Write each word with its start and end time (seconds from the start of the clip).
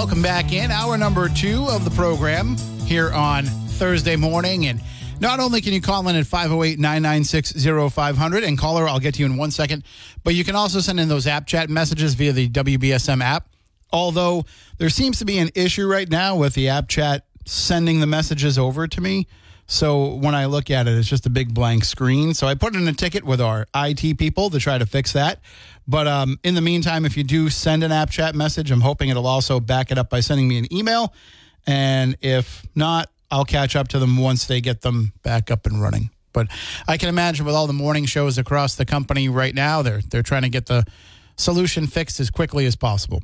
Welcome 0.00 0.22
back 0.22 0.50
in 0.50 0.70
hour 0.70 0.96
number 0.96 1.28
two 1.28 1.66
of 1.68 1.84
the 1.84 1.90
program 1.90 2.56
here 2.86 3.12
on 3.12 3.44
Thursday 3.44 4.16
morning. 4.16 4.64
And 4.64 4.80
not 5.20 5.40
only 5.40 5.60
can 5.60 5.74
you 5.74 5.82
call 5.82 6.08
in 6.08 6.16
at 6.16 6.26
508 6.26 6.78
996 6.78 7.52
0500 7.92 8.42
and 8.42 8.56
caller, 8.56 8.88
I'll 8.88 8.98
get 8.98 9.16
to 9.16 9.20
you 9.20 9.26
in 9.26 9.36
one 9.36 9.50
second, 9.50 9.84
but 10.24 10.34
you 10.34 10.42
can 10.42 10.56
also 10.56 10.80
send 10.80 11.00
in 11.00 11.08
those 11.10 11.26
app 11.26 11.46
chat 11.46 11.68
messages 11.68 12.14
via 12.14 12.32
the 12.32 12.48
WBSM 12.48 13.22
app. 13.22 13.50
Although 13.92 14.46
there 14.78 14.88
seems 14.88 15.18
to 15.18 15.26
be 15.26 15.36
an 15.36 15.50
issue 15.54 15.86
right 15.86 16.08
now 16.08 16.34
with 16.34 16.54
the 16.54 16.70
app 16.70 16.88
chat 16.88 17.26
sending 17.44 18.00
the 18.00 18.06
messages 18.06 18.58
over 18.58 18.88
to 18.88 19.02
me. 19.02 19.26
So 19.66 20.14
when 20.14 20.34
I 20.34 20.46
look 20.46 20.70
at 20.70 20.88
it, 20.88 20.96
it's 20.96 21.08
just 21.08 21.26
a 21.26 21.30
big 21.30 21.52
blank 21.52 21.84
screen. 21.84 22.32
So 22.32 22.46
I 22.46 22.54
put 22.54 22.74
in 22.74 22.88
a 22.88 22.92
ticket 22.94 23.22
with 23.22 23.40
our 23.42 23.66
IT 23.74 24.16
people 24.16 24.48
to 24.48 24.58
try 24.58 24.78
to 24.78 24.86
fix 24.86 25.12
that. 25.12 25.40
But 25.90 26.06
um, 26.06 26.38
in 26.44 26.54
the 26.54 26.60
meantime, 26.60 27.04
if 27.04 27.16
you 27.16 27.24
do 27.24 27.50
send 27.50 27.82
an 27.82 27.90
app 27.90 28.10
chat 28.10 28.36
message, 28.36 28.70
I'm 28.70 28.80
hoping 28.80 29.08
it'll 29.08 29.26
also 29.26 29.58
back 29.58 29.90
it 29.90 29.98
up 29.98 30.08
by 30.08 30.20
sending 30.20 30.46
me 30.46 30.56
an 30.56 30.72
email. 30.72 31.12
And 31.66 32.16
if 32.20 32.64
not, 32.76 33.10
I'll 33.28 33.44
catch 33.44 33.74
up 33.74 33.88
to 33.88 33.98
them 33.98 34.16
once 34.16 34.46
they 34.46 34.60
get 34.60 34.82
them 34.82 35.12
back 35.24 35.50
up 35.50 35.66
and 35.66 35.82
running. 35.82 36.10
But 36.32 36.46
I 36.86 36.96
can 36.96 37.08
imagine 37.08 37.44
with 37.44 37.56
all 37.56 37.66
the 37.66 37.72
morning 37.72 38.04
shows 38.04 38.38
across 38.38 38.76
the 38.76 38.86
company 38.86 39.28
right 39.28 39.52
now, 39.52 39.82
they're 39.82 40.00
they're 40.00 40.22
trying 40.22 40.42
to 40.42 40.48
get 40.48 40.66
the 40.66 40.84
solution 41.36 41.88
fixed 41.88 42.20
as 42.20 42.30
quickly 42.30 42.66
as 42.66 42.76
possible. 42.76 43.20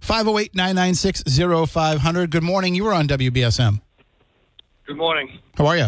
508 0.00 0.56
996 0.56 1.22
0500. 1.70 2.30
Good 2.32 2.42
morning. 2.42 2.74
You 2.74 2.82
were 2.82 2.94
on 2.94 3.06
WBSM. 3.06 3.80
Good 4.88 4.96
morning. 4.96 5.38
How 5.56 5.66
are 5.66 5.76
you? 5.76 5.86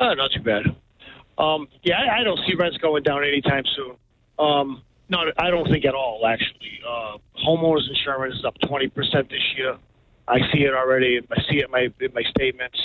Uh, 0.00 0.14
not 0.14 0.32
too 0.32 0.42
bad. 0.42 0.64
Um, 1.38 1.68
yeah, 1.84 2.00
I, 2.00 2.20
I 2.20 2.24
don't 2.24 2.40
see 2.44 2.56
rents 2.56 2.76
going 2.78 3.04
down 3.04 3.22
anytime 3.22 3.62
soon. 3.76 3.96
Um, 4.44 4.82
not, 5.08 5.28
I 5.38 5.50
don't 5.50 5.68
think 5.68 5.84
at 5.84 5.94
all. 5.94 6.26
Actually, 6.26 6.80
uh, 6.86 7.18
homeowners 7.46 7.88
insurance 7.88 8.36
is 8.36 8.44
up 8.44 8.56
twenty 8.66 8.88
percent 8.88 9.28
this 9.28 9.42
year. 9.56 9.76
I 10.28 10.38
see 10.52 10.62
it 10.62 10.74
already. 10.74 11.20
I 11.30 11.36
see 11.50 11.58
it 11.58 11.66
in 11.66 11.70
my 11.70 11.88
in 12.00 12.14
my 12.14 12.22
statements. 12.30 12.78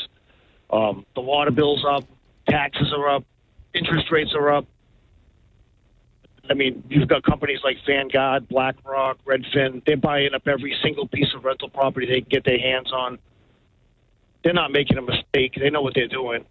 Um, 0.70 1.06
the 1.16 1.22
water 1.22 1.52
bills 1.52 1.86
up, 1.88 2.04
taxes 2.50 2.92
are 2.96 3.08
up, 3.10 3.24
interest 3.74 4.12
rates 4.12 4.34
are 4.36 4.52
up. 4.52 4.66
I 6.50 6.54
mean, 6.54 6.84
you've 6.90 7.08
got 7.08 7.24
companies 7.24 7.60
like 7.64 7.78
Vanguard, 7.86 8.48
BlackRock, 8.48 9.18
Redfin. 9.26 9.84
They're 9.86 9.98
buying 9.98 10.34
up 10.34 10.48
every 10.48 10.76
single 10.82 11.08
piece 11.08 11.34
of 11.36 11.44
rental 11.44 11.70
property 11.70 12.08
they 12.08 12.22
can 12.22 12.30
get 12.30 12.46
their 12.46 12.60
hands 12.60 12.92
on. 12.94 13.20
They're 14.44 14.54
not 14.54 14.72
making 14.72 14.98
a 14.98 15.02
mistake. 15.02 15.56
They 15.60 15.70
know 15.70 15.82
what 15.82 15.94
they're 15.94 16.08
doing. 16.08 16.46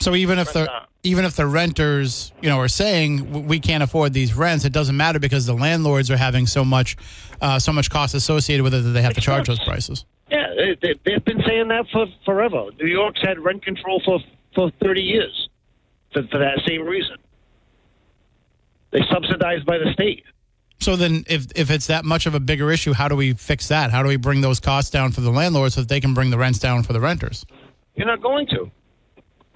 So 0.00 0.14
even 0.14 0.38
if 0.38 0.52
the 0.52 0.70
out. 0.70 0.88
even 1.02 1.24
if 1.24 1.36
the 1.36 1.46
renters, 1.46 2.32
you 2.42 2.48
know, 2.48 2.58
are 2.58 2.68
saying 2.68 3.46
we 3.46 3.60
can't 3.60 3.82
afford 3.82 4.12
these 4.12 4.34
rents, 4.34 4.64
it 4.64 4.72
doesn't 4.72 4.96
matter 4.96 5.18
because 5.18 5.46
the 5.46 5.54
landlords 5.54 6.10
are 6.10 6.16
having 6.16 6.46
so 6.46 6.64
much, 6.64 6.96
uh, 7.40 7.58
so 7.58 7.72
much 7.72 7.90
cost 7.90 8.14
associated 8.14 8.62
with 8.62 8.74
it 8.74 8.82
that 8.82 8.90
they 8.90 9.02
have 9.02 9.14
to 9.14 9.20
charge 9.20 9.46
those 9.46 9.60
prices. 9.60 10.04
Yeah, 10.30 10.52
they, 10.56 10.76
they, 10.82 10.94
they've 11.04 11.24
been 11.24 11.42
saying 11.46 11.68
that 11.68 11.86
for 11.92 12.06
forever. 12.24 12.66
New 12.80 12.88
York's 12.88 13.20
had 13.22 13.38
rent 13.38 13.64
control 13.64 14.02
for 14.04 14.20
for 14.54 14.70
30 14.82 15.00
years 15.00 15.48
for, 16.12 16.22
for 16.28 16.38
that 16.38 16.60
same 16.66 16.82
reason. 16.82 17.16
They 18.90 19.00
subsidized 19.10 19.66
by 19.66 19.78
the 19.78 19.92
state. 19.92 20.24
So 20.80 20.96
then, 20.96 21.24
if 21.28 21.46
if 21.56 21.70
it's 21.70 21.86
that 21.86 22.04
much 22.04 22.26
of 22.26 22.34
a 22.34 22.40
bigger 22.40 22.70
issue, 22.70 22.92
how 22.92 23.08
do 23.08 23.16
we 23.16 23.32
fix 23.32 23.68
that? 23.68 23.90
How 23.90 24.02
do 24.02 24.08
we 24.08 24.16
bring 24.16 24.40
those 24.40 24.60
costs 24.60 24.90
down 24.90 25.12
for 25.12 25.20
the 25.20 25.30
landlords 25.30 25.74
so 25.74 25.80
that 25.80 25.88
they 25.88 26.00
can 26.00 26.14
bring 26.14 26.30
the 26.30 26.38
rents 26.38 26.58
down 26.58 26.82
for 26.82 26.92
the 26.92 27.00
renters? 27.00 27.44
You're 27.94 28.06
not 28.06 28.20
going 28.20 28.46
to. 28.48 28.70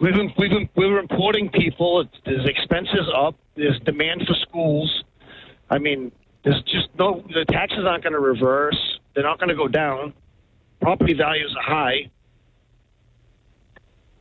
We've 0.01 0.15
been, 0.15 0.33
we've 0.39 0.51
been, 0.51 0.69
we 0.77 0.87
were 0.87 1.01
importing 1.01 1.51
people. 1.51 2.01
It's, 2.03 2.15
there's 2.25 2.47
expenses 2.47 3.11
up. 3.15 3.35
There's 3.57 3.79
demand 3.81 4.23
for 4.27 4.35
schools. 4.35 5.05
I 5.71 5.79
mean, 5.79 6.13
there's 6.45 6.63
just 6.63 6.89
no. 6.99 7.25
The 7.35 7.45
taxes 7.47 7.85
aren't 7.85 8.05
going 8.05 8.13
to 8.13 8.21
reverse. 8.21 8.79
They're 9.15 9.25
not 9.25 9.39
going 9.39 9.49
to 9.49 9.57
go 9.57 9.67
down. 9.69 10.15
Property 10.81 11.15
values 11.15 11.55
are 11.59 11.63
high. 11.63 12.11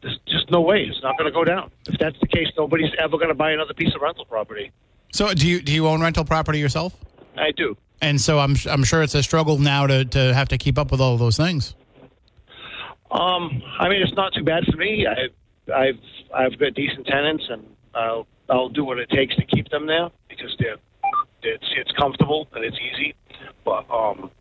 There's 0.01 0.19
just 0.27 0.49
no 0.49 0.61
way 0.61 0.83
it's 0.83 1.01
not 1.03 1.17
going 1.17 1.31
to 1.31 1.33
go 1.33 1.43
down. 1.43 1.71
If 1.87 1.99
that's 1.99 2.19
the 2.19 2.27
case, 2.27 2.47
nobody's 2.57 2.91
ever 2.99 3.17
going 3.17 3.29
to 3.29 3.35
buy 3.35 3.51
another 3.51 3.73
piece 3.73 3.93
of 3.93 4.01
rental 4.01 4.25
property. 4.25 4.71
So 5.13 5.33
do 5.33 5.47
you 5.47 5.61
do 5.61 5.71
you 5.71 5.87
own 5.87 6.01
rental 6.01 6.25
property 6.25 6.59
yourself? 6.59 6.95
I 7.37 7.51
do. 7.51 7.77
And 8.01 8.19
so 8.19 8.39
I'm 8.39 8.55
I'm 8.67 8.83
sure 8.83 9.03
it's 9.03 9.15
a 9.15 9.23
struggle 9.23 9.59
now 9.59 9.85
to 9.87 10.05
to 10.05 10.33
have 10.33 10.47
to 10.49 10.57
keep 10.57 10.77
up 10.77 10.91
with 10.91 11.01
all 11.01 11.13
of 11.13 11.19
those 11.19 11.37
things. 11.37 11.75
Um, 13.11 13.63
I 13.79 13.87
mean, 13.87 14.01
it's 14.01 14.13
not 14.13 14.33
too 14.33 14.43
bad 14.43 14.65
for 14.65 14.75
me. 14.75 15.07
I, 15.07 15.29
I've 15.73 15.99
I've 16.33 16.57
got 16.59 16.73
decent 16.73 17.07
tenants, 17.07 17.45
and 17.49 17.63
I'll 17.93 18.27
I'll 18.49 18.69
do 18.69 18.83
what 18.85 18.99
it 18.99 19.09
takes 19.09 19.35
to 19.35 19.45
keep 19.45 19.69
them 19.69 19.85
there 19.87 20.09
because 20.29 20.55
they're 20.59 20.77
it's 21.43 21.65
it's 21.77 21.91
comfortable 21.93 22.47
and 22.53 22.63
it's 22.65 22.77
easy. 22.77 23.13
But 23.63 23.89
um, 23.91 24.31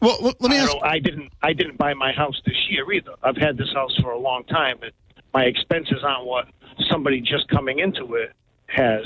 Well, 0.00 0.18
let 0.22 0.40
me 0.42 0.56
I, 0.58 0.60
ask. 0.62 0.72
don't, 0.72 0.84
I 0.84 0.98
didn't 0.98 1.32
I 1.42 1.52
didn't 1.52 1.78
buy 1.78 1.94
my 1.94 2.12
house 2.12 2.40
this 2.46 2.56
year 2.68 2.90
either. 2.92 3.14
I've 3.22 3.36
had 3.36 3.56
this 3.56 3.72
house 3.74 3.94
for 4.00 4.12
a 4.12 4.18
long 4.18 4.44
time, 4.44 4.78
and 4.82 4.92
my 5.34 5.44
expenses 5.44 5.98
aren't 6.04 6.26
what 6.26 6.46
somebody 6.90 7.20
just 7.20 7.48
coming 7.48 7.78
into 7.80 8.14
it 8.14 8.32
has. 8.66 9.04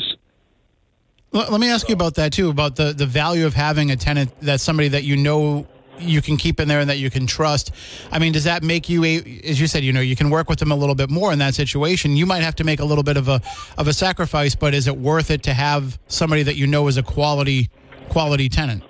Let, 1.32 1.50
let 1.50 1.60
me 1.60 1.68
ask 1.68 1.88
you 1.88 1.94
about 1.94 2.14
that 2.14 2.32
too. 2.32 2.48
About 2.50 2.76
the 2.76 2.92
the 2.92 3.06
value 3.06 3.46
of 3.46 3.54
having 3.54 3.90
a 3.90 3.96
tenant 3.96 4.32
that's 4.40 4.62
somebody 4.62 4.88
that 4.88 5.04
you 5.04 5.16
know 5.16 5.66
you 5.98 6.22
can 6.22 6.36
keep 6.36 6.60
in 6.60 6.68
there 6.68 6.80
and 6.80 6.90
that 6.90 6.98
you 6.98 7.10
can 7.10 7.26
trust. 7.26 7.70
I 8.10 8.18
mean, 8.18 8.32
does 8.32 8.44
that 8.44 8.62
make 8.62 8.88
you 8.88 9.04
a? 9.04 9.40
As 9.44 9.60
you 9.60 9.66
said, 9.66 9.84
you 9.84 9.92
know, 9.92 10.00
you 10.00 10.16
can 10.16 10.30
work 10.30 10.48
with 10.48 10.58
them 10.58 10.72
a 10.72 10.76
little 10.76 10.94
bit 10.94 11.10
more 11.10 11.32
in 11.32 11.38
that 11.38 11.54
situation. 11.54 12.16
You 12.16 12.26
might 12.26 12.42
have 12.42 12.56
to 12.56 12.64
make 12.64 12.80
a 12.80 12.84
little 12.84 13.04
bit 13.04 13.16
of 13.16 13.28
a 13.28 13.40
of 13.78 13.88
a 13.88 13.92
sacrifice, 13.92 14.54
but 14.54 14.74
is 14.74 14.86
it 14.86 14.96
worth 14.96 15.30
it 15.30 15.42
to 15.44 15.54
have 15.54 15.98
somebody 16.08 16.42
that 16.42 16.56
you 16.56 16.66
know 16.66 16.88
is 16.88 16.96
a 16.96 17.02
quality 17.02 17.70
quality 18.08 18.48
tenant? 18.48 18.82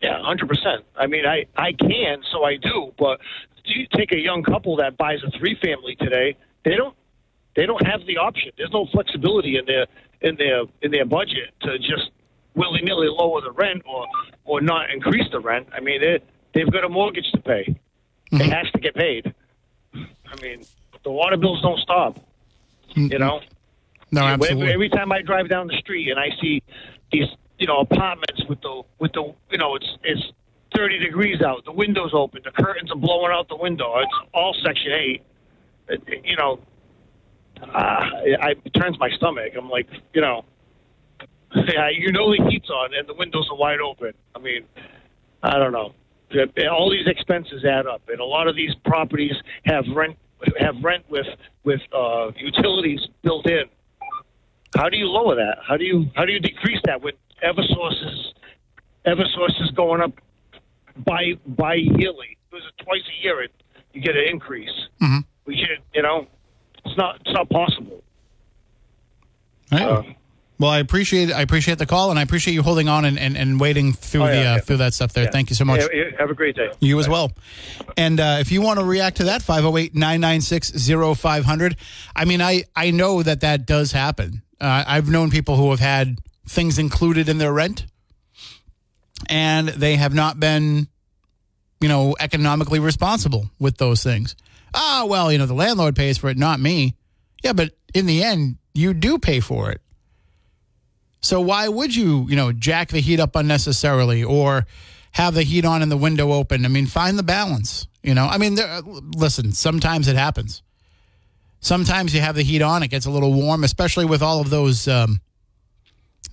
Yeah, 0.00 0.20
hundred 0.22 0.48
percent. 0.48 0.84
I 0.96 1.06
mean, 1.06 1.26
I 1.26 1.46
I 1.56 1.72
can, 1.72 2.22
so 2.32 2.44
I 2.44 2.56
do. 2.56 2.92
But 2.98 3.20
do 3.64 3.78
you 3.78 3.86
take 3.96 4.12
a 4.12 4.18
young 4.18 4.42
couple 4.42 4.76
that 4.76 4.96
buys 4.96 5.20
a 5.26 5.30
three 5.38 5.56
family 5.62 5.96
today? 5.96 6.36
They 6.64 6.76
don't 6.76 6.96
they 7.54 7.66
don't 7.66 7.84
have 7.86 8.04
the 8.06 8.18
option. 8.18 8.50
There's 8.56 8.72
no 8.72 8.86
flexibility 8.92 9.56
in 9.56 9.66
their 9.66 9.86
in 10.20 10.36
their 10.36 10.62
in 10.82 10.90
their 10.90 11.04
budget 11.04 11.54
to 11.62 11.78
just 11.78 12.10
willy 12.54 12.80
nilly 12.82 13.08
lower 13.08 13.40
the 13.40 13.52
rent 13.52 13.82
or 13.86 14.06
or 14.44 14.60
not 14.60 14.90
increase 14.90 15.28
the 15.30 15.40
rent. 15.40 15.68
I 15.74 15.80
mean, 15.80 16.00
they 16.00 16.18
they've 16.54 16.70
got 16.70 16.84
a 16.84 16.88
mortgage 16.88 17.30
to 17.32 17.40
pay. 17.40 17.76
It 18.32 18.50
has 18.52 18.70
to 18.72 18.80
get 18.80 18.94
paid. 18.94 19.34
I 19.94 20.40
mean, 20.42 20.62
the 21.04 21.10
water 21.10 21.36
bills 21.36 21.60
don't 21.62 21.78
stop. 21.80 22.18
You 22.94 23.18
know. 23.18 23.40
No, 24.10 24.26
Every, 24.26 24.32
absolutely. 24.48 24.72
every 24.72 24.88
time 24.90 25.10
I 25.12 25.22
drive 25.22 25.48
down 25.48 25.66
the 25.68 25.76
street 25.78 26.08
and 26.10 26.18
I 26.20 26.28
see 26.40 26.62
these, 27.12 27.28
you 27.58 27.66
know, 27.66 27.78
apartments 27.78 28.42
with 28.48 28.60
the 28.60 28.82
with 28.98 29.12
the, 29.12 29.34
you 29.50 29.58
know, 29.58 29.74
it's 29.76 29.88
it's 30.02 30.22
30 30.74 30.98
degrees 30.98 31.42
out, 31.42 31.64
the 31.66 31.72
windows 31.72 32.10
open, 32.14 32.40
the 32.44 32.50
curtains 32.50 32.90
are 32.90 32.96
blowing 32.96 33.30
out 33.32 33.48
the 33.48 33.56
window. 33.56 33.98
It's 33.98 34.12
all 34.32 34.54
Section 34.64 34.92
Eight. 34.92 35.22
It, 35.88 36.02
it- 36.06 36.24
you 36.24 36.36
know, 36.36 36.58
uh, 37.62 37.66
I, 38.40 38.54
it 38.64 38.70
turns 38.74 38.98
my 38.98 39.10
stomach. 39.10 39.52
I'm 39.56 39.68
like, 39.70 39.86
you 40.14 40.20
know, 40.20 40.44
yeah, 41.68 41.88
you 41.90 42.12
know 42.12 42.30
the 42.30 42.48
heat's 42.50 42.70
on 42.70 42.94
and 42.94 43.08
the 43.08 43.14
windows 43.14 43.48
are 43.50 43.56
wide 43.56 43.80
open. 43.80 44.12
I 44.34 44.38
mean, 44.38 44.64
I 45.42 45.58
don't 45.58 45.72
know. 45.72 45.94
All 46.70 46.90
these 46.90 47.06
expenses 47.06 47.64
add 47.64 47.86
up, 47.86 48.02
and 48.08 48.20
a 48.20 48.24
lot 48.24 48.48
of 48.48 48.56
these 48.56 48.74
properties 48.86 49.34
have 49.66 49.84
rent 49.94 50.16
have 50.58 50.76
rent 50.82 51.04
with 51.10 51.26
with 51.64 51.80
uh, 51.94 52.30
utilities 52.36 53.00
built 53.22 53.46
in. 53.46 53.64
How 54.76 54.88
do 54.88 54.96
you 54.96 55.06
lower 55.06 55.34
that? 55.34 55.58
How 55.66 55.76
do 55.76 55.84
you 55.84 56.06
how 56.14 56.24
do 56.24 56.32
you 56.32 56.40
decrease 56.40 56.80
that 56.86 57.02
with 57.02 57.16
EverSource 57.44 58.12
is 58.12 58.32
EverSource 59.06 59.62
is 59.62 59.70
going 59.72 60.00
up 60.00 60.12
by 61.04 61.34
by 61.46 61.74
yearly? 61.74 62.38
It 62.50 62.54
was 62.54 62.62
twice 62.82 63.02
a 63.20 63.22
year. 63.22 63.42
It, 63.42 63.52
you 63.92 64.00
get 64.00 64.16
an 64.16 64.24
increase. 64.28 64.72
Mm-hmm. 65.02 65.18
We 65.44 65.56
should, 65.56 65.82
you 65.94 66.02
know, 66.02 66.26
it's 66.84 66.96
not 66.96 67.20
it's 67.20 67.32
not 67.34 67.50
possible. 67.50 68.02
Right. 69.70 69.82
Uh, 69.82 70.02
well, 70.62 70.70
I 70.70 70.78
appreciate 70.78 71.32
I 71.32 71.42
appreciate 71.42 71.78
the 71.78 71.86
call, 71.86 72.10
and 72.10 72.18
I 72.18 72.22
appreciate 72.22 72.54
you 72.54 72.62
holding 72.62 72.88
on 72.88 73.04
and, 73.04 73.18
and, 73.18 73.36
and 73.36 73.58
waiting 73.60 73.92
through 73.92 74.22
Oh, 74.22 74.26
yeah, 74.26 74.32
the 74.32 74.38
uh, 74.40 74.42
yeah. 74.54 74.58
through 74.60 74.76
that 74.78 74.94
stuff 74.94 75.12
there. 75.12 75.24
Yeah. 75.24 75.30
Thank 75.30 75.50
you 75.50 75.56
so 75.56 75.64
much. 75.64 75.80
Yeah, 75.92 76.04
have 76.18 76.30
a 76.30 76.34
great 76.34 76.56
day. 76.56 76.70
You 76.80 76.98
as 77.00 77.08
well. 77.08 77.32
And 77.96 78.18
uh, 78.20 78.38
if 78.40 78.50
you 78.52 78.62
want 78.62 78.78
to 78.78 78.84
react 78.86 79.18
to 79.18 79.24
that, 79.24 79.42
508 79.42 79.94
996 79.94 80.88
0500. 81.18 81.76
I 82.16 82.24
mean, 82.24 82.40
I, 82.40 82.62
I 82.74 82.90
know 82.92 83.22
that 83.22 83.40
that 83.40 83.66
does 83.66 83.92
happen. 83.92 84.42
Uh, 84.60 84.84
I've 84.86 85.10
known 85.10 85.30
people 85.30 85.56
who 85.56 85.70
have 85.70 85.80
had 85.80 86.18
things 86.48 86.78
included 86.78 87.28
in 87.28 87.38
their 87.38 87.52
rent, 87.52 87.84
and 89.28 89.68
they 89.68 89.96
have 89.96 90.14
not 90.14 90.38
been, 90.40 90.86
you 91.80 91.88
know, 91.88 92.14
economically 92.20 92.78
responsible 92.78 93.50
with 93.58 93.76
those 93.78 94.02
things. 94.02 94.36
Ah, 94.74 95.04
well, 95.08 95.30
you 95.30 95.38
know, 95.38 95.46
the 95.46 95.54
landlord 95.54 95.96
pays 95.96 96.16
for 96.18 96.30
it, 96.30 96.38
not 96.38 96.60
me. 96.60 96.94
Yeah, 97.42 97.52
but 97.52 97.72
in 97.92 98.06
the 98.06 98.22
end, 98.22 98.56
you 98.74 98.94
do 98.94 99.18
pay 99.18 99.40
for 99.40 99.70
it. 99.70 99.80
So 101.22 101.40
why 101.40 101.68
would 101.68 101.94
you, 101.94 102.26
you 102.28 102.36
know, 102.36 102.52
jack 102.52 102.88
the 102.88 103.00
heat 103.00 103.20
up 103.20 103.36
unnecessarily 103.36 104.24
or 104.24 104.66
have 105.12 105.34
the 105.34 105.44
heat 105.44 105.64
on 105.64 105.80
and 105.80 105.90
the 105.90 105.96
window 105.96 106.32
open? 106.32 106.64
I 106.64 106.68
mean, 106.68 106.86
find 106.86 107.18
the 107.18 107.22
balance. 107.22 107.86
You 108.02 108.14
know, 108.14 108.26
I 108.26 108.38
mean, 108.38 108.56
there, 108.56 108.80
listen, 109.16 109.52
sometimes 109.52 110.08
it 110.08 110.16
happens. 110.16 110.62
Sometimes 111.60 112.12
you 112.12 112.20
have 112.20 112.34
the 112.34 112.42
heat 112.42 112.60
on, 112.60 112.82
it 112.82 112.88
gets 112.88 113.06
a 113.06 113.10
little 113.10 113.32
warm, 113.32 113.62
especially 113.62 114.04
with 114.04 114.20
all 114.20 114.40
of 114.40 114.50
those 114.50 114.88
um, 114.88 115.20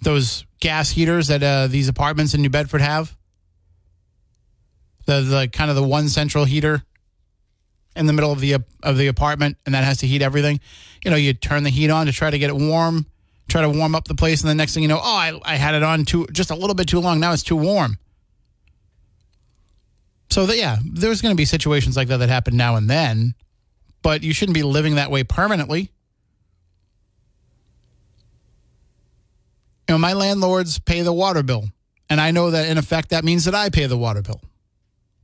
those 0.01 0.45
gas 0.59 0.89
heaters 0.89 1.27
that 1.27 1.43
uh, 1.43 1.67
these 1.67 1.87
apartments 1.87 2.33
in 2.33 2.41
New 2.41 2.49
Bedford 2.49 2.81
have. 2.81 3.15
The 5.05 5.21
the 5.21 5.49
kind 5.53 5.69
of 5.69 5.75
the 5.75 5.83
one 5.83 6.09
central 6.09 6.45
heater 6.45 6.81
in 7.95 8.07
the 8.07 8.13
middle 8.13 8.31
of 8.31 8.39
the 8.39 8.57
of 8.81 8.97
the 8.97 9.05
apartment, 9.05 9.57
and 9.67 9.75
that 9.75 9.83
has 9.83 9.99
to 9.99 10.07
heat 10.07 10.23
everything. 10.23 10.59
You 11.05 11.11
know, 11.11 11.17
you 11.17 11.33
turn 11.33 11.61
the 11.61 11.69
heat 11.69 11.91
on 11.91 12.07
to 12.07 12.11
try 12.11 12.31
to 12.31 12.39
get 12.39 12.49
it 12.49 12.55
warm, 12.55 13.05
try 13.49 13.61
to 13.61 13.69
warm 13.69 13.95
up 13.95 14.07
the 14.07 14.15
place, 14.15 14.41
and 14.41 14.49
the 14.49 14.55
next 14.55 14.73
thing 14.73 14.83
you 14.83 14.89
know, 14.89 14.99
oh, 15.01 15.15
I, 15.15 15.39
I 15.43 15.55
had 15.55 15.75
it 15.75 15.83
on 15.83 16.05
too 16.05 16.27
just 16.31 16.51
a 16.51 16.55
little 16.55 16.75
bit 16.75 16.87
too 16.87 16.99
long. 16.99 17.19
Now 17.19 17.33
it's 17.33 17.43
too 17.43 17.55
warm. 17.55 17.97
So 20.29 20.45
that 20.45 20.57
yeah, 20.57 20.77
there's 20.85 21.21
going 21.21 21.33
to 21.33 21.37
be 21.37 21.45
situations 21.45 21.97
like 21.97 22.07
that 22.09 22.17
that 22.17 22.29
happen 22.29 22.55
now 22.55 22.75
and 22.75 22.89
then, 22.89 23.33
but 24.01 24.23
you 24.23 24.33
shouldn't 24.33 24.53
be 24.53 24.63
living 24.63 24.95
that 24.95 25.09
way 25.09 25.23
permanently. 25.23 25.91
You 29.87 29.95
know, 29.95 29.97
my 29.97 30.13
landlords 30.13 30.77
pay 30.77 31.01
the 31.01 31.13
water 31.13 31.41
bill, 31.41 31.65
and 32.09 32.21
I 32.21 32.29
know 32.29 32.51
that 32.51 32.69
in 32.69 32.77
effect 32.77 33.09
that 33.09 33.23
means 33.23 33.45
that 33.45 33.55
I 33.55 33.69
pay 33.69 33.87
the 33.87 33.97
water 33.97 34.21
bill. 34.21 34.39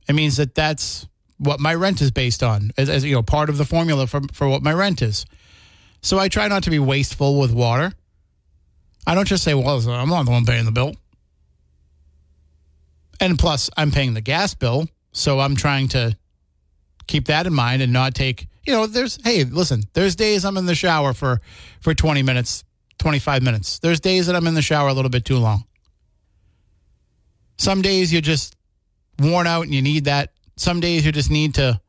It 0.08 0.14
means 0.14 0.36
that 0.36 0.54
that's 0.54 1.06
what 1.38 1.60
my 1.60 1.74
rent 1.74 2.00
is 2.00 2.10
based 2.10 2.42
on, 2.42 2.72
as, 2.76 2.88
as 2.88 3.04
you 3.04 3.14
know, 3.14 3.22
part 3.22 3.48
of 3.48 3.58
the 3.58 3.64
formula 3.64 4.08
for 4.08 4.22
for 4.32 4.48
what 4.48 4.62
my 4.62 4.72
rent 4.72 5.02
is. 5.02 5.24
So 6.02 6.18
I 6.18 6.28
try 6.28 6.48
not 6.48 6.64
to 6.64 6.70
be 6.70 6.78
wasteful 6.78 7.38
with 7.38 7.52
water. 7.52 7.92
I 9.06 9.14
don't 9.14 9.28
just 9.28 9.44
say, 9.44 9.54
"Well, 9.54 9.78
I'm 9.90 10.08
not 10.08 10.24
the 10.24 10.30
one 10.30 10.44
paying 10.44 10.64
the 10.64 10.72
bill." 10.72 10.94
And 13.20 13.38
plus, 13.38 13.70
I'm 13.76 13.90
paying 13.90 14.14
the 14.14 14.20
gas 14.20 14.54
bill, 14.54 14.88
so 15.12 15.40
I'm 15.40 15.56
trying 15.56 15.88
to 15.88 16.16
keep 17.06 17.26
that 17.26 17.46
in 17.46 17.54
mind 17.54 17.82
and 17.82 17.92
not 17.92 18.14
take, 18.14 18.48
you 18.66 18.72
know, 18.72 18.86
there's 18.86 19.18
hey, 19.24 19.44
listen, 19.44 19.84
there's 19.94 20.16
days 20.16 20.44
I'm 20.44 20.56
in 20.56 20.66
the 20.66 20.74
shower 20.74 21.12
for 21.12 21.40
for 21.80 21.94
20 21.94 22.22
minutes, 22.22 22.64
25 22.98 23.42
minutes. 23.42 23.78
There's 23.78 24.00
days 24.00 24.26
that 24.26 24.36
I'm 24.36 24.46
in 24.46 24.54
the 24.54 24.62
shower 24.62 24.88
a 24.88 24.92
little 24.92 25.10
bit 25.10 25.24
too 25.24 25.38
long. 25.38 25.64
Some 27.58 27.80
days 27.80 28.12
you're 28.12 28.20
just 28.22 28.56
worn 29.18 29.46
out 29.46 29.62
and 29.62 29.74
you 29.74 29.82
need 29.82 30.04
that. 30.04 30.32
Some 30.56 30.80
days 30.80 31.06
you 31.06 31.12
just 31.12 31.30
need 31.30 31.54
to 31.54 31.80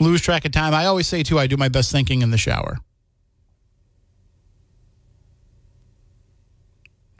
lose 0.00 0.20
track 0.20 0.44
of 0.44 0.52
time. 0.52 0.74
I 0.74 0.86
always 0.86 1.06
say 1.06 1.22
too, 1.22 1.38
I 1.38 1.46
do 1.46 1.56
my 1.56 1.68
best 1.68 1.90
thinking 1.90 2.22
in 2.22 2.30
the 2.30 2.38
shower. 2.38 2.78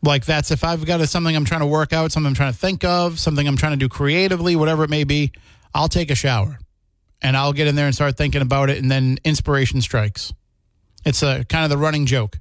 Like 0.02 0.24
that's 0.24 0.50
if 0.50 0.64
I've 0.64 0.84
got 0.84 1.00
a, 1.00 1.06
something 1.06 1.34
I'm 1.34 1.44
trying 1.44 1.60
to 1.60 1.66
work 1.66 1.92
out, 1.92 2.12
something 2.12 2.28
I'm 2.28 2.34
trying 2.34 2.52
to 2.52 2.58
think 2.58 2.84
of, 2.84 3.18
something 3.18 3.46
I'm 3.46 3.56
trying 3.56 3.72
to 3.72 3.78
do 3.78 3.88
creatively, 3.88 4.56
whatever 4.56 4.84
it 4.84 4.90
may 4.90 5.04
be, 5.04 5.32
I'll 5.74 5.88
take 5.88 6.10
a 6.10 6.14
shower 6.14 6.58
and 7.20 7.36
I'll 7.36 7.52
get 7.52 7.66
in 7.66 7.74
there 7.74 7.86
and 7.86 7.94
start 7.94 8.16
thinking 8.16 8.42
about 8.42 8.70
it, 8.70 8.78
and 8.78 8.90
then 8.90 9.18
inspiration 9.24 9.80
strikes. 9.80 10.32
It's 11.04 11.22
a 11.22 11.44
kind 11.44 11.64
of 11.64 11.70
the 11.70 11.76
running 11.76 12.06
joke. 12.06 12.38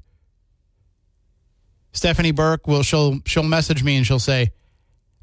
Stephanie 1.93 2.31
Burke 2.31 2.67
will 2.67 2.83
she'll 2.83 3.19
she'll 3.25 3.43
message 3.43 3.83
me 3.83 3.97
and 3.97 4.05
she'll 4.05 4.19
say, 4.19 4.51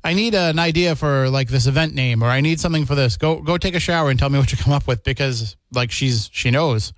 "I 0.03 0.13
need 0.13 0.35
an 0.35 0.59
idea 0.59 0.97
for 0.97 1.31
like 1.31 1.49
this 1.49 1.67
event 1.67 1.95
name, 1.95 2.23
or 2.23 2.27
I 2.27 2.41
need 2.41 2.59
something 2.59 2.85
for 2.85 2.97
this. 2.97 3.17
Go 3.17 3.41
go 3.41 3.59
take 3.59 3.77
a 3.77 3.81
shower 3.81 4.11
and 4.11 4.19
tell 4.19 4.31
me 4.31 4.39
what 4.39 4.51
you 4.51 4.59
come 4.59 4.73
up 4.73 4.89
with 4.89 5.05
because 5.05 5.57
like 5.73 5.93
she's 5.93 6.31
she 6.33 6.51
knows 6.51 6.93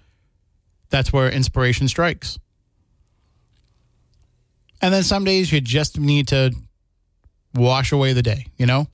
that's 0.89 1.13
where 1.13 1.31
inspiration 1.31 1.89
strikes." 1.89 2.39
And 4.87 4.95
then 4.95 5.03
some 5.03 5.25
days 5.25 5.51
you 5.51 5.61
just 5.61 5.99
need 5.99 6.29
to 6.29 6.55
wash 7.57 7.91
away 7.91 8.13
the 8.13 8.23
day, 8.23 8.47
you 8.57 8.67
know? 8.67 8.87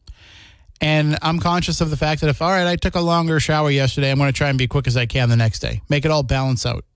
And 0.80 1.18
I'm 1.20 1.38
conscious 1.38 1.82
of 1.82 1.90
the 1.90 1.98
fact 1.98 2.22
that 2.22 2.30
if, 2.30 2.40
all 2.40 2.48
right, 2.48 2.66
I 2.66 2.76
took 2.76 2.94
a 2.94 3.00
longer 3.00 3.38
shower 3.40 3.70
yesterday, 3.70 4.10
I'm 4.10 4.16
going 4.16 4.32
to 4.32 4.32
try 4.32 4.48
and 4.48 4.56
be 4.56 4.66
quick 4.66 4.86
as 4.86 4.96
I 4.96 5.04
can 5.04 5.28
the 5.28 5.36
next 5.36 5.58
day. 5.58 5.82
Make 5.90 6.06
it 6.06 6.10
all 6.10 6.22
balance 6.22 6.64
out. 6.64 6.86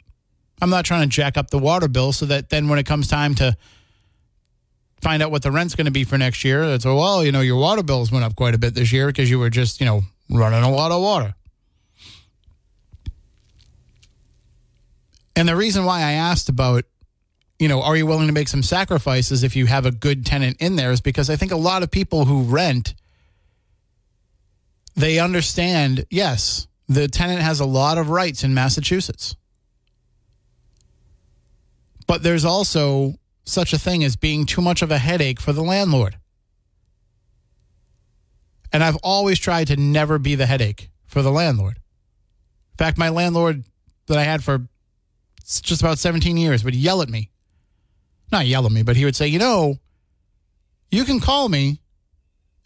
I'm 0.62 0.70
not 0.70 0.86
trying 0.86 1.02
to 1.02 1.14
jack 1.14 1.36
up 1.36 1.50
the 1.50 1.58
water 1.58 1.88
bill 1.88 2.14
so 2.14 2.24
that 2.24 2.48
then 2.48 2.70
when 2.70 2.78
it 2.78 2.86
comes 2.86 3.06
time 3.06 3.34
to 3.34 3.54
find 5.02 5.22
out 5.22 5.30
what 5.30 5.42
the 5.42 5.50
rent's 5.50 5.74
going 5.74 5.84
to 5.84 5.90
be 5.90 6.04
for 6.04 6.16
next 6.16 6.42
year, 6.42 6.62
it's, 6.62 6.86
well, 6.86 7.22
you 7.22 7.32
know, 7.32 7.42
your 7.42 7.58
water 7.58 7.82
bills 7.82 8.10
went 8.10 8.24
up 8.24 8.34
quite 8.34 8.54
a 8.54 8.58
bit 8.58 8.74
this 8.74 8.92
year 8.92 9.08
because 9.08 9.28
you 9.28 9.38
were 9.38 9.50
just, 9.50 9.78
you 9.78 9.84
know, 9.84 10.04
running 10.30 10.62
a 10.62 10.70
lot 10.70 10.90
of 10.90 11.02
water. 11.02 11.34
And 15.36 15.46
the 15.46 15.54
reason 15.54 15.84
why 15.84 15.98
I 15.98 16.12
asked 16.12 16.48
about 16.48 16.86
you 17.58 17.68
know, 17.68 17.82
are 17.82 17.96
you 17.96 18.06
willing 18.06 18.26
to 18.26 18.32
make 18.32 18.48
some 18.48 18.62
sacrifices 18.62 19.42
if 19.42 19.56
you 19.56 19.66
have 19.66 19.86
a 19.86 19.90
good 19.90 20.26
tenant 20.26 20.58
in 20.60 20.76
there? 20.76 20.90
Is 20.90 21.00
because 21.00 21.30
I 21.30 21.36
think 21.36 21.52
a 21.52 21.56
lot 21.56 21.82
of 21.82 21.90
people 21.90 22.26
who 22.26 22.42
rent, 22.42 22.94
they 24.94 25.18
understand, 25.18 26.04
yes, 26.10 26.66
the 26.88 27.08
tenant 27.08 27.40
has 27.40 27.60
a 27.60 27.64
lot 27.64 27.98
of 27.98 28.10
rights 28.10 28.44
in 28.44 28.52
Massachusetts. 28.52 29.36
But 32.06 32.22
there's 32.22 32.44
also 32.44 33.14
such 33.44 33.72
a 33.72 33.78
thing 33.78 34.04
as 34.04 34.16
being 34.16 34.46
too 34.46 34.60
much 34.60 34.82
of 34.82 34.90
a 34.90 34.98
headache 34.98 35.40
for 35.40 35.52
the 35.52 35.62
landlord. 35.62 36.18
And 38.72 38.84
I've 38.84 38.96
always 38.96 39.38
tried 39.38 39.68
to 39.68 39.76
never 39.76 40.18
be 40.18 40.34
the 40.34 40.46
headache 40.46 40.90
for 41.06 41.22
the 41.22 41.32
landlord. 41.32 41.76
In 41.76 42.76
fact, 42.76 42.98
my 42.98 43.08
landlord 43.08 43.64
that 44.06 44.18
I 44.18 44.24
had 44.24 44.44
for 44.44 44.68
just 45.44 45.80
about 45.80 45.98
17 45.98 46.36
years 46.36 46.62
would 46.62 46.74
yell 46.74 47.00
at 47.00 47.08
me 47.08 47.30
not 48.32 48.46
yell 48.46 48.66
at 48.66 48.72
me, 48.72 48.82
but 48.82 48.96
he 48.96 49.04
would 49.04 49.16
say, 49.16 49.26
you 49.26 49.38
know, 49.38 49.76
you 50.90 51.04
can 51.04 51.20
call 51.20 51.48
me 51.48 51.80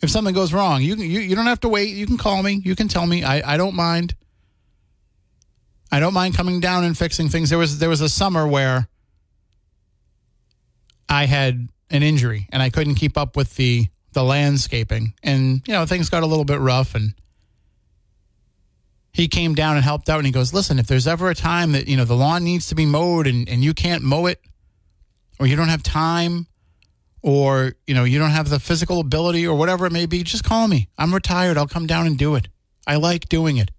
if 0.03 0.11
something 0.11 0.35
goes 0.35 0.53
wrong. 0.53 0.83
You 0.83 0.97
you, 0.97 1.21
you 1.21 1.37
don't 1.37 1.47
have 1.47 1.61
to 1.61 1.69
wait. 1.69 1.95
You 1.95 2.07
can 2.07 2.19
call 2.19 2.43
me. 2.43 2.61
You 2.65 2.77
can 2.77 2.89
tell 2.89 3.07
me. 3.07 3.25
I, 3.25 3.55
I 3.55 3.57
don't 3.57 3.75
mind. 3.75 4.15
I 5.93 6.01
don't 6.01 6.15
mind 6.15 6.37
coming 6.37 6.61
down 6.61 6.85
and 6.85 6.97
fixing 6.97 7.29
things. 7.29 7.51
There 7.51 7.59
was 7.59 7.79
there 7.79 7.89
was 7.89 8.01
a 8.01 8.09
summer 8.09 8.47
where 8.47 8.89
I 11.09 11.27
had 11.27 11.69
an 11.91 12.03
injury 12.03 12.47
and 12.53 12.63
I 12.63 12.71
couldn't 12.71 12.95
keep 12.95 13.19
up 13.19 13.37
with 13.37 13.57
the 13.57 13.87
the 14.13 14.23
landscaping 14.25 15.15
and 15.23 15.63
you 15.67 15.75
know 15.75 15.87
things 15.87 16.09
got 16.09 16.23
a 16.23 16.27
little 16.27 16.45
bit 16.45 16.59
rough 16.59 16.95
and 16.95 17.15
he 19.13 19.29
came 19.29 19.55
down 19.55 19.77
and 19.77 19.85
helped 19.85 20.09
out 20.09 20.19
and 20.19 20.27
he 20.27 20.33
goes 20.33 20.53
listen 20.53 20.79
if 20.81 20.87
there's 20.89 21.07
ever 21.07 21.31
a 21.31 21.35
time 21.35 21.73
that 21.73 21.87
you 21.87 21.97
know 21.97 22.05
the 22.05 22.17
lawn 22.17 22.43
needs 22.43 22.69
to 22.69 22.75
be 22.75 22.87
mowed 22.87 23.29
and, 23.29 23.49
and 23.49 23.63
you 23.63 23.73
can't 23.73 24.03
mow 24.03 24.27
it 24.27 24.41
or 25.41 25.47
you 25.47 25.57
don't 25.57 25.69
have 25.69 25.83
time 25.83 26.47
or 27.23 27.73
you 27.87 27.95
know 27.95 28.05
you 28.05 28.19
don't 28.19 28.31
have 28.31 28.49
the 28.49 28.61
physical 28.61 29.01
ability 29.01 29.47
or 29.47 29.57
whatever 29.57 29.87
it 29.87 29.93
may 29.93 30.07
be 30.07 30.23
just 30.23 30.45
call 30.45 30.69
me. 30.69 30.89
I'm 30.97 31.13
retired. 31.13 31.57
I'll 31.57 31.67
come 31.67 31.87
down 31.87 32.07
and 32.07 32.17
do 32.17 32.37
it. 32.37 32.49
I 32.87 32.97
like 32.97 33.29
doing 33.29 33.57
it. 33.57 33.71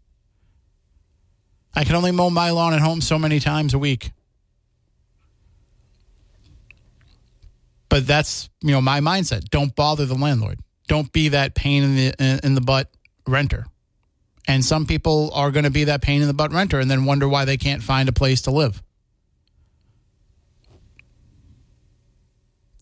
I 1.74 1.86
can 1.86 1.96
only 1.96 2.12
mow 2.12 2.30
my 2.30 2.50
lawn 2.50 2.74
at 2.74 2.82
home 2.82 3.00
so 3.00 3.18
many 3.18 3.40
times 3.40 3.74
a 3.74 3.80
week. 3.80 4.12
But 7.88 8.08
that's 8.08 8.50
you 8.62 8.72
know 8.72 8.82
my 8.82 9.00
mindset. 9.00 9.50
Don't 9.50 9.76
bother 9.76 10.06
the 10.06 10.16
landlord. 10.16 10.60
Don't 10.88 11.12
be 11.14 11.30
that 11.30 11.54
pain 11.54 11.84
in 11.84 11.96
the 11.96 12.40
in 12.44 12.56
the 12.56 12.62
butt 12.62 12.90
renter. 13.28 13.68
And 14.48 14.66
some 14.66 14.88
people 14.88 15.30
are 15.36 15.52
going 15.52 15.66
to 15.66 15.70
be 15.70 15.84
that 15.84 16.02
pain 16.02 16.22
in 16.22 16.28
the 16.28 16.34
butt 16.34 16.52
renter 16.52 16.80
and 16.80 16.90
then 16.90 17.06
wonder 17.06 17.30
why 17.30 17.46
they 17.46 17.58
can't 17.58 17.84
find 17.84 18.10
a 18.10 18.12
place 18.12 18.42
to 18.44 18.52
live 18.52 18.82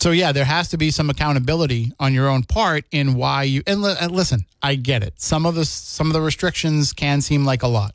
So 0.02 0.12
yeah, 0.12 0.32
there 0.32 0.46
has 0.46 0.70
to 0.70 0.78
be 0.78 0.92
some 0.92 1.10
accountability 1.10 1.92
on 2.00 2.14
your 2.14 2.30
own 2.30 2.44
part 2.44 2.86
in 2.92 3.16
why 3.16 3.44
you 3.44 3.62
and, 3.68 3.84
and 3.84 4.12
listen, 4.12 4.46
I 4.62 4.76
get 4.76 5.04
it. 5.04 5.20
Some 5.20 5.46
of 5.46 5.56
the 5.56 5.66
some 5.66 6.08
of 6.08 6.14
the 6.14 6.22
restrictions 6.22 6.94
can 6.94 7.20
seem 7.22 7.44
like 7.44 7.64
a 7.64 7.68
lot. 7.68 7.94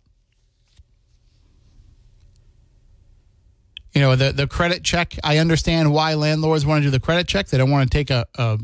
You 3.94 4.02
know, 4.02 4.16
the 4.16 4.32
the 4.32 4.46
credit 4.46 4.84
check, 4.84 5.14
I 5.24 5.38
understand 5.38 5.94
why 5.94 6.14
landlords 6.14 6.66
want 6.66 6.82
to 6.82 6.86
do 6.88 6.90
the 6.90 7.00
credit 7.00 7.26
check. 7.26 7.46
They 7.46 7.56
don't 7.56 7.70
want 7.70 7.90
to 7.90 7.96
take 7.96 8.10
a, 8.10 8.26
a 8.34 8.58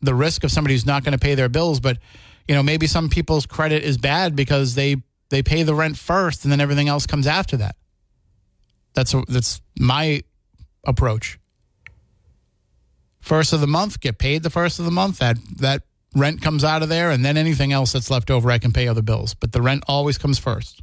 the 0.00 0.14
risk 0.14 0.42
of 0.42 0.50
somebody 0.50 0.74
who's 0.74 0.86
not 0.86 1.04
going 1.04 1.12
to 1.12 1.18
pay 1.18 1.34
their 1.34 1.50
bills, 1.50 1.80
but 1.80 1.98
you 2.48 2.54
know, 2.54 2.62
maybe 2.62 2.86
some 2.86 3.10
people's 3.10 3.44
credit 3.44 3.82
is 3.82 3.98
bad 3.98 4.34
because 4.34 4.74
they 4.74 4.96
they 5.28 5.42
pay 5.42 5.64
the 5.64 5.74
rent 5.74 5.98
first 5.98 6.44
and 6.44 6.52
then 6.52 6.62
everything 6.62 6.88
else 6.88 7.06
comes 7.06 7.26
after 7.26 7.58
that. 7.58 7.76
That's 8.94 9.14
that's 9.28 9.60
my 9.78 10.22
approach 10.86 11.38
first 13.24 13.52
of 13.52 13.60
the 13.60 13.66
month, 13.66 14.00
get 14.00 14.18
paid 14.18 14.42
the 14.42 14.50
first 14.50 14.78
of 14.78 14.84
the 14.84 14.90
month. 14.90 15.18
That 15.18 15.38
that 15.56 15.82
rent 16.14 16.42
comes 16.42 16.62
out 16.62 16.82
of 16.82 16.88
there, 16.88 17.10
and 17.10 17.24
then 17.24 17.36
anything 17.36 17.72
else 17.72 17.92
that's 17.92 18.10
left 18.10 18.30
over, 18.30 18.50
I 18.50 18.58
can 18.58 18.72
pay 18.72 18.86
other 18.86 19.02
bills. 19.02 19.34
But 19.34 19.52
the 19.52 19.62
rent 19.62 19.82
always 19.88 20.18
comes 20.18 20.38
first. 20.38 20.82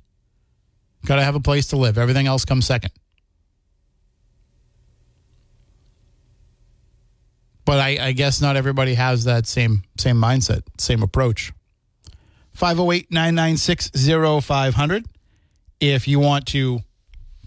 Got 1.06 1.16
to 1.16 1.24
have 1.24 1.36
a 1.36 1.40
place 1.40 1.68
to 1.68 1.78
live. 1.78 1.98
Everything 1.98 2.28
else 2.28 2.46
comes 2.46 2.66
second. 2.66 2.92
But 7.64 7.80
I, 7.80 8.08
I 8.08 8.12
guess 8.12 8.42
not 8.42 8.56
everybody 8.56 8.96
has 8.96 9.24
that 9.26 9.48
same 9.48 9.84
same 9.98 10.18
mindset, 10.18 10.64
same 10.78 11.04
approach. 11.04 11.54
508 12.54 13.12
996 13.12 13.92
0500 14.46 15.06
if 15.80 16.08
you 16.08 16.20
want 16.20 16.46
to 16.48 16.80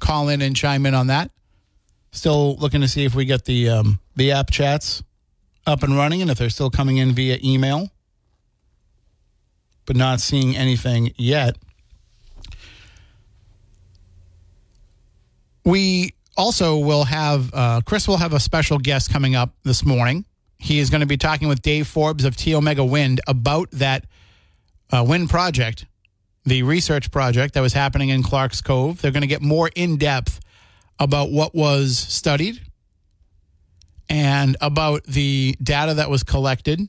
call 0.00 0.28
in 0.28 0.40
and 0.40 0.56
chime 0.56 0.86
in 0.86 0.94
on 0.94 1.08
that. 1.08 1.30
Still 2.14 2.54
looking 2.56 2.80
to 2.80 2.86
see 2.86 3.04
if 3.04 3.16
we 3.16 3.24
get 3.24 3.44
the 3.44 3.68
um, 3.68 3.98
the 4.14 4.30
app 4.30 4.48
chats 4.50 5.02
up 5.66 5.82
and 5.82 5.96
running 5.96 6.22
and 6.22 6.30
if 6.30 6.38
they're 6.38 6.48
still 6.48 6.70
coming 6.70 6.98
in 6.98 7.12
via 7.12 7.38
email, 7.42 7.90
but 9.84 9.96
not 9.96 10.20
seeing 10.20 10.56
anything 10.56 11.12
yet. 11.16 11.56
We 15.64 16.14
also 16.36 16.78
will 16.78 17.02
have 17.02 17.52
uh, 17.52 17.80
Chris 17.84 18.06
will 18.06 18.18
have 18.18 18.32
a 18.32 18.40
special 18.40 18.78
guest 18.78 19.12
coming 19.12 19.34
up 19.34 19.50
this 19.64 19.84
morning. 19.84 20.24
He 20.58 20.78
is 20.78 20.90
going 20.90 21.00
to 21.00 21.06
be 21.06 21.16
talking 21.16 21.48
with 21.48 21.62
Dave 21.62 21.88
Forbes 21.88 22.24
of 22.24 22.36
T 22.36 22.54
Omega 22.54 22.84
Wind 22.84 23.22
about 23.26 23.72
that 23.72 24.06
uh, 24.92 25.04
wind 25.06 25.30
project, 25.30 25.86
the 26.44 26.62
research 26.62 27.10
project 27.10 27.54
that 27.54 27.60
was 27.60 27.72
happening 27.72 28.10
in 28.10 28.22
Clark's 28.22 28.60
Cove. 28.60 29.02
They're 29.02 29.10
going 29.10 29.22
to 29.22 29.26
get 29.26 29.42
more 29.42 29.68
in 29.74 29.96
depth 29.96 30.38
about 30.98 31.30
what 31.30 31.54
was 31.54 31.96
studied 31.98 32.60
and 34.08 34.56
about 34.60 35.04
the 35.04 35.56
data 35.62 35.94
that 35.94 36.10
was 36.10 36.22
collected 36.22 36.80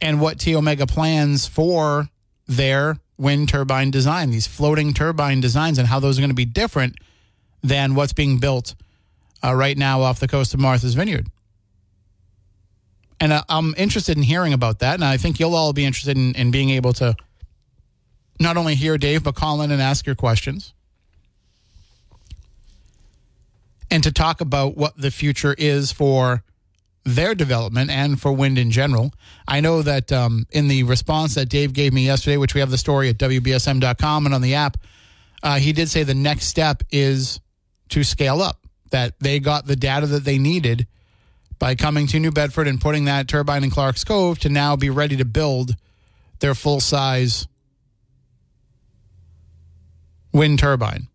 and 0.00 0.20
what 0.20 0.38
T 0.38 0.54
Omega 0.56 0.86
plans 0.86 1.46
for 1.46 2.08
their 2.46 2.98
wind 3.16 3.48
turbine 3.48 3.90
design, 3.90 4.30
these 4.30 4.46
floating 4.46 4.94
turbine 4.94 5.40
designs, 5.40 5.78
and 5.78 5.86
how 5.86 6.00
those 6.00 6.18
are 6.18 6.22
going 6.22 6.30
to 6.30 6.34
be 6.34 6.44
different 6.44 6.96
than 7.62 7.94
what's 7.94 8.12
being 8.12 8.38
built 8.38 8.74
uh, 9.44 9.54
right 9.54 9.76
now 9.76 10.00
off 10.00 10.20
the 10.20 10.28
coast 10.28 10.54
of 10.54 10.60
Martha's 10.60 10.94
Vineyard. 10.94 11.26
And 13.20 13.32
uh, 13.32 13.42
I'm 13.48 13.74
interested 13.76 14.16
in 14.16 14.22
hearing 14.22 14.54
about 14.54 14.78
that. 14.78 14.94
And 14.94 15.04
I 15.04 15.18
think 15.18 15.38
you'll 15.38 15.54
all 15.54 15.74
be 15.74 15.84
interested 15.84 16.16
in, 16.16 16.34
in 16.34 16.50
being 16.50 16.70
able 16.70 16.94
to 16.94 17.14
not 18.38 18.56
only 18.56 18.74
hear 18.74 18.96
Dave, 18.96 19.22
but 19.22 19.34
call 19.34 19.60
in 19.60 19.70
and 19.70 19.82
ask 19.82 20.06
your 20.06 20.14
questions. 20.14 20.72
And 23.90 24.02
to 24.04 24.12
talk 24.12 24.40
about 24.40 24.76
what 24.76 24.96
the 24.96 25.10
future 25.10 25.54
is 25.58 25.90
for 25.90 26.44
their 27.04 27.34
development 27.34 27.90
and 27.90 28.20
for 28.20 28.32
wind 28.32 28.58
in 28.58 28.70
general. 28.70 29.12
I 29.48 29.60
know 29.60 29.82
that 29.82 30.12
um, 30.12 30.46
in 30.50 30.68
the 30.68 30.82
response 30.84 31.34
that 31.34 31.48
Dave 31.48 31.72
gave 31.72 31.92
me 31.92 32.04
yesterday, 32.06 32.36
which 32.36 32.54
we 32.54 32.60
have 32.60 32.70
the 32.70 32.78
story 32.78 33.08
at 33.08 33.18
WBSM.com 33.18 34.26
and 34.26 34.34
on 34.34 34.42
the 34.42 34.54
app, 34.54 34.76
uh, 35.42 35.58
he 35.58 35.72
did 35.72 35.88
say 35.88 36.02
the 36.02 36.14
next 36.14 36.46
step 36.46 36.82
is 36.90 37.40
to 37.88 38.04
scale 38.04 38.42
up, 38.42 38.66
that 38.90 39.18
they 39.20 39.40
got 39.40 39.66
the 39.66 39.76
data 39.76 40.06
that 40.06 40.24
they 40.24 40.38
needed 40.38 40.86
by 41.58 41.74
coming 41.74 42.06
to 42.08 42.18
New 42.18 42.30
Bedford 42.30 42.68
and 42.68 42.80
putting 42.80 43.06
that 43.06 43.28
turbine 43.28 43.64
in 43.64 43.70
Clark's 43.70 44.04
Cove 44.04 44.38
to 44.40 44.48
now 44.48 44.76
be 44.76 44.90
ready 44.90 45.16
to 45.16 45.24
build 45.24 45.74
their 46.40 46.54
full 46.54 46.80
size 46.80 47.46
wind 50.32 50.58
turbine, 50.58 51.08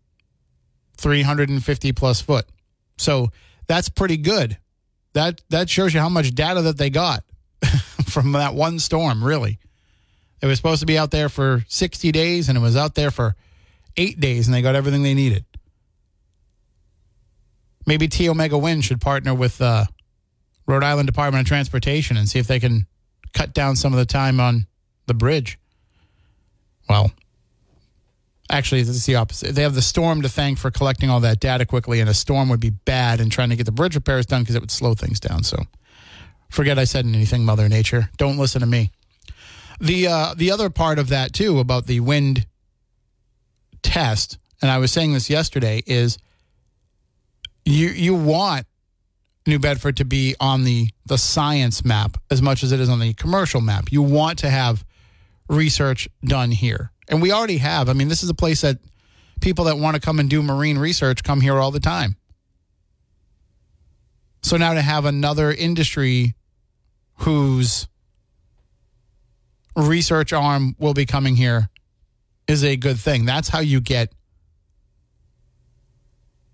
350 0.96 1.92
plus 1.92 2.20
foot. 2.20 2.46
So 2.96 3.30
that's 3.66 3.88
pretty 3.88 4.16
good. 4.16 4.58
That 5.12 5.40
that 5.48 5.70
shows 5.70 5.94
you 5.94 6.00
how 6.00 6.08
much 6.08 6.34
data 6.34 6.62
that 6.62 6.78
they 6.78 6.90
got 6.90 7.24
from 8.06 8.32
that 8.32 8.54
one 8.54 8.78
storm, 8.78 9.24
really. 9.24 9.58
It 10.42 10.46
was 10.46 10.58
supposed 10.58 10.80
to 10.80 10.86
be 10.86 10.98
out 10.98 11.10
there 11.10 11.28
for 11.28 11.64
60 11.68 12.12
days 12.12 12.48
and 12.48 12.58
it 12.58 12.60
was 12.60 12.76
out 12.76 12.94
there 12.94 13.10
for 13.10 13.34
8 13.96 14.20
days 14.20 14.46
and 14.46 14.54
they 14.54 14.60
got 14.60 14.74
everything 14.74 15.02
they 15.02 15.14
needed. 15.14 15.44
Maybe 17.86 18.08
T 18.08 18.28
Omega 18.28 18.58
Wind 18.58 18.84
should 18.84 19.00
partner 19.00 19.34
with 19.34 19.60
uh, 19.62 19.86
Rhode 20.66 20.84
Island 20.84 21.06
Department 21.06 21.42
of 21.42 21.48
Transportation 21.48 22.16
and 22.16 22.28
see 22.28 22.38
if 22.38 22.46
they 22.46 22.60
can 22.60 22.86
cut 23.32 23.54
down 23.54 23.76
some 23.76 23.92
of 23.92 23.98
the 23.98 24.06
time 24.06 24.40
on 24.40 24.66
the 25.06 25.14
bridge. 25.14 25.58
Well, 26.88 27.12
actually, 28.50 28.80
is 28.82 29.06
the 29.06 29.16
opposite. 29.16 29.54
They 29.54 29.62
have 29.62 29.74
the 29.74 29.82
storm 29.82 30.22
to 30.22 30.28
thank 30.28 30.58
for 30.58 30.70
collecting 30.70 31.10
all 31.10 31.20
that 31.20 31.40
data 31.40 31.66
quickly, 31.66 32.00
and 32.00 32.08
a 32.08 32.14
storm 32.14 32.48
would 32.48 32.60
be 32.60 32.70
bad 32.70 33.20
in 33.20 33.30
trying 33.30 33.50
to 33.50 33.56
get 33.56 33.66
the 33.66 33.72
bridge 33.72 33.94
repairs 33.94 34.26
done 34.26 34.42
because 34.42 34.54
it 34.54 34.60
would 34.60 34.70
slow 34.70 34.94
things 34.94 35.20
down. 35.20 35.42
So 35.42 35.64
forget 36.48 36.78
I 36.78 36.84
said 36.84 37.06
anything, 37.06 37.44
Mother 37.44 37.68
Nature. 37.68 38.10
Don't 38.16 38.38
listen 38.38 38.60
to 38.60 38.66
me. 38.66 38.90
The 39.80 40.06
uh, 40.06 40.34
the 40.34 40.50
other 40.50 40.70
part 40.70 40.98
of 40.98 41.08
that 41.08 41.32
too 41.32 41.58
about 41.58 41.86
the 41.86 42.00
wind 42.00 42.46
test, 43.82 44.38
and 44.62 44.70
I 44.70 44.78
was 44.78 44.90
saying 44.90 45.12
this 45.12 45.28
yesterday, 45.28 45.82
is 45.86 46.18
you 47.64 47.88
you 47.88 48.14
want 48.14 48.66
New 49.46 49.58
Bedford 49.58 49.98
to 49.98 50.04
be 50.04 50.34
on 50.40 50.64
the 50.64 50.88
the 51.04 51.18
science 51.18 51.84
map 51.84 52.16
as 52.30 52.40
much 52.40 52.62
as 52.62 52.72
it 52.72 52.80
is 52.80 52.88
on 52.88 53.00
the 53.00 53.12
commercial 53.12 53.60
map. 53.60 53.92
You 53.92 54.02
want 54.02 54.38
to 54.40 54.50
have 54.50 54.84
research 55.48 56.08
done 56.24 56.50
here. 56.50 56.90
And 57.08 57.22
we 57.22 57.32
already 57.32 57.58
have. 57.58 57.88
I 57.88 57.92
mean, 57.92 58.08
this 58.08 58.22
is 58.22 58.30
a 58.30 58.34
place 58.34 58.62
that 58.62 58.78
people 59.40 59.66
that 59.66 59.78
want 59.78 59.94
to 59.94 60.00
come 60.00 60.18
and 60.18 60.28
do 60.28 60.42
marine 60.42 60.78
research 60.78 61.22
come 61.22 61.40
here 61.40 61.58
all 61.58 61.70
the 61.70 61.80
time. 61.80 62.16
So 64.42 64.56
now 64.56 64.74
to 64.74 64.82
have 64.82 65.04
another 65.04 65.52
industry 65.52 66.34
whose 67.20 67.88
research 69.74 70.32
arm 70.32 70.74
will 70.78 70.94
be 70.94 71.06
coming 71.06 71.36
here 71.36 71.68
is 72.46 72.62
a 72.64 72.76
good 72.76 72.98
thing. 72.98 73.24
That's 73.24 73.48
how 73.48 73.60
you 73.60 73.80
get, 73.80 74.12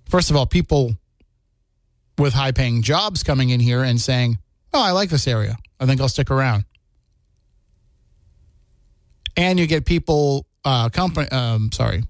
first 0.08 0.30
of 0.30 0.36
all, 0.36 0.46
people 0.46 0.96
with 2.18 2.32
high 2.34 2.52
paying 2.52 2.82
jobs 2.82 3.22
coming 3.22 3.50
in 3.50 3.60
here 3.60 3.82
and 3.82 4.00
saying, 4.00 4.38
Oh, 4.74 4.82
I 4.82 4.92
like 4.92 5.10
this 5.10 5.28
area. 5.28 5.58
I 5.78 5.86
think 5.86 6.00
I'll 6.00 6.08
stick 6.08 6.30
around. 6.30 6.64
And 9.36 9.58
you 9.58 9.66
get 9.66 9.84
people, 9.84 10.46
uh, 10.64 10.88
company, 10.90 11.28
um, 11.30 11.70
sorry, 11.72 12.04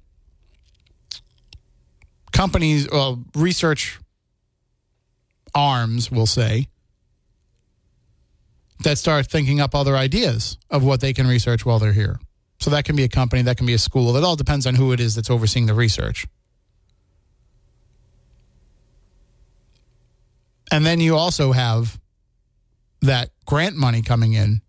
companies, 2.33 2.89
uh, 2.91 3.17
research 3.35 3.99
arms, 5.55 6.11
we'll 6.11 6.27
say, 6.27 6.69
that 8.81 8.99
start 8.99 9.27
thinking 9.27 9.61
up 9.61 9.75
other 9.75 9.97
ideas 9.97 10.59
of 10.71 10.83
what 10.83 11.01
they 11.01 11.13
can 11.13 11.27
research 11.27 11.65
while 11.65 11.79
they're 11.79 11.93
here. 11.93 12.19
So 12.59 12.71
that 12.71 12.85
can 12.85 12.97
be 12.97 13.05
a 13.05 13.09
company, 13.09 13.43
that 13.43 13.57
can 13.57 13.67
be 13.67 13.75
a 13.75 13.79
school. 13.79 14.17
It 14.17 14.25
all 14.25 14.37
depends 14.37 14.67
on 14.67 14.75
who 14.75 14.93
it 14.93 15.01
is 15.01 15.15
that's 15.15 15.31
overseeing 15.31 15.67
the 15.67 15.75
research. 15.75 16.27
And 20.71 20.87
then 20.87 21.01
you 21.01 21.17
also 21.17 21.53
have 21.53 22.01
that 23.03 23.31
grant 23.45 23.77
money 23.77 24.01
coming 24.01 24.33
in, 24.33 24.63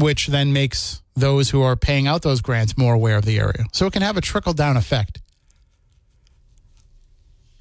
which 0.00 0.28
then 0.28 0.52
makes 0.52 1.02
those 1.14 1.50
who 1.50 1.62
are 1.62 1.76
paying 1.76 2.06
out 2.06 2.22
those 2.22 2.40
grants 2.40 2.76
more 2.76 2.94
aware 2.94 3.16
of 3.16 3.24
the 3.24 3.38
area. 3.38 3.64
So 3.72 3.86
it 3.86 3.92
can 3.92 4.02
have 4.02 4.16
a 4.16 4.20
trickle 4.20 4.52
down 4.52 4.76
effect. 4.76 5.20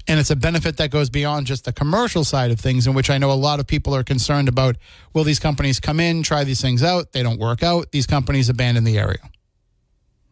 And 0.08 0.20
it's 0.20 0.32
a 0.32 0.36
benefit 0.36 0.78
that 0.78 0.90
goes 0.90 1.10
beyond 1.12 1.46
just 1.46 1.66
the 1.66 1.74
commercial 1.74 2.24
side 2.24 2.50
of 2.50 2.60
things, 2.60 2.88
in 2.88 2.96
which 2.96 3.12
I 3.12 3.20
know 3.20 3.32
a 3.32 3.34
lot 3.34 3.60
of 3.60 3.68
people 3.68 3.94
are 3.94 4.04
concerned 4.04 4.48
about 4.48 4.76
will 5.14 5.24
these 5.24 5.40
companies 5.40 5.80
come 5.80 6.00
in, 6.00 6.24
try 6.24 6.44
these 6.44 6.62
things 6.62 6.82
out? 6.82 7.12
They 7.12 7.22
don't 7.22 7.40
work 7.40 7.62
out. 7.62 7.92
These 7.92 8.08
companies 8.08 8.50
abandon 8.50 8.86
the 8.86 8.98
area. 8.98 9.20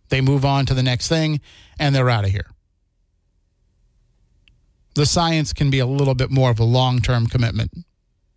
They 0.09 0.21
move 0.21 0.45
on 0.45 0.65
to 0.67 0.73
the 0.73 0.81
next 0.81 1.09
thing 1.09 1.41
and 1.77 1.93
they're 1.93 2.09
out 2.09 2.23
of 2.23 2.31
here 2.31 2.47
the 4.97 5.05
science 5.05 5.53
can 5.53 5.69
be 5.69 5.79
a 5.79 5.85
little 5.85 6.15
bit 6.15 6.31
more 6.31 6.49
of 6.49 6.59
a 6.59 6.63
long 6.63 6.99
term 6.99 7.27
commitment 7.27 7.71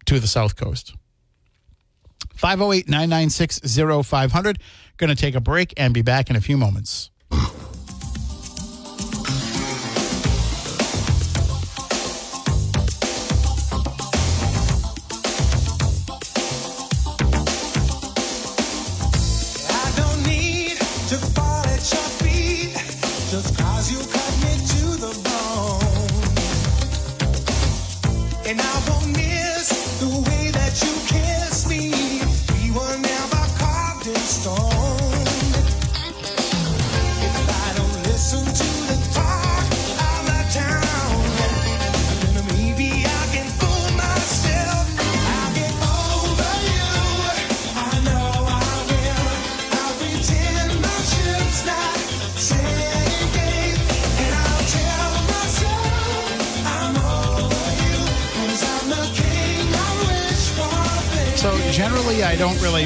to 0.04 0.20
the 0.20 0.28
South 0.28 0.56
Coast. 0.56 0.94
508 2.34 2.88
996 2.88 3.60
0500. 4.06 4.58
Going 4.96 5.10
to 5.10 5.16
take 5.16 5.34
a 5.34 5.40
break 5.40 5.74
and 5.76 5.94
be 5.94 6.02
back 6.02 6.30
in 6.30 6.36
a 6.36 6.40
few 6.40 6.56
moments. 6.56 7.10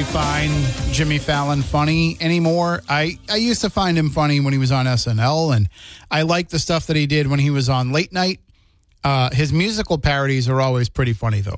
Find 0.05 0.51
Jimmy 0.93 1.17
Fallon 1.17 1.61
funny 1.61 2.17
anymore. 2.19 2.81
I, 2.87 3.17
I 3.29 3.35
used 3.37 3.61
to 3.61 3.69
find 3.69 3.97
him 3.97 4.09
funny 4.09 4.39
when 4.39 4.53
he 4.53 4.59
was 4.59 4.71
on 4.71 4.85
SNL, 4.85 5.55
and 5.55 5.69
I 6.09 6.21
like 6.21 6.49
the 6.49 6.59
stuff 6.59 6.87
that 6.87 6.95
he 6.95 7.07
did 7.07 7.27
when 7.27 7.39
he 7.39 7.49
was 7.49 7.69
on 7.69 7.91
Late 7.91 8.13
Night. 8.13 8.39
Uh, 9.03 9.29
his 9.31 9.51
musical 9.51 9.97
parodies 9.97 10.47
are 10.47 10.61
always 10.61 10.89
pretty 10.89 11.13
funny, 11.13 11.41
though. 11.41 11.57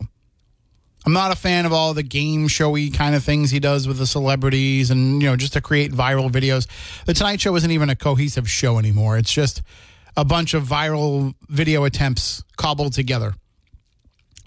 I'm 1.06 1.14
not 1.14 1.32
a 1.32 1.36
fan 1.36 1.66
of 1.66 1.74
all 1.74 1.94
the 1.94 2.04
game 2.04 2.48
showy 2.48 2.90
kind 2.90 3.16
of 3.16 3.24
things 3.24 3.52
he 3.52 3.60
does 3.60 3.88
with 3.88 3.98
the 3.98 4.08
celebrities 4.08 4.92
and, 4.92 5.22
you 5.22 5.30
know, 5.30 5.36
just 5.36 5.54
to 5.54 5.62
create 5.62 5.92
viral 5.92 6.30
videos. 6.30 6.68
The 7.06 7.14
Tonight 7.14 7.40
Show 7.40 7.56
isn't 7.56 7.72
even 7.72 7.90
a 7.90 7.96
cohesive 7.96 8.50
show 8.50 8.78
anymore. 8.78 9.18
It's 9.18 9.32
just 9.32 9.62
a 10.18 10.26
bunch 10.26 10.54
of 10.54 10.64
viral 10.64 11.36
video 11.48 11.86
attempts 11.86 12.44
cobbled 12.58 12.94
together. 12.94 13.36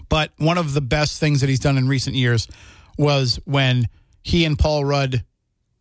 But 0.09 0.31
one 0.37 0.57
of 0.57 0.73
the 0.73 0.81
best 0.81 1.19
things 1.19 1.41
that 1.41 1.49
he's 1.49 1.59
done 1.59 1.77
in 1.77 1.87
recent 1.87 2.15
years 2.15 2.47
was 2.97 3.39
when 3.45 3.87
he 4.23 4.45
and 4.45 4.57
Paul 4.57 4.85
Rudd 4.85 5.23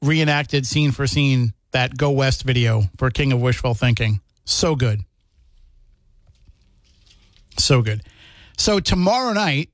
reenacted 0.03 0.67
scene 0.67 0.93
for 0.93 1.07
scene 1.07 1.53
that 1.73 1.97
Go 1.97 2.11
West 2.11 2.43
video 2.43 2.83
for 2.99 3.11
King 3.11 3.33
of 3.33 3.41
Wishful 3.41 3.75
Thinking. 3.75 4.21
So 4.45 4.75
good. 4.75 5.01
So 7.59 7.83
good. 7.83 8.03
So 8.57 8.81
tomorrow 8.81 9.33
night, 9.33 9.71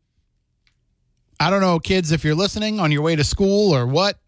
I 1.38 1.50
don't 1.50 1.60
know, 1.60 1.78
kids, 1.78 2.12
if 2.12 2.24
you're 2.24 2.34
listening 2.34 2.80
on 2.80 2.92
your 2.92 3.02
way 3.02 3.16
to 3.16 3.24
school 3.24 3.74
or 3.74 3.86
what, 3.86 4.18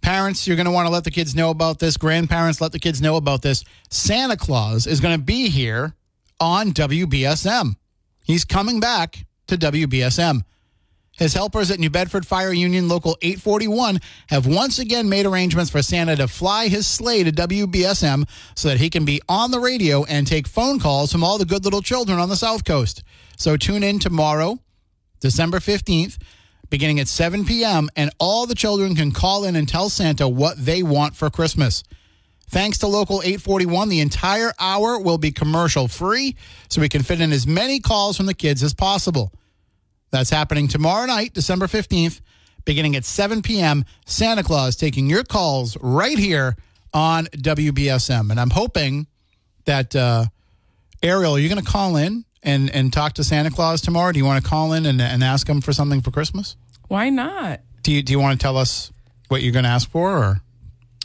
parents, 0.00 0.46
you're 0.46 0.56
going 0.56 0.66
to 0.66 0.72
want 0.72 0.86
to 0.86 0.92
let 0.92 1.04
the 1.04 1.10
kids 1.10 1.34
know 1.34 1.50
about 1.50 1.78
this. 1.78 1.96
Grandparents, 1.96 2.60
let 2.60 2.72
the 2.72 2.78
kids 2.78 3.00
know 3.00 3.16
about 3.16 3.42
this. 3.42 3.64
Santa 3.90 4.36
Claus 4.36 4.86
is 4.86 5.00
going 5.00 5.18
to 5.18 5.22
be 5.22 5.48
here 5.48 5.94
on 6.40 6.72
WBSM. 6.72 7.76
He's 8.24 8.44
coming 8.44 8.80
back 8.80 9.26
to 9.46 9.56
WBSM. 9.56 10.42
His 11.18 11.34
helpers 11.34 11.72
at 11.72 11.80
New 11.80 11.90
Bedford 11.90 12.24
Fire 12.24 12.52
Union 12.52 12.88
Local 12.88 13.18
841 13.20 13.98
have 14.28 14.46
once 14.46 14.78
again 14.78 15.08
made 15.08 15.26
arrangements 15.26 15.68
for 15.68 15.82
Santa 15.82 16.14
to 16.14 16.28
fly 16.28 16.68
his 16.68 16.86
sleigh 16.86 17.24
to 17.24 17.32
WBSM 17.32 18.28
so 18.54 18.68
that 18.68 18.78
he 18.78 18.88
can 18.88 19.04
be 19.04 19.20
on 19.28 19.50
the 19.50 19.58
radio 19.58 20.04
and 20.04 20.28
take 20.28 20.46
phone 20.46 20.78
calls 20.78 21.10
from 21.10 21.24
all 21.24 21.36
the 21.36 21.44
good 21.44 21.64
little 21.64 21.82
children 21.82 22.20
on 22.20 22.28
the 22.28 22.36
South 22.36 22.64
Coast. 22.64 23.02
So 23.36 23.56
tune 23.56 23.82
in 23.82 23.98
tomorrow, 23.98 24.60
December 25.18 25.58
15th, 25.58 26.18
beginning 26.70 27.00
at 27.00 27.08
7 27.08 27.44
p.m., 27.44 27.88
and 27.96 28.12
all 28.20 28.46
the 28.46 28.54
children 28.54 28.94
can 28.94 29.10
call 29.10 29.42
in 29.42 29.56
and 29.56 29.68
tell 29.68 29.88
Santa 29.88 30.28
what 30.28 30.64
they 30.64 30.84
want 30.84 31.16
for 31.16 31.30
Christmas. 31.30 31.82
Thanks 32.48 32.78
to 32.78 32.86
Local 32.86 33.22
841, 33.22 33.88
the 33.88 34.00
entire 34.00 34.52
hour 34.60 35.00
will 35.00 35.18
be 35.18 35.32
commercial 35.32 35.88
free, 35.88 36.36
so 36.68 36.80
we 36.80 36.88
can 36.88 37.02
fit 37.02 37.20
in 37.20 37.32
as 37.32 37.44
many 37.44 37.80
calls 37.80 38.16
from 38.16 38.26
the 38.26 38.34
kids 38.34 38.62
as 38.62 38.72
possible. 38.72 39.32
That's 40.10 40.30
happening 40.30 40.68
tomorrow 40.68 41.06
night, 41.06 41.34
December 41.34 41.66
15th, 41.66 42.20
beginning 42.64 42.96
at 42.96 43.04
7 43.04 43.42
p.m. 43.42 43.84
Santa 44.06 44.42
Claus 44.42 44.76
taking 44.76 45.08
your 45.08 45.24
calls 45.24 45.76
right 45.80 46.18
here 46.18 46.56
on 46.94 47.26
WBSM. 47.26 48.30
And 48.30 48.40
I'm 48.40 48.50
hoping 48.50 49.06
that, 49.66 49.94
uh, 49.94 50.26
Ariel, 51.02 51.36
are 51.36 51.38
you 51.38 51.48
going 51.48 51.62
to 51.62 51.70
call 51.70 51.96
in 51.96 52.24
and, 52.42 52.70
and 52.70 52.92
talk 52.92 53.14
to 53.14 53.24
Santa 53.24 53.50
Claus 53.50 53.80
tomorrow? 53.80 54.12
Do 54.12 54.18
you 54.18 54.24
want 54.24 54.42
to 54.42 54.48
call 54.48 54.72
in 54.72 54.86
and, 54.86 55.00
and 55.00 55.22
ask 55.22 55.48
him 55.48 55.60
for 55.60 55.72
something 55.72 56.00
for 56.00 56.10
Christmas? 56.10 56.56
Why 56.88 57.10
not? 57.10 57.60
Do 57.82 57.92
you, 57.92 58.02
do 58.02 58.12
you 58.12 58.18
want 58.18 58.38
to 58.38 58.42
tell 58.42 58.56
us 58.56 58.90
what 59.28 59.42
you're 59.42 59.52
going 59.52 59.64
to 59.64 59.70
ask 59.70 59.88
for? 59.90 60.16
Or? 60.16 60.40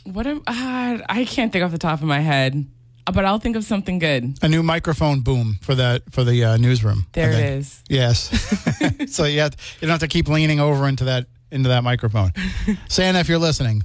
What 0.04 0.26
am 0.26 0.42
uh, 0.46 0.98
I 1.08 1.24
can't 1.26 1.52
think 1.52 1.64
off 1.64 1.72
the 1.72 1.78
top 1.78 2.00
of 2.00 2.06
my 2.06 2.20
head, 2.20 2.66
but 3.12 3.24
I'll 3.24 3.38
think 3.38 3.56
of 3.56 3.64
something 3.64 3.98
good. 3.98 4.38
A 4.42 4.48
new 4.48 4.62
microphone 4.62 5.20
boom 5.20 5.58
for 5.60 5.74
that 5.74 6.02
for 6.10 6.24
the 6.24 6.44
uh, 6.44 6.56
newsroom. 6.56 7.06
There 7.12 7.30
it 7.30 7.38
is. 7.38 7.82
Yes. 7.88 8.30
so 9.14 9.24
you 9.24 9.40
have 9.40 9.56
to, 9.56 9.56
you 9.80 9.80
don't 9.82 9.90
have 9.90 10.00
to 10.00 10.08
keep 10.08 10.28
leaning 10.28 10.60
over 10.60 10.88
into 10.88 11.04
that 11.04 11.26
into 11.54 11.68
that 11.70 11.84
microphone. 11.84 12.32
Santa, 12.88 13.20
if 13.20 13.28
you're 13.28 13.38
listening, 13.38 13.82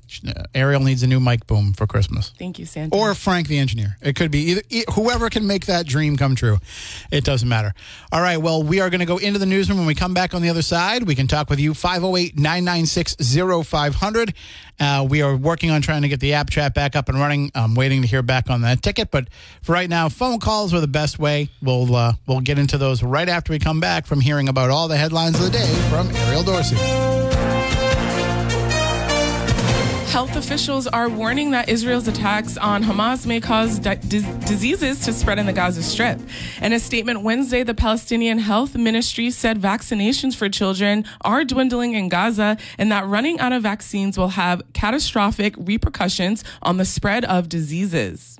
Ariel 0.53 0.81
needs 0.81 1.03
a 1.03 1.07
new 1.07 1.19
mic 1.19 1.47
boom 1.47 1.73
for 1.73 1.87
Christmas. 1.87 2.33
Thank 2.37 2.59
you, 2.59 2.65
Santa. 2.65 2.95
Or 2.95 3.13
Frank 3.13 3.47
the 3.47 3.59
engineer. 3.59 3.95
It 4.01 4.15
could 4.15 4.31
be 4.31 4.39
either 4.39 4.61
whoever 4.93 5.29
can 5.29 5.47
make 5.47 5.67
that 5.67 5.85
dream 5.85 6.17
come 6.17 6.35
true. 6.35 6.57
It 7.11 7.23
doesn't 7.23 7.47
matter. 7.47 7.73
All 8.11 8.21
right. 8.21 8.37
Well, 8.37 8.63
we 8.63 8.79
are 8.81 8.89
going 8.89 8.99
to 8.99 9.05
go 9.05 9.17
into 9.17 9.39
the 9.39 9.45
newsroom. 9.45 9.77
When 9.77 9.87
we 9.87 9.95
come 9.95 10.13
back 10.13 10.33
on 10.33 10.41
the 10.41 10.49
other 10.49 10.61
side, 10.61 11.03
we 11.03 11.15
can 11.15 11.27
talk 11.27 11.49
with 11.49 11.59
you 11.59 11.73
508 11.73 12.37
996 12.37 13.15
0500. 13.67 14.33
Uh, 14.79 15.05
we 15.09 15.21
are 15.21 15.35
working 15.35 15.71
on 15.71 15.81
trying 15.81 16.01
to 16.03 16.07
get 16.07 16.19
the 16.21 16.33
app 16.33 16.49
chat 16.49 16.73
back 16.73 16.95
up 16.95 17.09
and 17.09 17.19
running. 17.19 17.51
I'm 17.53 17.75
waiting 17.75 18.01
to 18.01 18.07
hear 18.07 18.21
back 18.21 18.49
on 18.49 18.61
that 18.61 18.81
ticket, 18.81 19.11
but 19.11 19.27
for 19.61 19.73
right 19.73 19.89
now, 19.89 20.07
phone 20.07 20.39
calls 20.39 20.73
are 20.73 20.79
the 20.79 20.87
best 20.87 21.19
way. 21.19 21.49
We'll 21.61 21.93
uh, 21.93 22.13
we'll 22.27 22.39
get 22.39 22.57
into 22.57 22.77
those 22.77 23.03
right 23.03 23.27
after 23.27 23.51
we 23.51 23.59
come 23.59 23.79
back 23.79 24.05
from 24.05 24.21
hearing 24.21 24.47
about 24.47 24.69
all 24.69 24.87
the 24.87 24.97
headlines 24.97 25.37
of 25.37 25.51
the 25.51 25.51
day 25.51 25.73
from 25.89 26.09
Ariel 26.15 26.43
Dorsey. 26.43 27.28
Health 30.09 30.35
officials 30.35 30.87
are 30.87 31.07
warning 31.07 31.51
that 31.51 31.69
Israel's 31.69 32.07
attacks 32.07 32.57
on 32.57 32.83
Hamas 32.83 33.27
may 33.27 33.39
cause 33.39 33.77
di- 33.77 33.93
dis- 34.07 34.25
diseases 34.49 35.05
to 35.05 35.13
spread 35.13 35.37
in 35.37 35.45
the 35.45 35.53
Gaza 35.53 35.83
Strip. 35.83 36.19
In 36.63 36.73
a 36.73 36.79
statement 36.79 37.21
Wednesday, 37.21 37.61
the 37.61 37.75
Palestinian 37.75 38.39
Health 38.39 38.75
Ministry 38.75 39.29
said 39.29 39.61
vaccinations 39.61 40.35
for 40.35 40.49
children 40.49 41.05
are 41.21 41.45
dwindling 41.45 41.93
in 41.93 42.09
Gaza 42.09 42.57
and 42.79 42.91
that 42.91 43.05
running 43.05 43.39
out 43.39 43.53
of 43.53 43.61
vaccines 43.61 44.17
will 44.17 44.29
have 44.29 44.63
catastrophic 44.73 45.53
repercussions 45.59 46.43
on 46.63 46.77
the 46.77 46.85
spread 46.85 47.23
of 47.25 47.47
diseases. 47.47 48.39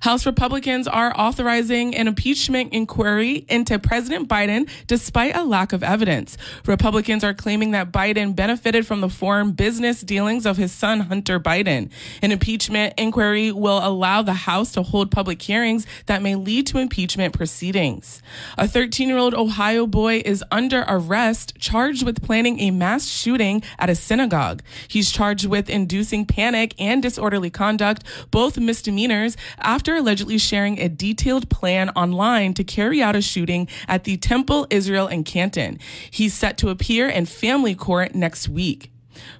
House 0.00 0.24
Republicans 0.24 0.88
are 0.88 1.12
authorizing 1.18 1.94
an 1.94 2.08
impeachment 2.08 2.72
inquiry 2.72 3.44
into 3.48 3.78
President 3.78 4.28
Biden 4.28 4.68
despite 4.86 5.36
a 5.36 5.44
lack 5.44 5.72
of 5.72 5.82
evidence. 5.82 6.38
Republicans 6.66 7.22
are 7.22 7.34
claiming 7.34 7.72
that 7.72 7.92
Biden 7.92 8.34
benefited 8.34 8.86
from 8.86 9.00
the 9.00 9.08
foreign 9.08 9.52
business 9.52 10.00
dealings 10.00 10.46
of 10.46 10.56
his 10.56 10.72
son, 10.72 11.00
Hunter 11.00 11.38
Biden. 11.38 11.90
An 12.22 12.32
impeachment 12.32 12.94
inquiry 12.96 13.52
will 13.52 13.86
allow 13.86 14.22
the 14.22 14.32
House 14.32 14.72
to 14.72 14.82
hold 14.82 15.10
public 15.10 15.42
hearings 15.42 15.86
that 16.06 16.22
may 16.22 16.34
lead 16.34 16.66
to 16.68 16.78
impeachment 16.78 17.34
proceedings. 17.34 18.22
A 18.56 18.66
13 18.66 19.08
year 19.08 19.18
old 19.18 19.34
Ohio 19.34 19.86
boy 19.86 20.22
is 20.24 20.42
under 20.50 20.84
arrest, 20.88 21.54
charged 21.58 22.04
with 22.04 22.22
planning 22.22 22.60
a 22.60 22.70
mass 22.70 23.06
shooting 23.06 23.62
at 23.78 23.90
a 23.90 23.94
synagogue. 23.94 24.62
He's 24.88 25.10
charged 25.10 25.46
with 25.46 25.68
inducing 25.68 26.24
panic 26.24 26.74
and 26.78 27.02
disorderly 27.02 27.50
conduct, 27.50 28.04
both 28.30 28.58
misdemeanors 28.58 29.36
after 29.62 29.96
allegedly 29.96 30.38
sharing 30.38 30.78
a 30.78 30.88
detailed 30.88 31.48
plan 31.50 31.90
online 31.90 32.54
to 32.54 32.64
carry 32.64 33.02
out 33.02 33.16
a 33.16 33.22
shooting 33.22 33.68
at 33.88 34.04
the 34.04 34.16
Temple 34.16 34.66
Israel 34.70 35.08
in 35.08 35.24
Canton. 35.24 35.78
He's 36.10 36.34
set 36.34 36.58
to 36.58 36.68
appear 36.68 37.08
in 37.08 37.26
family 37.26 37.74
court 37.74 38.14
next 38.14 38.48
week. 38.48 38.90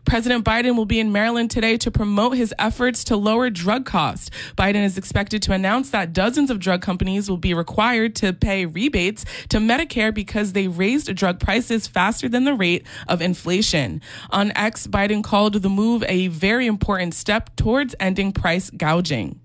President 0.05 0.45
Biden 0.45 0.77
will 0.77 0.87
be 0.87 1.01
in 1.01 1.13
Maryland 1.13 1.51
today 1.51 1.77
to 1.79 1.91
promote 1.91 2.37
his 2.37 2.55
efforts 2.59 3.05
to 3.05 3.17
lower 3.17 3.51
drug 3.51 3.85
costs. 3.87 4.31
Biden 4.57 4.85
is 4.85 4.99
expected 4.99 5.43
to 5.43 5.53
announce 5.53 5.91
that 5.91 6.13
dozens 6.13 6.51
of 6.51 6.59
drug 6.59 6.83
companies 6.83 7.29
will 7.29 7.37
be 7.37 7.55
required 7.55 8.15
to 8.17 8.33
pay 8.33 8.67
rebates 8.67 9.25
to 9.49 9.59
Medicare 9.59 10.13
because 10.13 10.53
they 10.53 10.69
raised 10.69 11.15
drug 11.15 11.41
prices 11.41 11.87
faster 11.87 12.29
than 12.29 12.45
the 12.45 12.55
rate 12.55 12.87
of 13.09 13.23
inflation. 13.23 14.01
On 14.31 14.53
X, 14.57 14.87
Biden 14.87 15.23
called 15.23 15.55
the 15.55 15.69
move 15.69 16.05
a 16.09 16.29
very 16.29 16.67
important 16.67 17.15
step 17.15 17.55
towards 17.57 17.95
ending 18.01 18.33
price 18.33 18.71
gouging. 18.71 19.41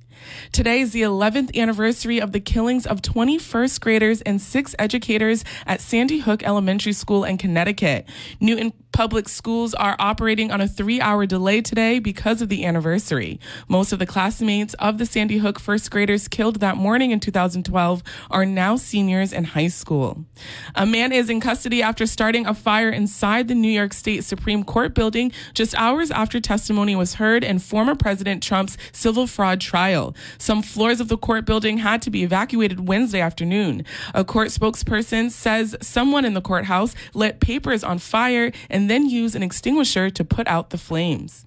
Today 0.51 0.81
is 0.81 0.91
the 0.91 1.01
11th 1.01 1.55
anniversary 1.55 2.19
of 2.19 2.31
the 2.31 2.39
killings 2.39 2.85
of 2.85 3.01
20 3.01 3.38
first 3.38 3.81
graders 3.81 4.21
and 4.21 4.41
six 4.41 4.75
educators 4.79 5.43
at 5.65 5.81
Sandy 5.81 6.19
Hook 6.19 6.43
Elementary 6.43 6.93
School 6.93 7.23
in 7.23 7.38
Connecticut. 7.38 8.07
Newtown 8.39 8.73
Public 8.95 9.27
schools 9.27 9.73
are 9.73 9.97
operating 9.99 10.51
on 10.51 10.61
a 10.61 10.69
three 10.69 11.01
hour 11.01 11.25
delay 11.25 11.59
today 11.59 11.99
because 11.99 12.41
of 12.41 12.47
the 12.47 12.63
anniversary. 12.63 13.41
Most 13.67 13.91
of 13.91 13.99
the 13.99 14.05
classmates 14.05 14.73
of 14.75 14.99
the 14.99 15.05
Sandy 15.05 15.39
Hook 15.39 15.59
first 15.59 15.91
graders 15.91 16.29
killed 16.29 16.61
that 16.61 16.77
morning 16.77 17.11
in 17.11 17.19
2012 17.19 18.01
are 18.31 18.45
now 18.45 18.77
seniors 18.77 19.33
in 19.33 19.43
high 19.43 19.67
school. 19.67 20.23
A 20.75 20.85
man 20.85 21.11
is 21.11 21.29
in 21.29 21.41
custody 21.41 21.83
after 21.83 22.05
starting 22.05 22.45
a 22.45 22.53
fire 22.53 22.89
inside 22.89 23.49
the 23.49 23.53
New 23.53 23.67
York 23.67 23.91
State 23.91 24.23
Supreme 24.23 24.63
Court 24.63 24.95
building 24.95 25.33
just 25.53 25.75
hours 25.75 26.09
after 26.09 26.39
testimony 26.39 26.95
was 26.95 27.15
heard 27.15 27.43
in 27.43 27.59
former 27.59 27.95
President 27.95 28.41
Trump's 28.41 28.77
civil 28.93 29.27
fraud 29.27 29.59
trial. 29.59 30.14
Some 30.38 30.62
floors 30.62 30.99
of 30.99 31.08
the 31.08 31.17
court 31.17 31.45
building 31.45 31.80
had 31.80 32.01
to 32.04 32.10
be 32.10 32.23
evacuated 32.23 32.88
Wednesday 32.88 33.21
afternoon. 33.21 33.84
A 34.13 34.23
court 34.23 34.49
spokesperson 34.49 35.32
says 35.32 35.75
someone 35.82 36.25
in 36.25 36.34
the 36.34 36.41
courthouse 36.41 36.95
lit 37.13 37.39
papers 37.39 37.84
on 37.84 37.99
fire 37.99 38.51
and 38.69 38.89
then 38.89 39.10
used 39.10 39.36
an 39.36 39.43
extinguisher 39.43 40.10
to 40.10 40.23
put 40.23 40.47
out 40.47 40.69
the 40.69 40.78
flames. 40.78 41.45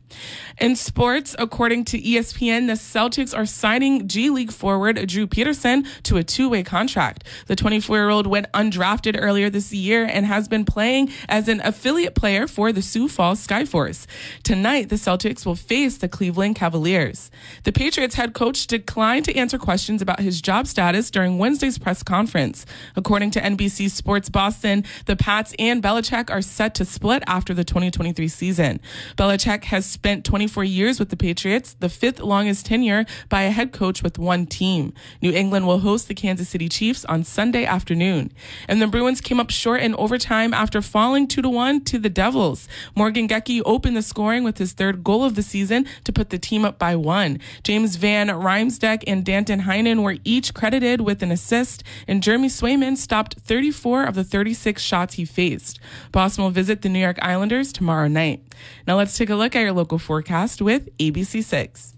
In 0.61 0.75
sports, 0.77 1.37
according 1.39 1.85
to 1.87 2.01
ESPN, 2.01 2.67
the 2.67 2.73
Celtics 2.73 3.37
are 3.37 3.47
signing 3.47 4.09
G 4.09 4.31
League 4.31 4.53
forward 4.53 5.07
Drew 5.07 5.27
Peterson 5.27 5.87
to 6.05 6.17
a 6.17 6.25
two 6.25 6.49
way 6.49 6.63
contract. 6.63 7.25
The 7.47 7.57
24 7.57 7.97
year 7.97 8.09
old 8.09 8.27
went 8.27 8.51
undrafted 8.53 9.17
earlier 9.19 9.51
this 9.51 9.73
year 9.73 10.05
and 10.05 10.27
has 10.27 10.49
been 10.49 10.65
playing 10.65 11.11
as 11.29 11.49
an 11.49 11.61
affiliate 11.63 12.15
player 12.15 12.47
for 12.47 12.73
the 12.73 12.83
Sioux 12.83 13.09
Falls 13.09 13.45
Skyforce. 13.47 14.07
Tonight, 14.43 14.89
the 14.89 14.97
Celtics 14.97 15.47
will 15.47 15.55
face 15.55 15.99
the 15.99 16.09
Cleveland 16.09 16.57
Cavaliers. 16.57 17.31
The 17.65 17.73
Patriots 17.73 18.17
head 18.17 18.35
coach 18.35 18.67
declined 18.67 19.25
to 19.27 19.37
answer 19.37 19.59
questions 19.59 20.03
about 20.03 20.21
his 20.21 20.41
job 20.41 20.67
status 20.67 21.11
during 21.11 21.39
Wednesday's 21.39 21.79
press 21.79 22.03
conference. 22.03 22.67
According 22.97 23.31
to 23.33 23.41
NBC 23.41 23.91
Sports 23.91 24.29
Boston, 24.29 24.85
the 25.07 25.17
Pats 25.17 25.55
and 25.59 25.83
Belichick 25.83 26.31
are 26.31 26.43
set 26.43 26.75
to 26.77 26.85
split 26.85 27.23
after 27.27 27.55
the 27.55 27.65
2023 27.65 28.29
season. 28.29 28.81
Belichick 29.17 29.65
has 29.65 29.98
spent 29.99 30.25
24 30.25 30.63
years 30.63 31.01
with 31.01 31.09
the 31.09 31.17
Patriots, 31.17 31.75
the 31.75 31.89
fifth 31.89 32.21
longest 32.21 32.67
tenure 32.67 33.05
by 33.29 33.43
a 33.43 33.51
head 33.51 33.73
coach 33.73 34.01
with 34.01 34.17
one 34.17 34.47
team. 34.47 34.93
New 35.21 35.33
England 35.33 35.67
will 35.67 35.81
host 35.81 36.07
the 36.07 36.15
Kansas 36.15 36.49
City 36.49 36.69
Chiefs 36.69 37.05
on 37.07 37.25
Sunday 37.25 37.65
afternoon. 37.65 38.31
And 38.69 38.81
the 38.81 38.87
Bruins 38.87 39.21
came 39.21 39.41
up 39.41 39.51
short 39.51 39.81
in 39.81 39.97
overtime 39.97 40.55
after 40.55 40.81
falling 40.81 41.27
2 41.27 41.43
to 41.43 41.49
1 41.49 41.81
to 41.87 41.99
the 41.99 42.09
Devils. 42.09 42.69
Morgan 42.95 43.27
Geekie 43.27 43.61
opened 43.65 43.97
the 43.97 44.03
scoring 44.03 44.45
with 44.45 44.59
his 44.59 44.73
third 44.73 45.03
goal 45.03 45.25
of 45.25 45.35
the 45.35 45.43
season 45.43 45.85
to 46.05 46.13
put 46.13 46.31
the 46.31 46.39
team 46.39 46.65
up 46.65 46.79
by 46.79 46.95
one. 46.95 47.41
James 47.65 47.97
Van 47.97 48.29
Riemsdyk 48.29 49.03
and 49.09 49.25
Danton 49.25 49.63
Heinen 49.63 50.05
were 50.05 50.19
each 50.23 50.55
credited 50.55 51.01
with 51.01 51.25
an 51.25 51.33
assist, 51.33 51.83
and 52.07 52.23
Jeremy 52.23 52.49
Swayman 52.49 52.97
stopped 52.97 53.41
34 53.41 54.05
of 54.05 54.15
the 54.15 54.23
36 54.23 54.81
shots 54.81 55.15
he 55.15 55.25
faced. 55.25 55.81
Boston 56.13 56.45
will 56.45 56.53
visit 56.53 56.83
the 56.83 56.89
New 56.89 57.01
York 57.01 57.19
Islanders 57.21 57.73
tomorrow 57.73 58.07
night. 58.07 58.45
Now 58.87 58.97
let's 58.97 59.17
take 59.17 59.31
a 59.31 59.35
look 59.35 59.57
at 59.57 59.63
your 59.63 59.73
local 59.73 59.88
forecast 59.97 60.61
with 60.61 60.95
ABC6. 60.99 61.95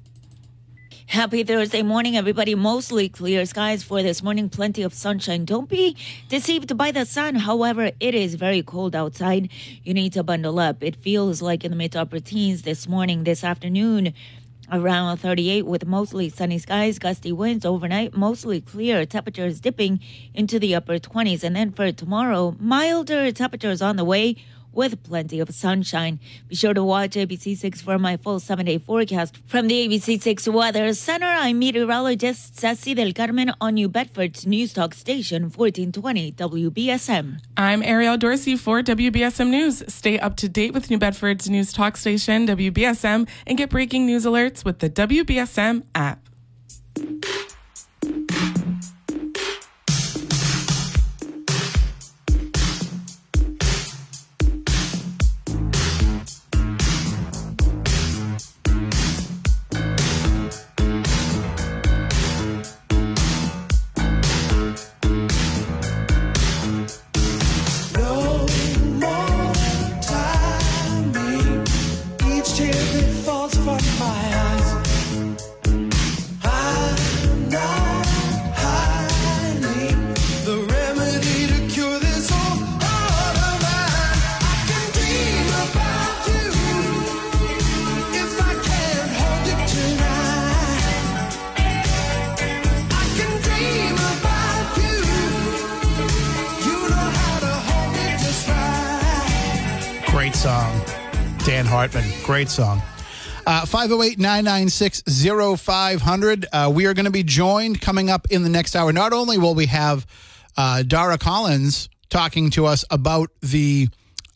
Happy 1.11 1.42
Thursday 1.42 1.83
morning, 1.83 2.16
everybody. 2.16 2.55
Mostly 2.55 3.09
clear 3.09 3.44
skies 3.44 3.83
for 3.83 4.00
this 4.00 4.22
morning. 4.22 4.48
Plenty 4.48 4.83
of 4.83 4.94
sunshine. 4.94 5.44
Don't 5.44 5.68
be 5.68 5.96
deceived 6.29 6.76
by 6.76 6.92
the 6.92 7.05
sun. 7.05 7.35
However, 7.35 7.90
it 7.98 8.14
is 8.14 8.37
very 8.37 8.62
cold 8.62 8.94
outside. 8.94 9.50
You 9.83 9.92
need 9.92 10.12
to 10.12 10.22
bundle 10.22 10.61
up. 10.61 10.85
It 10.85 10.94
feels 10.94 11.42
like 11.42 11.64
in 11.64 11.72
the 11.72 11.76
mid 11.76 11.90
to 11.92 12.03
upper 12.03 12.20
teens 12.20 12.62
this 12.62 12.87
morning, 12.87 13.24
this 13.24 13.42
afternoon. 13.42 14.14
Around 14.70 15.16
38 15.16 15.66
with 15.66 15.85
mostly 15.85 16.29
sunny 16.29 16.59
skies, 16.59 17.00
gusty 17.00 17.33
winds 17.33 17.66
overnight, 17.66 18.16
mostly 18.16 18.61
clear, 18.61 19.05
temperatures 19.05 19.59
dipping 19.59 19.98
into 20.33 20.61
the 20.61 20.76
upper 20.76 21.00
20s. 21.00 21.42
And 21.42 21.57
then 21.57 21.72
for 21.72 21.90
tomorrow, 21.90 22.55
milder 22.61 23.33
temperatures 23.33 23.83
on 23.83 23.96
the 23.96 24.05
way 24.05 24.37
with 24.73 25.03
plenty 25.03 25.41
of 25.41 25.51
sunshine. 25.55 26.21
Be 26.49 26.55
sure 26.55 26.75
to 26.75 26.85
watch 26.85 27.11
ABC6 27.11 27.83
for 27.83 27.99
my 27.99 28.17
full 28.17 28.41
seven 28.41 28.67
day 28.67 28.79
forecast. 28.79 29.39
From 29.47 29.69
the 29.69 29.89
ABC6 29.89 30.53
Weather 30.53 30.93
Center, 30.95 31.27
I'm 31.27 31.59
meteorologist 31.59 32.59
Ceci 32.59 32.95
del 32.95 33.13
Carmen 33.13 33.53
on 33.61 33.75
New 33.75 33.89
Bedford's 33.89 34.47
News 34.47 34.73
Talk 34.73 34.95
Station 34.95 35.45
1420 35.45 36.33
WBSM. 36.33 37.41
I'm 37.57 37.83
Ariel 37.83 38.17
Dorsey 38.17 38.57
for 38.57 38.83
WBSM 38.83 39.49
News. 39.49 39.83
Stay 39.89 40.19
up 40.19 40.37
to 40.37 40.49
date 40.49 40.73
with 40.75 40.91
New 40.91 40.99
Bedford's 40.99 41.49
News 41.49 41.73
Talk 41.73 41.97
Station, 41.97 42.47
WBSM, 42.47 43.29
and 43.47 43.59
get 43.59 43.71
breaking 43.71 44.07
news 44.07 44.25
alerts 44.25 44.65
with 44.65 44.79
the 44.79 44.91
WBSM 44.91 45.85
app. 45.95 46.29
Great 102.40 102.48
song. 102.48 102.81
Uh, 103.46 103.66
508 103.66 104.18
996 104.18 105.03
0500. 105.61 106.46
Uh, 106.50 106.72
We 106.74 106.87
are 106.87 106.94
going 106.94 107.05
to 107.05 107.11
be 107.11 107.22
joined 107.22 107.83
coming 107.83 108.09
up 108.09 108.29
in 108.31 108.42
the 108.42 108.48
next 108.48 108.74
hour. 108.74 108.94
Not 108.94 109.12
only 109.12 109.37
will 109.37 109.55
we 109.55 109.66
have 109.66 110.07
uh, 110.57 110.83
Dara 110.83 111.18
Collins 111.18 111.90
talking 112.09 112.48
to 112.53 112.64
us 112.64 112.83
about 112.90 113.29
the 113.42 113.88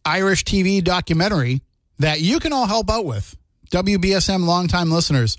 Irish 0.04 0.44
TV 0.44 0.84
documentary 0.84 1.62
that 1.98 2.20
you 2.20 2.40
can 2.40 2.52
all 2.52 2.66
help 2.66 2.90
out 2.90 3.06
with. 3.06 3.38
WBSM 3.70 4.44
longtime 4.44 4.90
listeners 4.90 5.38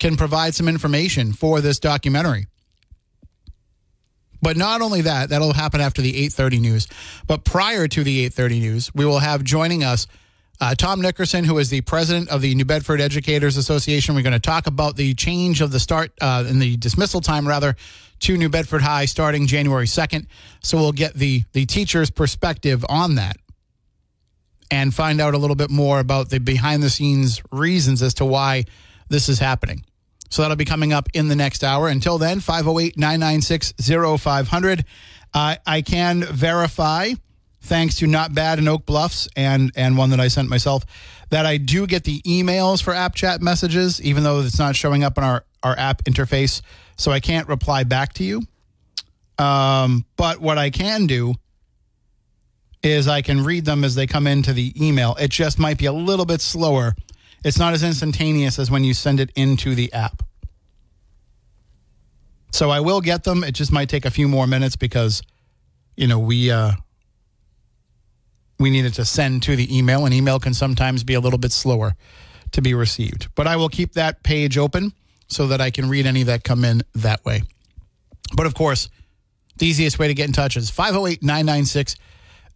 can 0.00 0.16
provide 0.16 0.56
some 0.56 0.66
information 0.66 1.32
for 1.32 1.60
this 1.60 1.78
documentary. 1.78 2.48
But 4.42 4.56
not 4.56 4.80
only 4.80 5.02
that, 5.02 5.28
that'll 5.28 5.52
happen 5.52 5.80
after 5.80 6.02
the 6.02 6.26
8:30 6.26 6.60
news. 6.60 6.88
But 7.28 7.44
prior 7.44 7.86
to 7.86 8.02
the 8.02 8.24
8:30 8.26 8.58
news, 8.58 8.90
we 8.96 9.04
will 9.04 9.20
have 9.20 9.44
joining 9.44 9.84
us 9.84 10.08
uh, 10.60 10.74
Tom 10.74 11.00
Nickerson, 11.00 11.44
who 11.44 11.58
is 11.58 11.70
the 11.70 11.80
president 11.82 12.28
of 12.28 12.42
the 12.42 12.54
New 12.54 12.64
Bedford 12.64 13.00
Educators 13.00 13.56
Association. 13.56 14.14
We're 14.14 14.22
going 14.22 14.32
to 14.34 14.38
talk 14.38 14.66
about 14.66 14.96
the 14.96 15.14
change 15.14 15.60
of 15.60 15.72
the 15.72 15.80
start 15.80 16.12
uh, 16.20 16.44
in 16.48 16.58
the 16.58 16.76
dismissal 16.76 17.20
time, 17.20 17.48
rather, 17.48 17.76
to 18.20 18.36
New 18.36 18.50
Bedford 18.50 18.82
High 18.82 19.06
starting 19.06 19.46
January 19.46 19.86
2nd. 19.86 20.26
So 20.62 20.76
we'll 20.76 20.92
get 20.92 21.14
the 21.14 21.44
the 21.52 21.64
teacher's 21.66 22.10
perspective 22.10 22.84
on 22.88 23.14
that 23.14 23.36
and 24.70 24.94
find 24.94 25.20
out 25.20 25.34
a 25.34 25.38
little 25.38 25.56
bit 25.56 25.70
more 25.70 25.98
about 25.98 26.28
the 26.28 26.38
behind 26.38 26.82
the 26.82 26.90
scenes 26.90 27.42
reasons 27.50 28.02
as 28.02 28.14
to 28.14 28.24
why 28.24 28.64
this 29.08 29.28
is 29.28 29.38
happening. 29.38 29.84
So 30.28 30.42
that'll 30.42 30.56
be 30.56 30.64
coming 30.64 30.92
up 30.92 31.08
in 31.12 31.28
the 31.28 31.34
next 31.34 31.64
hour. 31.64 31.88
Until 31.88 32.18
then, 32.18 32.38
508 32.40 32.96
996 32.96 33.74
0500. 34.20 34.84
I 35.34 35.82
can 35.84 36.22
verify, 36.22 37.12
thanks 37.60 37.96
to 37.96 38.06
Not 38.06 38.34
Bad 38.34 38.58
in 38.58 38.68
Oak 38.68 38.86
Bluffs 38.86 39.28
and, 39.36 39.72
and 39.76 39.96
one 39.96 40.10
that 40.10 40.20
I 40.20 40.28
sent 40.28 40.48
myself, 40.48 40.84
that 41.30 41.46
I 41.46 41.56
do 41.56 41.86
get 41.86 42.04
the 42.04 42.20
emails 42.22 42.82
for 42.82 42.92
app 42.92 43.14
chat 43.14 43.40
messages, 43.40 44.00
even 44.02 44.24
though 44.24 44.40
it's 44.40 44.58
not 44.58 44.76
showing 44.76 45.04
up 45.04 45.18
on 45.18 45.24
our, 45.24 45.44
our 45.62 45.78
app 45.78 46.04
interface. 46.04 46.62
So 46.96 47.12
I 47.12 47.20
can't 47.20 47.48
reply 47.48 47.84
back 47.84 48.14
to 48.14 48.24
you. 48.24 48.42
Um, 49.38 50.04
but 50.16 50.40
what 50.40 50.58
I 50.58 50.70
can 50.70 51.06
do 51.06 51.34
is 52.82 53.08
I 53.08 53.22
can 53.22 53.44
read 53.44 53.64
them 53.64 53.84
as 53.84 53.94
they 53.94 54.06
come 54.06 54.26
into 54.26 54.52
the 54.52 54.72
email. 54.82 55.14
It 55.20 55.30
just 55.30 55.58
might 55.58 55.78
be 55.78 55.86
a 55.86 55.92
little 55.92 56.26
bit 56.26 56.40
slower. 56.40 56.94
It's 57.44 57.58
not 57.58 57.72
as 57.72 57.82
instantaneous 57.82 58.58
as 58.58 58.70
when 58.70 58.84
you 58.84 58.94
send 58.94 59.20
it 59.20 59.30
into 59.34 59.74
the 59.74 59.92
app. 59.92 60.22
So 62.52 62.70
I 62.70 62.80
will 62.80 63.00
get 63.00 63.24
them. 63.24 63.44
It 63.44 63.52
just 63.52 63.72
might 63.72 63.88
take 63.88 64.04
a 64.04 64.10
few 64.10 64.28
more 64.28 64.46
minutes 64.46 64.76
because, 64.76 65.22
you 65.96 66.06
know, 66.06 66.18
we 66.18 66.50
uh, 66.50 66.72
we 68.60 68.68
needed 68.68 68.92
to 68.94 69.06
send 69.06 69.42
to 69.44 69.56
the 69.56 69.76
email, 69.76 70.04
and 70.04 70.14
email 70.14 70.38
can 70.38 70.52
sometimes 70.52 71.02
be 71.02 71.14
a 71.14 71.20
little 71.20 71.38
bit 71.38 71.50
slower 71.50 71.94
to 72.52 72.60
be 72.60 72.74
received. 72.74 73.28
But 73.34 73.46
I 73.46 73.56
will 73.56 73.70
keep 73.70 73.94
that 73.94 74.22
page 74.22 74.58
open 74.58 74.92
so 75.28 75.46
that 75.46 75.62
I 75.62 75.70
can 75.70 75.88
read 75.88 76.06
any 76.06 76.24
that 76.24 76.44
come 76.44 76.64
in 76.64 76.82
that 76.94 77.24
way. 77.24 77.42
But 78.36 78.44
of 78.44 78.54
course, 78.54 78.90
the 79.56 79.66
easiest 79.66 79.98
way 79.98 80.08
to 80.08 80.14
get 80.14 80.26
in 80.26 80.34
touch 80.34 80.58
is 80.58 80.68
508 80.68 81.22
996 81.22 81.96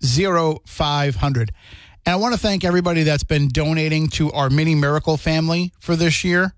0500. 0.02 1.52
And 2.06 2.12
I 2.12 2.16
want 2.16 2.34
to 2.34 2.40
thank 2.40 2.64
everybody 2.64 3.04
that's 3.04 3.24
been 3.24 3.48
donating 3.48 4.08
to 4.08 4.30
our 4.32 4.50
Mini 4.50 4.74
Miracle 4.74 5.16
family 5.16 5.72
for 5.80 5.96
this 5.96 6.22
year. 6.22 6.52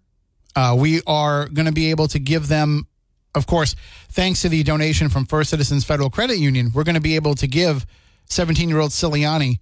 Uh, 0.56 0.74
we 0.76 1.02
are 1.06 1.46
going 1.48 1.66
to 1.66 1.72
be 1.72 1.90
able 1.90 2.09
to 2.09 2.18
give 2.18 2.48
them, 2.48 2.88
of 3.35 3.46
course, 3.46 3.76
thanks 4.09 4.42
to 4.42 4.48
the 4.48 4.64
donation 4.64 5.09
from 5.09 5.24
First 5.24 5.50
Citizens 5.50 5.85
Federal 5.85 6.11
Credit 6.11 6.38
Union, 6.38 6.72
we're 6.74 6.82
going 6.82 6.96
to 6.96 7.00
be 7.00 7.14
able 7.14 7.37
to 7.37 7.46
give 7.46 7.87
17 8.27 8.69
year 8.69 8.81
old 8.81 8.91
Ciliani 8.91 9.59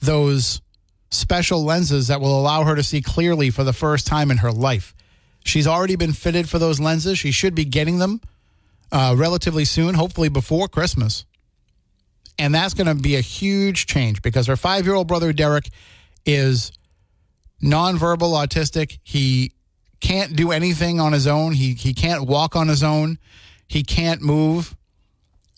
those 0.00 0.60
special 1.10 1.64
lenses 1.64 2.08
that 2.08 2.20
will 2.20 2.38
allow 2.38 2.64
her 2.64 2.74
to 2.74 2.82
see 2.82 3.00
clearly 3.00 3.50
for 3.50 3.64
the 3.64 3.72
first 3.72 4.06
time 4.06 4.30
in 4.30 4.38
her 4.38 4.52
life. 4.52 4.94
She's 5.44 5.66
already 5.66 5.96
been 5.96 6.12
fitted 6.12 6.48
for 6.48 6.58
those 6.58 6.80
lenses. 6.80 7.18
She 7.18 7.30
should 7.30 7.54
be 7.54 7.64
getting 7.64 7.98
them 7.98 8.20
uh, 8.90 9.14
relatively 9.16 9.64
soon, 9.64 9.94
hopefully 9.94 10.28
before 10.28 10.68
Christmas. 10.68 11.24
And 12.38 12.54
that's 12.54 12.74
going 12.74 12.88
to 12.88 13.00
be 13.00 13.16
a 13.16 13.20
huge 13.20 13.86
change 13.86 14.22
because 14.22 14.46
her 14.48 14.56
five 14.56 14.84
year 14.84 14.94
old 14.94 15.06
brother, 15.06 15.32
Derek, 15.32 15.70
is 16.26 16.72
nonverbal 17.62 18.46
autistic. 18.46 18.98
He 19.02 19.52
can't 20.00 20.36
do 20.36 20.50
anything 20.50 21.00
on 21.00 21.12
his 21.12 21.26
own. 21.26 21.52
He 21.52 21.74
he 21.74 21.94
can't 21.94 22.26
walk 22.26 22.54
on 22.54 22.68
his 22.68 22.82
own. 22.82 23.18
He 23.66 23.82
can't 23.82 24.20
move. 24.20 24.76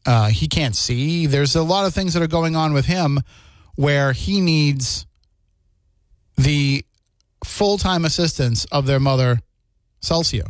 Uh, 0.08 0.28
he 0.28 0.48
can't 0.48 0.74
see. 0.74 1.26
There's 1.26 1.54
a 1.54 1.62
lot 1.62 1.84
of 1.84 1.92
things 1.92 2.14
that 2.14 2.22
are 2.22 2.28
going 2.28 2.56
on 2.56 2.72
with 2.72 2.86
him 2.86 3.20
where 3.74 4.14
he 4.14 4.40
needs 4.40 5.04
the 6.38 6.82
full 7.44 7.76
time 7.76 8.06
assistance 8.06 8.64
of 8.72 8.86
their 8.86 8.98
mother, 8.98 9.40
Celsia. 10.00 10.46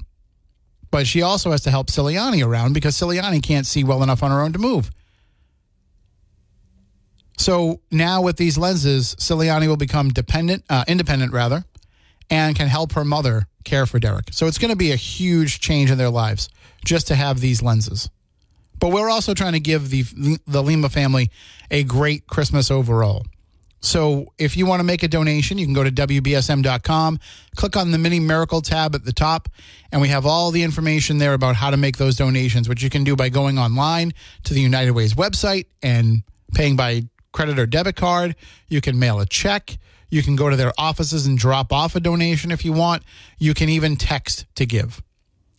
But 0.93 1.09
she 1.09 1.23
also 1.23 1.51
has 1.51 1.63
to 1.63 1.73
help 1.73 1.89
Ciliani 1.89 2.47
around 2.47 2.73
because 2.73 2.95
Ciliani 2.95 3.43
can't 3.43 3.67
see 3.67 3.83
well 3.83 4.05
enough 4.05 4.23
on 4.23 4.31
her 4.31 4.41
own 4.41 4.53
to 4.53 4.61
move. 4.61 4.93
So 7.37 7.81
now 7.91 8.23
with 8.23 8.37
these 8.37 8.59
lenses, 8.59 9.17
Ciliani 9.17 9.67
will 9.67 9.77
become 9.77 10.11
dependent, 10.11 10.63
uh, 10.71 10.85
independent 10.87 11.33
rather, 11.33 11.65
and 12.31 12.55
can 12.55 12.69
help 12.69 12.93
her 12.93 13.05
mother 13.05 13.49
care 13.65 13.87
for 13.87 13.99
Derek. 13.99 14.27
So 14.31 14.47
it's 14.47 14.59
going 14.59 14.71
to 14.71 14.77
be 14.77 14.93
a 14.93 14.97
huge 14.97 15.59
change 15.59 15.91
in 15.91 15.99
their 15.99 16.11
lives 16.11 16.49
just 16.85 17.09
to 17.09 17.17
have 17.17 17.41
these 17.41 17.61
lenses. 17.61 18.09
But 18.79 18.93
we're 18.93 19.11
also 19.11 19.35
trying 19.35 19.55
to 19.55 19.61
give 19.61 19.91
the 19.91 20.05
the 20.47 20.63
Lima 20.63 20.89
family 20.89 21.31
a 21.71 21.85
great 21.85 22.27
Christmas 22.27 22.71
overall. 22.71 23.25
So 23.81 24.33
if 24.39 24.57
you 24.57 24.67
want 24.67 24.81
to 24.81 24.85
make 24.85 25.03
a 25.03 25.09
donation, 25.09 25.57
you 25.57 25.65
can 25.65 25.75
go 25.75 25.85
to 25.85 25.91
WBSM.com, 25.91 27.21
click 27.55 27.77
on 27.77 27.93
the 27.93 27.99
mini 27.99 28.19
miracle 28.19 28.61
tab 28.61 28.95
at 28.95 29.05
the 29.05 29.13
top, 29.13 29.49
and 29.93 30.01
we 30.01 30.09
have 30.09 30.27
all 30.27 30.51
the 30.51 30.63
information 30.63 31.19
there 31.19 31.33
about 31.33 31.55
how 31.55 31.71
to 31.71 31.77
make 31.77 31.97
those 31.97 32.17
donations, 32.17 32.69
which 32.69 32.83
you 32.83 32.91
can 32.91 33.05
do 33.05 33.15
by 33.15 33.29
going 33.29 33.59
online 33.59 34.13
to 34.45 34.55
the 34.55 34.61
United 34.61 34.93
Ways 34.93 35.15
website 35.15 35.67
and 35.81 36.23
paying 36.55 36.75
by 36.75 37.03
credit 37.33 37.59
or 37.59 37.67
debit 37.67 37.95
card. 37.95 38.35
You 38.67 38.81
can 38.81 38.99
mail 38.99 39.21
a 39.21 39.27
check. 39.27 39.79
You 40.11 40.23
can 40.23 40.37
go 40.37 40.49
to 40.49 40.57
their 40.57 40.73
offices 40.79 41.27
and 41.27 41.39
drop 41.39 41.73
off 41.73 41.95
a 41.95 42.01
donation 42.01 42.51
if 42.51 42.65
you 42.65 42.73
want. 42.73 43.05
You 43.39 43.55
can 43.55 43.69
even 43.69 43.97
text 43.97 44.47
to 44.57 44.67
give. 44.67 45.03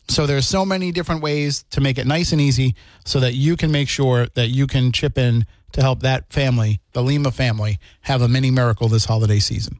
So 0.10 0.26
there's 0.26 0.48
so 0.48 0.66
many 0.66 0.92
different 0.92 1.22
ways 1.22 1.64
to 1.70 1.82
make 1.82 2.00
it 2.00 2.08
nice 2.08 2.32
and 2.32 2.42
easy 2.42 2.76
so 3.06 3.20
that 3.20 3.36
you 3.36 3.56
can 3.56 3.72
make 3.72 3.88
sure 3.88 4.26
that 4.34 4.48
you 4.48 4.66
can 4.66 4.92
chip 4.92 5.20
in 5.20 5.46
to 5.74 5.82
help 5.82 6.02
that 6.02 6.34
family, 6.34 6.82
the 6.94 7.04
Lima 7.04 7.32
family, 7.32 7.78
have 8.02 8.24
a 8.24 8.28
mini 8.28 8.50
miracle 8.50 8.88
this 8.88 9.06
holiday 9.06 9.38
season. 9.38 9.78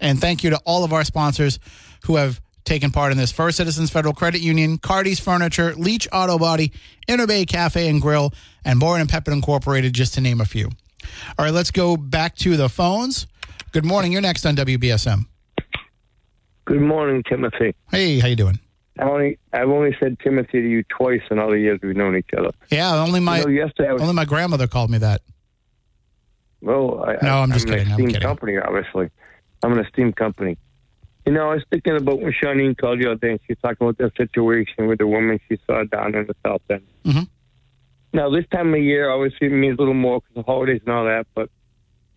And 0.00 0.20
thank 0.20 0.44
you 0.44 0.50
to 0.50 0.60
all 0.64 0.84
of 0.84 0.92
our 0.92 1.02
sponsors 1.02 1.58
who 2.06 2.16
have 2.16 2.40
taken 2.64 2.92
part 2.92 3.10
in 3.10 3.18
this 3.18 3.32
First 3.32 3.56
Citizens 3.56 3.90
Federal 3.90 4.14
Credit 4.14 4.40
Union, 4.40 4.78
Cardi's 4.78 5.18
Furniture, 5.18 5.74
Leach 5.74 6.06
Auto 6.12 6.38
Body, 6.38 6.72
Inner 7.08 7.26
Bay 7.26 7.44
Cafe 7.44 7.88
and 7.88 8.00
Grill, 8.00 8.32
and 8.64 8.78
Boren 8.78 9.00
and 9.00 9.10
Pepin 9.10 9.34
Incorporated, 9.34 9.92
just 9.92 10.14
to 10.14 10.20
name 10.20 10.40
a 10.40 10.44
few. 10.44 10.70
All 11.36 11.44
right, 11.44 11.52
let's 11.52 11.72
go 11.72 11.96
back 11.96 12.36
to 12.36 12.56
the 12.56 12.68
phones. 12.68 13.26
Good 13.72 13.84
morning. 13.84 14.12
You're 14.12 14.22
next 14.22 14.46
on 14.46 14.54
WBSM. 14.54 15.26
Good 16.64 16.80
morning, 16.80 17.24
Timothy. 17.28 17.74
Hey, 17.90 18.20
how 18.20 18.28
you 18.28 18.36
doing? 18.36 18.60
I 18.98 19.02
only 19.04 19.38
I've 19.52 19.68
only 19.68 19.96
said 20.00 20.18
Timothy 20.20 20.60
to 20.62 20.68
you 20.68 20.84
twice 20.84 21.22
in 21.30 21.38
all 21.38 21.50
the 21.50 21.58
years 21.58 21.80
we've 21.82 21.96
known 21.96 22.16
each 22.16 22.30
other. 22.36 22.50
Yeah, 22.70 22.94
only 23.02 23.20
my 23.20 23.38
you 23.38 23.44
know, 23.44 23.50
yesterday 23.50 23.92
was 23.92 24.02
only 24.02 24.14
my 24.14 24.24
grandmother 24.24 24.66
called 24.68 24.90
me 24.90 24.98
that. 24.98 25.20
well. 26.60 27.04
I, 27.04 27.16
No, 27.24 27.38
I'm 27.42 27.52
just 27.52 27.66
kidding, 27.66 27.86
I'm 27.86 27.92
esteemed 27.92 28.12
kidding. 28.12 28.26
company, 28.26 28.58
obviously. 28.58 29.10
I'm 29.62 29.72
an 29.72 29.84
esteemed 29.84 30.16
company. 30.16 30.58
You 31.26 31.32
know, 31.32 31.50
I 31.50 31.54
was 31.54 31.64
thinking 31.70 31.96
about 31.96 32.20
when 32.20 32.32
Charlene 32.32 32.76
called 32.76 33.00
you 33.00 33.10
other 33.10 33.18
day 33.18 33.30
and 33.32 33.40
she 33.46 33.54
was 33.54 33.58
talking 33.62 33.86
about 33.88 33.96
that 33.98 34.14
situation 34.16 34.86
with 34.86 34.98
the 34.98 35.06
woman 35.06 35.40
she 35.48 35.58
saw 35.66 35.82
down 35.84 36.14
in 36.14 36.26
the 36.26 36.36
South 36.44 36.60
End. 36.70 36.82
Mhm. 37.04 37.28
Now, 38.12 38.28
this 38.30 38.44
time 38.52 38.74
of 38.74 38.80
year 38.80 39.10
obviously 39.10 39.46
it 39.48 39.50
means 39.52 39.76
a 39.78 39.80
little 39.80 39.94
more 39.94 40.20
because 40.20 40.36
of 40.40 40.44
holidays 40.46 40.82
and 40.86 40.94
all 40.94 41.04
that. 41.06 41.26
But 41.34 41.48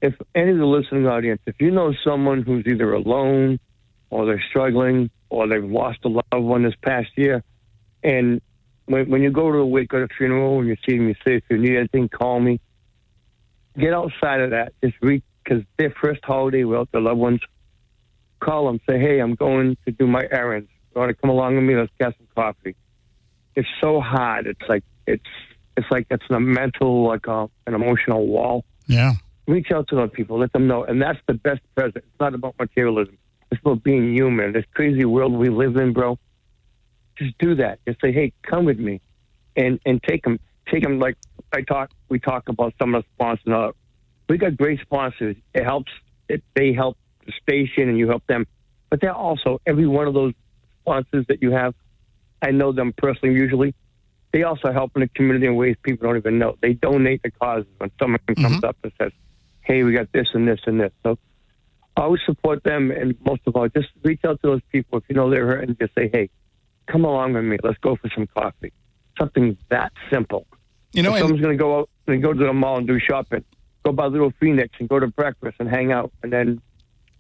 if 0.02 0.14
any 0.36 0.52
of 0.52 0.58
the 0.58 0.66
listening 0.66 1.08
audience, 1.08 1.42
if 1.48 1.56
you 1.60 1.72
know 1.72 1.94
someone 2.04 2.42
who's 2.44 2.66
either 2.68 2.94
alone 2.94 3.60
or 4.10 4.26
they're 4.26 4.44
struggling 4.50 5.10
or 5.30 5.48
they've 5.48 5.64
lost 5.64 6.00
a 6.06 6.08
loved 6.10 6.26
one 6.34 6.64
this 6.64 6.76
past 6.82 7.10
year, 7.16 7.44
and 8.04 8.42
when, 8.86 9.10
when 9.10 9.22
you 9.22 9.32
go 9.32 9.52
to 9.52 9.58
a 9.58 9.66
wake 9.66 9.94
or 9.94 10.04
a 10.04 10.08
funeral 10.08 10.60
and 10.60 10.68
you 10.70 10.78
see 10.88 10.98
them, 10.98 11.08
you 11.10 11.16
say, 11.26 11.36
if 11.36 11.44
you 11.50 11.58
need 11.58 11.76
anything, 11.78 12.08
call 12.08 12.40
me. 12.40 12.60
Get 13.78 13.94
outside 13.94 14.40
of 14.42 14.52
that. 14.52 14.74
Just 14.84 14.96
reach, 15.02 15.24
because 15.44 15.64
their 15.78 15.94
first 16.02 16.22
holiday 16.24 16.64
without 16.64 16.92
their 16.92 17.02
loved 17.02 17.20
ones, 17.20 17.42
call 18.40 18.68
them. 18.68 18.80
Say, 18.90 18.98
hey, 19.00 19.20
I'm 19.20 19.36
going 19.36 19.78
to 19.86 19.92
do 19.92 20.08
my 20.08 20.26
errands. 20.32 20.70
You 20.96 21.02
want 21.02 21.10
to 21.10 21.16
come 21.16 21.30
along 21.30 21.56
with 21.56 21.64
me? 21.66 21.76
Let's 21.76 21.92
get 22.00 22.14
some 22.18 22.28
coffee. 22.34 22.76
It's 23.56 23.68
so 23.82 24.00
hard. 24.00 24.48
It's 24.48 24.70
like, 24.70 24.84
it's, 25.06 25.22
it's 25.76 25.88
like 25.92 26.08
it's 26.10 26.24
a 26.30 26.40
mental, 26.40 27.06
like 27.08 27.28
a, 27.28 27.50
an 27.68 27.74
emotional 27.74 28.26
wall 28.26 28.64
Yeah. 28.88 29.14
reach 29.48 29.72
out 29.72 29.90
to 29.90 29.96
those 29.96 30.12
people, 30.12 30.40
let 30.40 30.54
them 30.54 30.68
know, 30.68 30.84
and 30.84 31.02
that's 31.02 31.20
the 31.28 31.34
best 31.34 31.62
present. 31.76 31.98
It's 31.98 32.20
not 32.20 32.34
about 32.34 32.56
materialism. 32.60 33.18
It's 33.52 33.62
about 33.62 33.84
being 33.84 34.14
human. 34.14 34.54
This 34.54 34.66
crazy 34.74 35.06
world 35.06 35.34
we 35.34 35.50
live 35.50 35.78
in, 35.78 35.94
bro. 35.94 36.20
Just 37.18 37.38
do 37.38 37.56
that. 37.56 37.80
Just 37.88 38.02
say, 38.02 38.12
hey, 38.12 38.34
come 38.44 38.66
with 38.66 38.80
me, 38.80 39.02
and 39.56 39.80
and 39.86 40.02
take 40.04 40.24
them, 40.24 40.40
take 40.72 40.84
them. 40.84 41.00
Like 41.00 41.18
I 41.54 41.62
talk, 41.62 41.92
we 42.10 42.20
talk 42.20 42.50
about 42.50 42.74
some 42.80 42.94
of 42.94 43.04
the 43.04 43.10
sponsors. 43.16 43.46
that. 43.46 43.74
We 44.30 44.38
got 44.38 44.58
great 44.58 44.82
sponsors. 44.82 45.36
It 45.54 45.64
helps. 45.64 45.92
It, 46.30 46.44
they 46.56 46.74
help 46.74 46.98
the 47.26 47.32
station, 47.42 47.90
and 47.90 47.98
you 47.98 48.08
help 48.08 48.26
them. 48.28 48.46
But 48.90 49.02
they're 49.02 49.14
also 49.14 49.62
every 49.66 49.88
one 49.88 50.08
of 50.08 50.14
those 50.14 50.34
sponsors 50.82 51.26
that 51.30 51.42
you 51.42 51.52
have. 51.52 51.74
I 52.42 52.52
know 52.52 52.72
them 52.72 52.94
personally. 52.96 53.36
Usually, 53.36 53.74
they 54.32 54.44
also 54.44 54.72
help 54.72 54.92
in 54.96 55.02
the 55.02 55.08
community 55.08 55.48
in 55.48 55.56
ways 55.56 55.76
people 55.82 56.08
don't 56.08 56.18
even 56.18 56.38
know. 56.38 56.56
They 56.62 56.74
donate 56.74 57.24
to 57.24 57.32
causes 57.32 57.68
when 57.78 57.92
someone 58.00 58.20
mm-hmm. 58.28 58.44
comes 58.44 58.64
up 58.64 58.78
and 58.84 58.92
says, 59.02 59.12
"Hey, 59.62 59.84
we 59.84 59.94
got 59.94 60.12
this 60.12 60.28
and 60.34 60.48
this 60.48 60.60
and 60.66 60.80
this." 60.80 60.92
So 61.04 61.18
always 61.98 62.22
support 62.26 62.64
them, 62.64 62.92
and 62.92 63.16
most 63.26 63.42
of 63.48 63.56
all, 63.56 63.68
just 63.70 63.90
reach 64.04 64.22
out 64.26 64.42
to 64.42 64.48
those 64.48 64.62
people 64.72 65.00
if 65.00 65.04
you 65.10 65.16
know 65.16 65.30
they're 65.30 65.46
hurting. 65.48 65.76
Just 65.80 65.94
say, 65.96 66.10
"Hey, 66.12 66.30
come 66.88 67.04
along 67.06 67.34
with 67.34 67.44
me. 67.44 67.58
Let's 67.64 67.78
go 67.80 67.96
for 67.96 68.10
some 68.16 68.28
coffee." 68.28 68.72
Something 69.20 69.58
that 69.70 69.92
simple. 70.12 70.46
You 70.94 71.04
know, 71.04 71.14
if 71.16 71.20
someone's 71.20 71.42
going 71.42 71.58
to 71.58 71.62
go 71.62 71.80
out 71.80 71.90
and 72.08 72.22
go 72.22 72.34
to 72.34 72.46
the 72.46 72.54
mall 72.54 72.78
and 72.78 72.88
do 72.88 73.00
shopping, 73.00 73.44
go 73.84 73.92
by 73.92 74.06
Little 74.06 74.32
Phoenix 74.40 74.70
and 74.80 74.88
go 74.88 75.00
to 75.00 75.08
breakfast 75.08 75.58
and 75.60 75.68
hang 75.70 75.92
out, 75.92 76.12
and 76.24 76.32
then 76.32 76.62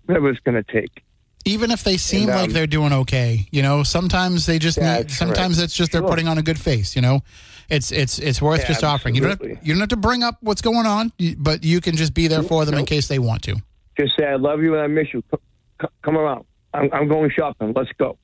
whatever 0.06 0.30
it's 0.30 0.40
going 0.42 0.62
to 0.64 0.72
take. 0.72 1.04
even 1.46 1.72
if 1.72 1.84
they 1.84 1.98
seem 1.98 2.30
And, 2.30 2.38
like 2.38 2.48
um, 2.50 2.54
they're 2.54 2.68
doing 2.68 2.94
okay, 2.94 3.46
you 3.52 3.62
know, 3.62 3.84
sometimes 3.84 4.46
they 4.46 4.60
just 4.60 4.80
need. 4.80 5.10
Sometimes 5.12 5.58
right. 5.58 5.64
it's 5.66 5.74
just 5.74 5.92
they're 5.92 6.02
Sure. 6.02 6.10
putting 6.10 6.28
on 6.28 6.38
a 6.38 6.42
good 6.44 6.60
face. 6.60 6.96
You 6.96 7.02
know, 7.02 7.22
it's 7.70 7.92
it's 7.92 8.20
it's 8.20 8.42
worth 8.42 8.62
Yeah, 8.62 8.68
just 8.68 8.84
offering. 8.84 9.16
You 9.16 9.22
don't 9.22 9.42
have, 9.42 9.66
you 9.66 9.74
don't 9.74 9.80
have 9.80 9.90
to 9.90 9.98
bring 9.98 10.24
up 10.24 10.38
what's 10.42 10.62
going 10.62 10.86
on, 10.86 11.12
but 11.38 11.64
you 11.64 11.82
can 11.82 11.96
just 11.96 12.14
be 12.14 12.28
there 12.28 12.44
for 12.44 12.64
them 12.66 12.76
in 12.76 12.86
case 12.86 13.08
they 13.08 13.20
want 13.20 13.42
to. 13.44 13.56
Just 14.00 14.14
say, 14.18 14.26
I 14.26 14.36
love 14.36 14.62
you 14.62 14.74
and 14.74 14.82
I 14.84 14.88
miss 14.88 15.08
you. 15.14 15.24
C- 15.32 15.38
c- 15.82 15.88
come 16.04 16.18
around. 16.18 16.46
I'm, 16.74 16.90
I'm 16.94 17.08
going 17.08 17.32
shopping. 17.32 17.74
Let's 17.76 17.92
go. 17.98 18.18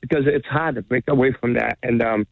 Because 0.00 0.24
it's 0.26 0.46
hard 0.46 0.76
to 0.76 0.82
break 0.82 1.04
away 1.08 1.32
from 1.40 1.54
that. 1.54 1.78
And 1.82 2.02
um, 2.02 2.26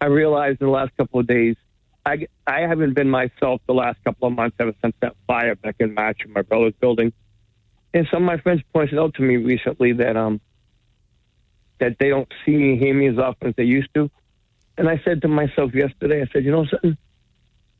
I 0.00 0.06
realized 0.06 0.60
in 0.60 0.66
the 0.66 0.72
last 0.72 0.90
couple 0.96 1.20
of 1.20 1.26
days, 1.26 1.56
I, 2.04 2.26
I 2.46 2.60
haven't 2.62 2.94
been 2.94 3.08
myself 3.08 3.60
the 3.66 3.74
last 3.74 3.98
couple 4.04 4.26
of 4.28 4.34
months 4.34 4.56
ever 4.58 4.72
since 4.82 4.94
that 5.00 5.14
fire 5.26 5.54
back 5.54 5.76
in 5.78 5.94
March 5.94 6.18
in 6.24 6.32
my 6.32 6.42
brother's 6.42 6.74
building. 6.80 7.12
And 7.94 8.08
some 8.10 8.22
of 8.22 8.26
my 8.26 8.38
friends 8.38 8.62
pointed 8.74 8.98
out 8.98 9.14
to 9.14 9.22
me 9.22 9.36
recently 9.36 9.92
that 9.92 10.16
um 10.16 10.40
that 11.78 11.96
they 11.98 12.08
don't 12.08 12.28
see 12.44 12.56
me, 12.56 12.78
hear 12.78 12.94
me 12.94 13.08
as 13.08 13.18
often 13.18 13.48
as 13.48 13.54
they 13.56 13.64
used 13.64 13.92
to. 13.94 14.10
And 14.78 14.88
I 14.88 15.00
said 15.04 15.22
to 15.22 15.28
myself 15.28 15.74
yesterday, 15.74 16.22
I 16.22 16.26
said, 16.32 16.44
you 16.44 16.52
know 16.52 16.64
something? 16.66 16.96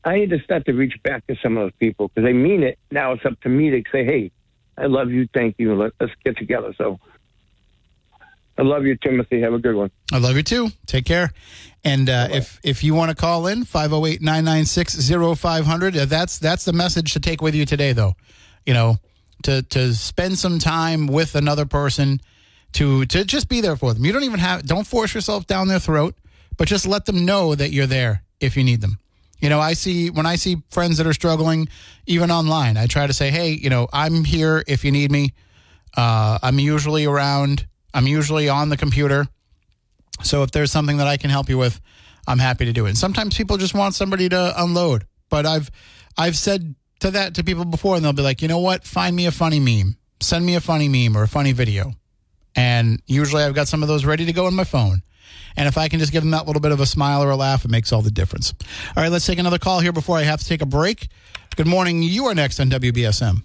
I 0.05 0.15
need 0.15 0.31
to 0.31 0.39
start 0.39 0.65
to 0.65 0.73
reach 0.73 1.01
back 1.03 1.25
to 1.27 1.35
some 1.41 1.57
of 1.57 1.63
those 1.63 1.71
people 1.79 2.09
because 2.09 2.27
they 2.27 2.33
mean 2.33 2.63
it. 2.63 2.77
Now 2.91 3.13
it's 3.13 3.25
up 3.25 3.39
to 3.41 3.49
me 3.49 3.69
to 3.69 3.83
say, 3.91 4.03
hey, 4.03 4.31
I 4.77 4.87
love 4.87 5.11
you, 5.11 5.29
thank 5.33 5.55
you, 5.59 5.75
let, 5.75 5.93
let's 5.99 6.13
get 6.23 6.37
together. 6.37 6.73
So 6.77 6.99
I 8.57 8.63
love 8.63 8.85
you, 8.85 8.97
Timothy. 8.97 9.41
Have 9.41 9.53
a 9.53 9.59
good 9.59 9.75
one. 9.75 9.91
I 10.11 10.17
love 10.19 10.35
you 10.35 10.43
too. 10.43 10.69
Take 10.85 11.05
care. 11.05 11.31
And 11.83 12.07
uh, 12.09 12.27
if 12.31 12.59
if 12.63 12.83
you 12.83 12.93
want 12.93 13.09
to 13.09 13.15
call 13.15 13.47
in 13.47 13.63
508-996-0500, 13.63 15.97
uh, 15.97 16.05
that's 16.05 16.37
that's 16.37 16.65
the 16.65 16.73
message 16.73 17.13
to 17.13 17.19
take 17.19 17.41
with 17.41 17.55
you 17.55 17.65
today 17.65 17.93
though. 17.93 18.13
You 18.65 18.73
know, 18.73 18.97
to 19.43 19.63
to 19.63 19.95
spend 19.95 20.37
some 20.37 20.59
time 20.59 21.07
with 21.07 21.33
another 21.35 21.65
person 21.65 22.21
to 22.73 23.05
to 23.05 23.25
just 23.25 23.49
be 23.49 23.59
there 23.61 23.75
for 23.75 23.91
them. 23.93 24.05
You 24.05 24.11
don't 24.11 24.23
even 24.23 24.39
have 24.39 24.65
don't 24.65 24.85
force 24.85 25.15
yourself 25.15 25.47
down 25.47 25.67
their 25.67 25.79
throat, 25.79 26.13
but 26.57 26.67
just 26.67 26.85
let 26.85 27.05
them 27.05 27.25
know 27.25 27.55
that 27.55 27.71
you're 27.71 27.87
there 27.87 28.21
if 28.39 28.55
you 28.55 28.63
need 28.63 28.81
them. 28.81 28.99
You 29.43 29.49
know, 29.49 29.59
I 29.59 29.73
see 29.73 30.09
when 30.09 30.25
I 30.25 30.37
see 30.37 30.63
friends 30.71 30.97
that 30.99 31.05
are 31.05 31.11
struggling 31.11 31.67
even 32.05 32.31
online, 32.31 32.77
I 32.77 32.87
try 32.87 33.07
to 33.07 33.11
say, 33.11 33.29
"Hey, 33.29 33.51
you 33.51 33.69
know, 33.69 33.89
I'm 33.91 34.23
here 34.23 34.63
if 34.67 34.85
you 34.85 34.91
need 34.93 35.11
me. 35.11 35.33
Uh, 35.97 36.39
I'm 36.41 36.59
usually 36.59 37.03
around. 37.03 37.67
I'm 37.93 38.07
usually 38.07 38.47
on 38.47 38.69
the 38.69 38.77
computer. 38.77 39.27
So 40.23 40.43
if 40.43 40.51
there's 40.51 40.71
something 40.71 40.95
that 40.95 41.07
I 41.07 41.17
can 41.17 41.29
help 41.29 41.49
you 41.49 41.57
with, 41.57 41.81
I'm 42.25 42.39
happy 42.39 42.63
to 42.63 42.71
do 42.71 42.85
it. 42.85 42.89
And 42.91 42.97
sometimes 42.97 43.35
people 43.35 43.57
just 43.57 43.73
want 43.73 43.95
somebody 43.95 44.29
to 44.29 44.53
unload. 44.63 45.07
But 45.29 45.45
I've 45.45 45.69
I've 46.17 46.37
said 46.37 46.75
to 47.01 47.11
that 47.11 47.35
to 47.35 47.43
people 47.43 47.65
before, 47.65 47.97
and 47.97 48.05
they'll 48.05 48.13
be 48.13 48.21
like, 48.21 48.41
you 48.41 48.47
know 48.47 48.59
what? 48.59 48.85
Find 48.85 49.13
me 49.13 49.25
a 49.25 49.31
funny 49.31 49.59
meme. 49.59 49.97
Send 50.21 50.45
me 50.45 50.55
a 50.55 50.61
funny 50.61 50.87
meme 50.87 51.17
or 51.17 51.23
a 51.23 51.27
funny 51.27 51.51
video. 51.51 51.91
And 52.55 53.01
usually 53.07 53.43
I've 53.43 53.55
got 53.55 53.67
some 53.67 53.81
of 53.81 53.89
those 53.89 54.05
ready 54.05 54.25
to 54.25 54.31
go 54.31 54.45
on 54.45 54.55
my 54.55 54.63
phone. 54.63 55.01
And 55.55 55.67
if 55.67 55.77
I 55.77 55.87
can 55.87 55.99
just 55.99 56.11
give 56.11 56.23
them 56.23 56.31
that 56.31 56.47
little 56.47 56.61
bit 56.61 56.71
of 56.71 56.79
a 56.79 56.85
smile 56.85 57.23
or 57.23 57.29
a 57.29 57.35
laugh, 57.35 57.65
it 57.65 57.71
makes 57.71 57.91
all 57.91 58.01
the 58.01 58.11
difference. 58.11 58.53
All 58.95 59.03
right, 59.03 59.11
let's 59.11 59.25
take 59.25 59.39
another 59.39 59.59
call 59.59 59.79
here 59.79 59.91
before 59.91 60.17
I 60.17 60.23
have 60.23 60.39
to 60.39 60.45
take 60.45 60.61
a 60.61 60.65
break. 60.65 61.07
Good 61.55 61.67
morning. 61.67 62.01
You 62.01 62.25
are 62.25 62.35
next 62.35 62.59
on 62.59 62.69
WBSM. 62.69 63.43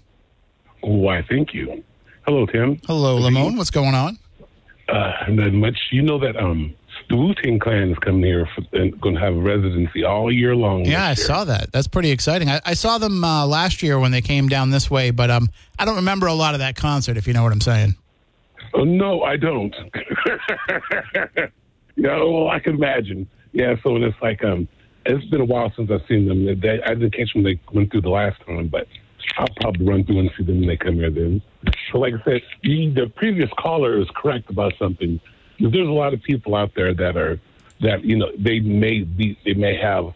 Why, 0.81 1.21
thank 1.29 1.53
you. 1.53 1.83
Hello, 2.25 2.45
Tim. 2.45 2.79
Hello, 2.87 3.19
Lamone. 3.19 3.57
What's 3.57 3.71
going 3.71 3.93
on? 3.95 4.17
Uh, 4.87 5.11
not 5.29 5.53
much. 5.53 5.77
You 5.91 6.01
know 6.01 6.17
that 6.19 6.35
um, 6.37 6.73
the 7.09 7.15
Wu 7.15 7.33
Tang 7.35 7.59
Clan 7.59 7.91
is 7.91 7.97
coming 7.99 8.23
here 8.23 8.47
for, 8.55 8.63
and 8.77 8.99
going 8.99 9.15
to 9.15 9.21
have 9.21 9.35
a 9.35 9.39
residency 9.39 10.03
all 10.03 10.31
year 10.31 10.55
long. 10.55 10.85
Yeah, 10.85 11.03
I 11.05 11.09
year. 11.09 11.15
saw 11.15 11.43
that. 11.45 11.71
That's 11.71 11.87
pretty 11.87 12.11
exciting. 12.11 12.49
I, 12.49 12.61
I 12.65 12.73
saw 12.73 12.97
them 12.97 13.23
uh, 13.23 13.45
last 13.45 13.83
year 13.83 13.99
when 13.99 14.11
they 14.11 14.21
came 14.21 14.47
down 14.49 14.71
this 14.71 14.89
way, 14.89 15.11
but 15.11 15.29
um, 15.29 15.49
I 15.77 15.85
don't 15.85 15.97
remember 15.97 16.27
a 16.27 16.33
lot 16.33 16.53
of 16.55 16.59
that 16.59 16.75
concert. 16.75 17.17
If 17.17 17.27
you 17.27 17.33
know 17.33 17.43
what 17.43 17.51
I'm 17.51 17.61
saying. 17.61 17.95
Oh, 18.73 18.83
no, 18.83 19.23
I 19.23 19.37
don't. 19.37 19.75
yeah, 21.99 22.17
well, 22.23 22.49
I 22.49 22.59
can 22.59 22.75
imagine. 22.75 23.27
Yeah, 23.51 23.75
so 23.83 23.97
it's 23.97 24.15
like 24.21 24.43
um, 24.43 24.67
it's 25.05 25.25
been 25.25 25.41
a 25.41 25.45
while 25.45 25.71
since 25.75 25.91
I've 25.91 26.05
seen 26.07 26.27
them. 26.27 26.45
They, 26.45 26.81
I 26.81 26.93
didn't 26.93 27.11
catch 27.11 27.33
them 27.33 27.43
when 27.43 27.55
they 27.55 27.73
went 27.73 27.91
through 27.91 28.01
the 28.01 28.09
last 28.09 28.39
time, 28.45 28.67
but 28.67 28.87
I'll 29.37 29.47
probably 29.59 29.85
run 29.85 30.05
through 30.05 30.19
and 30.19 30.31
see 30.37 30.43
them 30.45 30.59
when 30.59 30.69
they 30.69 30.77
come 30.77 30.95
here 30.95 31.11
then. 31.11 31.41
So, 31.91 31.99
like 31.99 32.13
I 32.13 32.23
said, 32.23 32.41
the, 32.63 32.89
the 32.91 33.07
previous 33.15 33.49
caller 33.57 33.99
is 33.99 34.07
correct 34.15 34.49
about 34.49 34.73
something. 34.79 35.19
There's 35.59 35.87
a 35.87 35.91
lot 35.91 36.13
of 36.13 36.23
people 36.23 36.55
out 36.55 36.71
there 36.73 36.93
that 36.93 37.17
are 37.17 37.39
that 37.81 38.05
you 38.05 38.15
know 38.15 38.31
they 38.37 38.59
may 38.61 39.01
be 39.01 39.37
they 39.43 39.53
may 39.53 39.75
have 39.75 40.13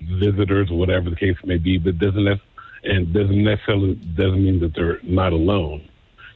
visitors 0.00 0.70
or 0.70 0.78
whatever 0.78 1.10
the 1.10 1.16
case 1.16 1.36
may 1.44 1.58
be, 1.58 1.76
but 1.76 1.98
doesn't 1.98 2.24
nec- 2.24 2.40
and 2.84 3.12
doesn't 3.12 3.42
necessarily 3.42 3.94
doesn't 3.94 4.42
mean 4.42 4.60
that 4.60 4.74
they're 4.74 4.98
not 5.02 5.34
alone. 5.34 5.86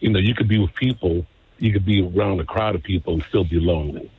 You 0.00 0.10
know, 0.10 0.18
you 0.18 0.34
could 0.34 0.48
be 0.48 0.58
with 0.58 0.74
people, 0.74 1.24
you 1.58 1.72
could 1.72 1.86
be 1.86 2.02
around 2.02 2.40
a 2.40 2.44
crowd 2.44 2.74
of 2.74 2.82
people 2.82 3.14
and 3.14 3.24
still 3.30 3.44
be 3.44 3.58
lonely 3.58 4.10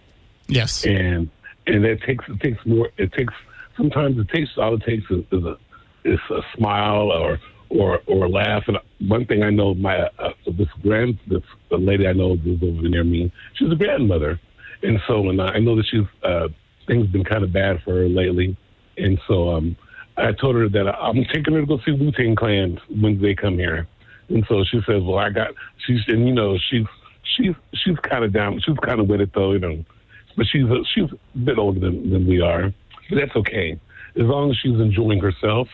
Yes. 0.47 0.86
and 0.86 1.29
and 1.67 1.86
it 1.86 2.01
takes 2.01 2.25
it 2.27 2.39
takes 2.41 2.65
more 2.65 2.89
it 2.97 3.13
takes 3.13 3.34
sometimes 3.77 4.17
it 4.17 4.29
takes 4.29 4.49
all 4.58 4.75
it 4.75 4.84
takes 4.84 5.10
is, 5.10 5.23
is 5.32 5.43
a 5.43 5.58
is 6.03 6.19
a 6.29 6.41
smile 6.56 7.12
or 7.12 7.39
or 7.69 8.01
or 8.08 8.25
a 8.25 8.29
laugh. 8.29 8.63
And 8.67 8.77
one 9.10 9.25
thing 9.25 9.43
I 9.43 9.49
know 9.49 9.73
my 9.73 9.97
uh, 10.19 10.34
this 10.45 10.67
grand 10.82 11.19
this 11.27 11.43
the 11.69 11.77
lady 11.77 12.08
I 12.08 12.13
know 12.13 12.36
who's 12.36 12.62
over 12.62 12.88
near 12.88 13.03
me 13.03 13.32
she's 13.53 13.71
a 13.71 13.75
grandmother. 13.75 14.39
And 14.84 14.99
so 15.08 15.29
and 15.29 15.41
I 15.41 15.60
know 15.60 15.75
that 15.75 15.86
she's 15.89 16.06
uh 16.23 16.49
things 16.88 17.08
been 17.08 17.23
kind 17.23 17.43
of 17.43 17.53
bad 17.53 17.82
for 17.84 17.95
her 17.95 18.08
lately. 18.08 18.56
And 18.97 19.19
so 19.27 19.49
um 19.49 19.75
I 20.17 20.32
told 20.34 20.56
her 20.56 20.69
that 20.69 20.88
I'm 20.88 21.25
taking 21.34 21.53
her 21.56 21.62
to 21.62 21.65
go 21.65 21.79
see 21.86 21.91
Wu 21.91 22.12
Tang 22.12 22.36
Clan 22.36 22.79
when 23.01 23.19
they 23.21 23.34
come 23.34 23.58
here. 23.58 23.88
And 24.29 24.45
so 24.47 24.63
she 24.63 24.82
says 24.86 25.01
well 25.01 25.17
I 25.17 25.29
got 25.29 25.53
she's 25.86 26.01
and 26.08 26.27
you 26.27 26.34
know 26.34 26.58
she's 26.69 26.86
she's 27.23 27.56
she's 27.73 27.97
kind 27.99 28.23
of 28.23 28.34
down 28.34 28.60
she's 28.60 28.77
kind 28.86 28.99
of 28.99 29.08
with 29.08 29.21
it 29.21 29.32
though 29.34 29.53
you 29.53 29.60
know 29.60 29.86
but 30.36 30.46
she's 30.48 30.63
a, 30.63 30.84
she's 30.93 31.10
a 31.12 31.38
bit 31.38 31.58
older 31.58 31.80
than, 31.80 32.10
than 32.10 32.28
we 32.28 32.41
are. 32.41 32.74
But 33.10 33.19
that's 33.19 33.36
okay, 33.36 33.80
as 34.15 34.26
long 34.26 34.52
as 34.52 34.58
she's 34.58 34.80
enjoying 34.80 35.19
herself 35.19 35.67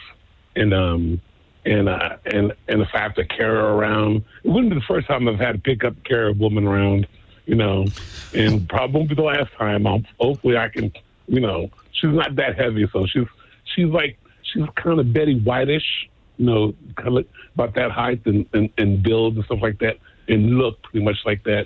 and 0.55 0.73
um 0.73 1.21
and 1.65 1.89
uh, 1.89 2.17
and 2.25 2.53
and 2.67 2.81
if 2.81 2.87
I 2.93 2.99
have 2.99 3.15
to 3.15 3.25
carry 3.25 3.55
her 3.55 3.69
around, 3.69 4.23
it 4.43 4.49
wouldn't 4.49 4.71
be 4.73 4.79
the 4.79 4.85
first 4.87 5.07
time 5.07 5.27
I've 5.27 5.39
had 5.39 5.53
to 5.53 5.59
pick 5.59 5.83
up 5.83 5.93
carry 6.03 6.31
a 6.31 6.33
woman 6.33 6.65
around, 6.65 7.07
you 7.45 7.55
know, 7.55 7.91
and 8.33 8.67
probably 8.69 8.95
won't 8.95 9.09
be 9.09 9.15
the 9.15 9.23
last 9.23 9.51
time. 9.57 9.85
I'll, 9.85 10.01
hopefully, 10.19 10.57
I 10.57 10.69
can, 10.69 10.91
you 11.27 11.41
know, 11.41 11.69
she's 11.91 12.11
not 12.11 12.35
that 12.37 12.57
heavy, 12.57 12.87
so 12.91 13.05
she's 13.05 13.27
she's 13.75 13.87
like 13.87 14.17
she's 14.41 14.63
kind 14.75 14.99
of 14.99 15.13
Betty 15.13 15.39
Whitish, 15.39 16.09
you 16.37 16.45
know, 16.45 16.73
kind 16.95 17.17
of 17.17 17.25
about 17.55 17.75
that 17.75 17.91
height 17.91 18.21
and, 18.25 18.45
and 18.53 18.69
and 18.77 19.03
build 19.03 19.35
and 19.35 19.45
stuff 19.45 19.59
like 19.61 19.79
that, 19.79 19.97
and 20.27 20.57
look 20.57 20.81
pretty 20.83 21.03
much 21.03 21.17
like 21.25 21.43
that. 21.43 21.65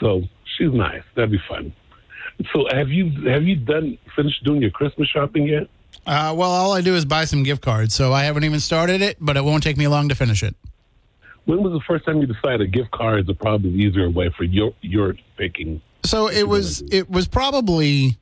So 0.00 0.22
she's 0.56 0.72
nice. 0.72 1.02
That'd 1.14 1.32
be 1.32 1.42
fun. 1.48 1.72
So 2.52 2.66
have 2.72 2.88
you 2.90 3.10
have 3.28 3.44
you 3.44 3.56
done 3.56 3.98
finished 4.16 4.44
doing 4.44 4.62
your 4.62 4.70
Christmas 4.70 5.08
shopping 5.08 5.46
yet? 5.46 5.68
Uh, 6.06 6.34
well, 6.36 6.50
all 6.50 6.72
I 6.72 6.80
do 6.80 6.94
is 6.94 7.04
buy 7.04 7.24
some 7.24 7.42
gift 7.42 7.62
cards, 7.62 7.94
so 7.94 8.12
I 8.12 8.24
haven't 8.24 8.44
even 8.44 8.60
started 8.60 9.02
it, 9.02 9.18
but 9.20 9.36
it 9.36 9.44
won't 9.44 9.62
take 9.62 9.76
me 9.76 9.86
long 9.86 10.08
to 10.08 10.14
finish 10.14 10.42
it. 10.42 10.56
When 11.44 11.62
was 11.62 11.72
the 11.72 11.80
first 11.86 12.04
time 12.04 12.20
you 12.20 12.26
decided 12.26 12.72
gift 12.72 12.90
cards 12.92 13.28
are 13.28 13.34
probably 13.34 13.70
the 13.70 13.78
easier 13.78 14.08
way 14.10 14.30
for 14.36 14.44
your 14.44 14.72
your 14.80 15.14
picking? 15.36 15.80
So 16.04 16.28
it 16.28 16.48
was 16.48 16.82
it 16.90 17.10
was 17.10 17.28
probably 17.28 18.18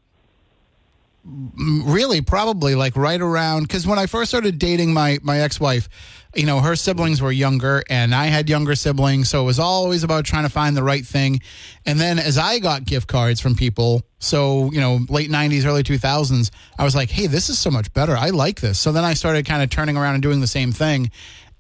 really 1.25 2.21
probably 2.21 2.75
like 2.75 2.97
right 2.97 3.21
around 3.21 3.63
because 3.63 3.87
when 3.87 3.99
I 3.99 4.07
first 4.07 4.31
started 4.31 4.59
dating 4.59 4.95
my 4.95 5.19
my 5.23 5.41
ex 5.41 5.61
wife, 5.61 5.89
you 6.35 6.47
know, 6.47 6.61
her 6.61 6.77
siblings 6.77 7.21
were 7.21 7.33
younger 7.33 7.83
and 7.91 8.15
I 8.15 8.27
had 8.27 8.49
younger 8.49 8.75
siblings, 8.75 9.29
so 9.29 9.43
it 9.43 9.45
was 9.45 9.59
always 9.59 10.03
about 10.03 10.25
trying 10.25 10.45
to 10.45 10.49
find 10.49 10.77
the 10.77 10.83
right 10.83 11.05
thing. 11.05 11.41
And 11.85 12.01
then 12.01 12.19
as 12.19 12.39
I 12.39 12.59
got 12.59 12.85
gift 12.85 13.07
cards 13.09 13.41
from 13.41 13.55
people, 13.55 14.03
so 14.19 14.71
you 14.73 14.81
know, 14.81 15.01
late 15.09 15.31
'90s, 15.31 15.67
early 15.67 15.83
2000s, 15.83 16.51
I 16.79 16.85
was 16.85 16.95
like, 16.95 17.11
hey, 17.11 17.27
this 17.27 17.49
is 17.49 17.59
so 17.59 17.71
much 17.71 17.93
better. 17.93 18.17
I 18.17 18.31
like 18.31 18.61
this. 18.61 18.79
So 18.79 18.93
then 18.93 19.05
I 19.05 19.15
started 19.15 19.45
kind 19.45 19.63
of 19.63 19.71
turning 19.71 19.97
around 19.97 20.15
and 20.15 20.23
doing 20.23 20.41
the 20.41 20.47
same 20.47 20.73
thing. 20.73 21.11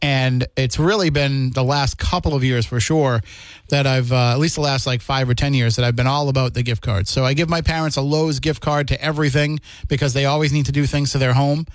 And 0.03 0.47
it's 0.57 0.79
really 0.79 1.11
been 1.11 1.51
the 1.51 1.63
last 1.63 1.99
couple 1.99 2.35
of 2.35 2.43
years 2.43 2.65
for 2.65 2.81
sure 2.81 3.21
that 3.69 3.87
I've, 3.87 4.13
uh, 4.13 4.33
at 4.33 4.39
least 4.39 4.55
the 4.55 4.63
last 4.63 4.87
like 4.87 5.03
five 5.03 5.29
or 5.29 5.35
10 5.35 5.53
years, 5.53 5.77
that 5.77 5.85
I've 5.85 5.97
been 5.97 6.07
all 6.07 6.29
about 6.29 6.55
the 6.55 6.63
gift 6.63 6.83
cards. 6.83 7.11
So 7.11 7.25
I 7.25 7.35
give 7.35 7.51
my 7.51 7.61
parents 7.61 7.97
a 7.97 8.01
Lowe's 8.01 8.41
gift 8.41 8.63
card 8.63 8.89
to 8.89 9.03
everything 9.03 9.61
because 9.89 10.15
they 10.15 10.25
always 10.25 10.53
need 10.53 10.67
to 10.67 10.73
do 10.73 10.87
things 10.87 11.13
to 11.13 11.19
their 11.19 11.35
home. 11.35 11.67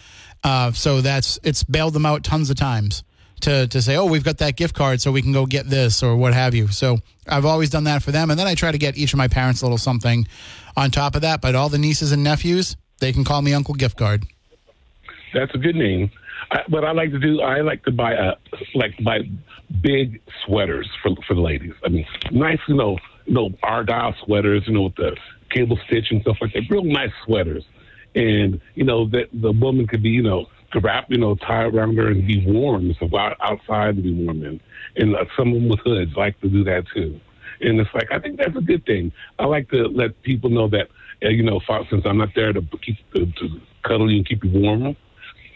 Uh, 0.44 0.72
so 0.72 1.02
that's, 1.02 1.40
it's 1.44 1.64
bailed 1.64 1.94
them 1.94 2.06
out 2.06 2.24
tons 2.24 2.50
of 2.50 2.56
times 2.56 3.04
to, 3.42 3.68
to 3.68 3.82
say, 3.82 3.96
oh, 3.96 4.06
we've 4.06 4.24
got 4.24 4.40
that 4.40 4.56
gift 4.56 4.74
card 4.74 5.02
so 5.02 5.12
we 5.12 5.22
can 5.22 5.32
go 5.32 5.46
get 5.46 5.70
this 5.70 6.02
or 6.02 6.16
what 6.16 6.34
have 6.34 6.56
you. 6.56 6.68
So 6.68 6.98
I've 7.28 7.46
always 7.46 7.70
done 7.70 7.84
that 7.86 8.02
for 8.02 8.12
them. 8.12 8.32
And 8.32 8.40
then 8.40 8.48
I 8.48 8.56
try 8.56 8.72
to 8.72 8.78
get 8.78 8.98
each 8.98 9.14
of 9.14 9.18
my 9.18 9.28
parents 9.28 9.62
a 9.62 9.66
little 9.66 9.78
something 9.78 10.28
on 10.76 10.90
top 10.90 11.16
of 11.16 11.22
that. 11.22 11.42
But 11.42 11.54
all 11.54 11.70
the 11.70 11.78
nieces 11.78 12.12
and 12.12 12.24
nephews, 12.24 12.76
they 13.00 13.14
can 13.14 13.24
call 13.24 13.42
me 13.42 13.54
Uncle 13.54 13.76
Gift 13.76 13.98
Card. 13.98 14.26
That's 15.34 15.54
a 15.54 15.58
good 15.58 15.76
name. 15.76 16.12
What 16.70 16.84
I 16.84 16.92
like 16.92 17.12
to 17.12 17.20
do, 17.20 17.42
I 17.42 17.62
like 17.62 17.84
to 17.86 17.92
buy 17.92 18.16
uh, 18.16 18.36
like 18.74 18.94
buy 19.04 19.20
big 19.82 20.22
sweaters 20.46 20.90
for 21.02 21.12
for 21.28 21.34
the 21.34 21.42
ladies. 21.42 21.74
I 21.84 21.90
mean, 21.90 22.06
nice, 22.32 22.60
you 22.68 22.76
know, 22.76 22.98
you 23.26 23.34
know, 23.34 23.50
argyle 23.64 24.16
sweaters, 24.26 24.64
you 24.68 24.74
know, 24.74 24.84
with 24.84 24.96
the 24.96 25.16
cable 25.52 25.80
stitch 25.88 26.08
and 26.12 26.22
stuff 26.22 26.38
like 26.42 26.54
that. 26.54 26.64
Real 26.70 26.84
nice 26.84 27.12
sweaters, 27.26 27.64
and 28.14 28.62
you 28.76 28.84
know 28.84 29.08
that 29.10 29.30
the 29.34 29.52
woman 29.52 29.88
could 29.88 30.04
be, 30.04 30.10
you 30.10 30.24
know, 30.24 30.48
could 30.72 30.84
wrap, 30.84 31.06
you 31.10 31.18
know, 31.18 31.36
tie 31.36 31.64
around 31.64 31.98
her 31.98 32.08
and 32.08 32.28
be 32.28 32.46
warm, 32.46 32.94
so 33.00 33.10
outside 33.42 33.96
and 33.96 34.04
be 34.04 34.14
warm. 34.14 34.44
And 34.44 34.60
and 34.98 35.16
uh, 35.16 35.26
them 35.38 35.70
with 35.70 35.80
hoods 35.80 36.12
like 36.16 36.40
to 36.42 36.50
do 36.50 36.64
that 36.66 36.84
too. 36.94 37.20
And 37.62 37.80
it's 37.80 37.90
like 37.94 38.12
I 38.12 38.20
think 38.20 38.38
that's 38.38 38.56
a 38.56 38.62
good 38.62 38.86
thing. 38.86 39.12
I 39.40 39.46
like 39.46 39.70
to 39.70 39.88
let 39.88 40.22
people 40.24 40.50
know 40.50 40.68
that, 40.70 40.88
uh, 41.24 41.30
you 41.30 41.44
know, 41.44 41.60
since 41.90 42.04
I'm 42.06 42.18
not 42.18 42.30
there 42.36 42.54
to 42.54 42.62
keep 42.82 42.98
to, 43.14 43.26
to 43.26 43.62
cuddle 43.84 44.12
you 44.12 44.18
and 44.18 44.28
keep 44.28 44.44
you 44.44 44.52
warm. 44.52 44.96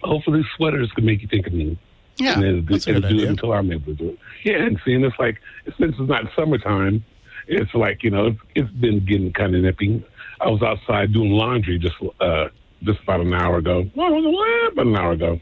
Hopefully, 0.03 0.43
sweaters 0.55 0.91
can 0.91 1.05
make 1.05 1.21
you 1.21 1.27
think 1.27 1.47
of 1.47 1.53
me. 1.53 1.77
Yeah, 2.17 2.33
and 2.33 2.43
then 2.43 2.67
that's 2.69 2.87
a 2.87 2.93
good 2.93 3.01
do 3.03 3.07
idea. 3.07 3.25
it 3.25 3.29
until 3.29 3.53
I'm 3.53 3.71
able 3.71 3.85
to 3.85 3.93
do 3.93 4.09
it. 4.09 4.19
Yeah, 4.43 4.57
and 4.57 4.79
seeing 4.83 5.03
it's 5.03 5.17
like 5.19 5.39
since 5.77 5.95
it's 5.97 6.09
not 6.09 6.23
summertime, 6.35 7.03
it's 7.47 7.73
like 7.73 8.03
you 8.03 8.09
know 8.09 8.27
it's, 8.27 8.39
it's 8.55 8.71
been 8.71 9.05
getting 9.05 9.31
kind 9.33 9.55
of 9.55 9.61
nippy. 9.61 10.05
I 10.41 10.47
was 10.49 10.61
outside 10.61 11.13
doing 11.13 11.31
laundry 11.31 11.79
just 11.79 11.95
uh 12.19 12.49
just 12.83 13.01
about 13.03 13.21
an 13.21 13.33
hour 13.33 13.57
ago. 13.57 13.89
Well, 13.95 14.17
about 14.71 14.85
an 14.85 14.95
hour 14.95 15.11
ago. 15.11 15.39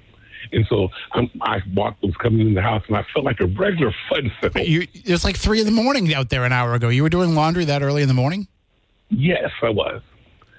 And 0.52 0.66
so 0.70 0.90
I'm, 1.12 1.30
I 1.42 1.62
walked, 1.74 2.02
was 2.04 2.16
coming 2.18 2.48
in 2.48 2.54
the 2.54 2.62
house, 2.62 2.84
and 2.88 2.96
I 2.96 3.04
felt 3.14 3.26
like 3.26 3.40
a 3.42 3.48
regular 3.48 3.94
fun. 4.10 4.32
You, 4.56 4.88
it 4.94 5.10
was 5.10 5.26
like 5.26 5.36
three 5.36 5.60
in 5.60 5.66
the 5.66 5.72
morning 5.72 6.14
out 6.14 6.30
there 6.30 6.46
an 6.46 6.54
hour 6.54 6.74
ago. 6.74 6.90
You 6.90 7.04
were 7.04 7.10
doing 7.10 7.36
laundry 7.36 7.66
that 7.66 7.82
early 7.82 8.02
in 8.02 8.08
the 8.08 8.14
morning? 8.14 8.48
Yes, 9.10 9.52
I 9.62 9.70
was. 9.70 10.02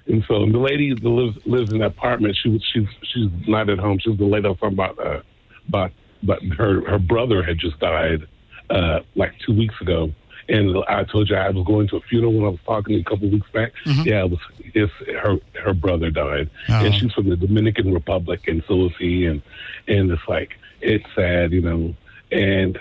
And 0.09 0.25
so 0.27 0.47
the 0.47 0.59
lady 0.59 0.95
that 0.95 1.05
lives 1.05 1.39
lives 1.47 1.73
in 1.73 1.79
the 1.79 1.87
apartment, 1.87 2.37
she 2.43 2.49
was 2.49 2.65
she's 2.73 2.89
she's 3.03 3.31
not 3.47 3.69
at 3.69 3.79
home. 3.79 3.99
She 3.99 4.11
was 4.11 4.19
the 4.19 4.25
lady 4.25 4.47
I 4.47 4.51
was 4.51 4.59
talking 4.59 4.75
about 4.75 4.99
uh 4.99 5.21
about 5.69 5.93
but 6.23 6.43
her 6.57 6.89
her 6.89 6.99
brother 6.99 7.43
had 7.43 7.59
just 7.59 7.79
died 7.79 8.27
uh 8.71 9.01
like 9.15 9.35
two 9.45 9.55
weeks 9.55 9.75
ago. 9.81 10.13
And 10.51 10.83
I 10.89 11.05
told 11.05 11.29
you 11.29 11.37
I 11.37 11.51
was 11.51 11.67
going 11.67 11.89
to 11.89 11.97
a 11.97 12.01
funeral 12.01 12.33
when 12.33 12.47
I 12.47 12.49
was 12.49 12.61
talking 12.65 12.99
a 12.99 13.05
couple 13.05 13.27
of 13.27 13.35
weeks 13.35 13.51
back. 13.53 13.73
Yeah, 13.85 14.25
it 14.25 14.31
was 14.31 14.41
it's 14.75 14.93
her 15.23 15.37
her 15.63 15.75
brother 15.75 16.11
died. 16.11 16.49
Oh. 16.71 16.87
And 16.87 16.95
she's 16.95 17.13
from 17.13 17.29
the 17.29 17.37
Dominican 17.37 17.93
Republic 17.93 18.49
and 18.49 18.65
so 18.67 18.87
is 18.87 18.93
he 18.99 19.27
and 19.27 19.43
and 19.87 20.11
it's 20.11 20.23
like 20.27 20.53
it's 20.81 21.05
sad, 21.15 21.53
you 21.53 21.61
know. 21.61 21.95
And 22.33 22.79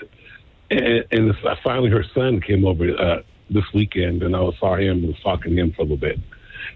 and, 0.69 1.05
and 1.11 1.29
it's, 1.29 1.39
finally 1.63 1.89
her 1.89 2.05
son 2.13 2.41
came 2.41 2.65
over 2.65 2.85
uh, 2.97 3.21
this 3.49 3.63
weekend, 3.73 4.23
and 4.23 4.35
I 4.35 4.49
saw 4.59 4.75
him 4.75 4.97
and 4.97 5.07
was 5.07 5.19
talking 5.21 5.55
to 5.55 5.61
him 5.61 5.71
for 5.71 5.81
a 5.81 5.85
little 5.85 5.97
bit, 5.97 6.19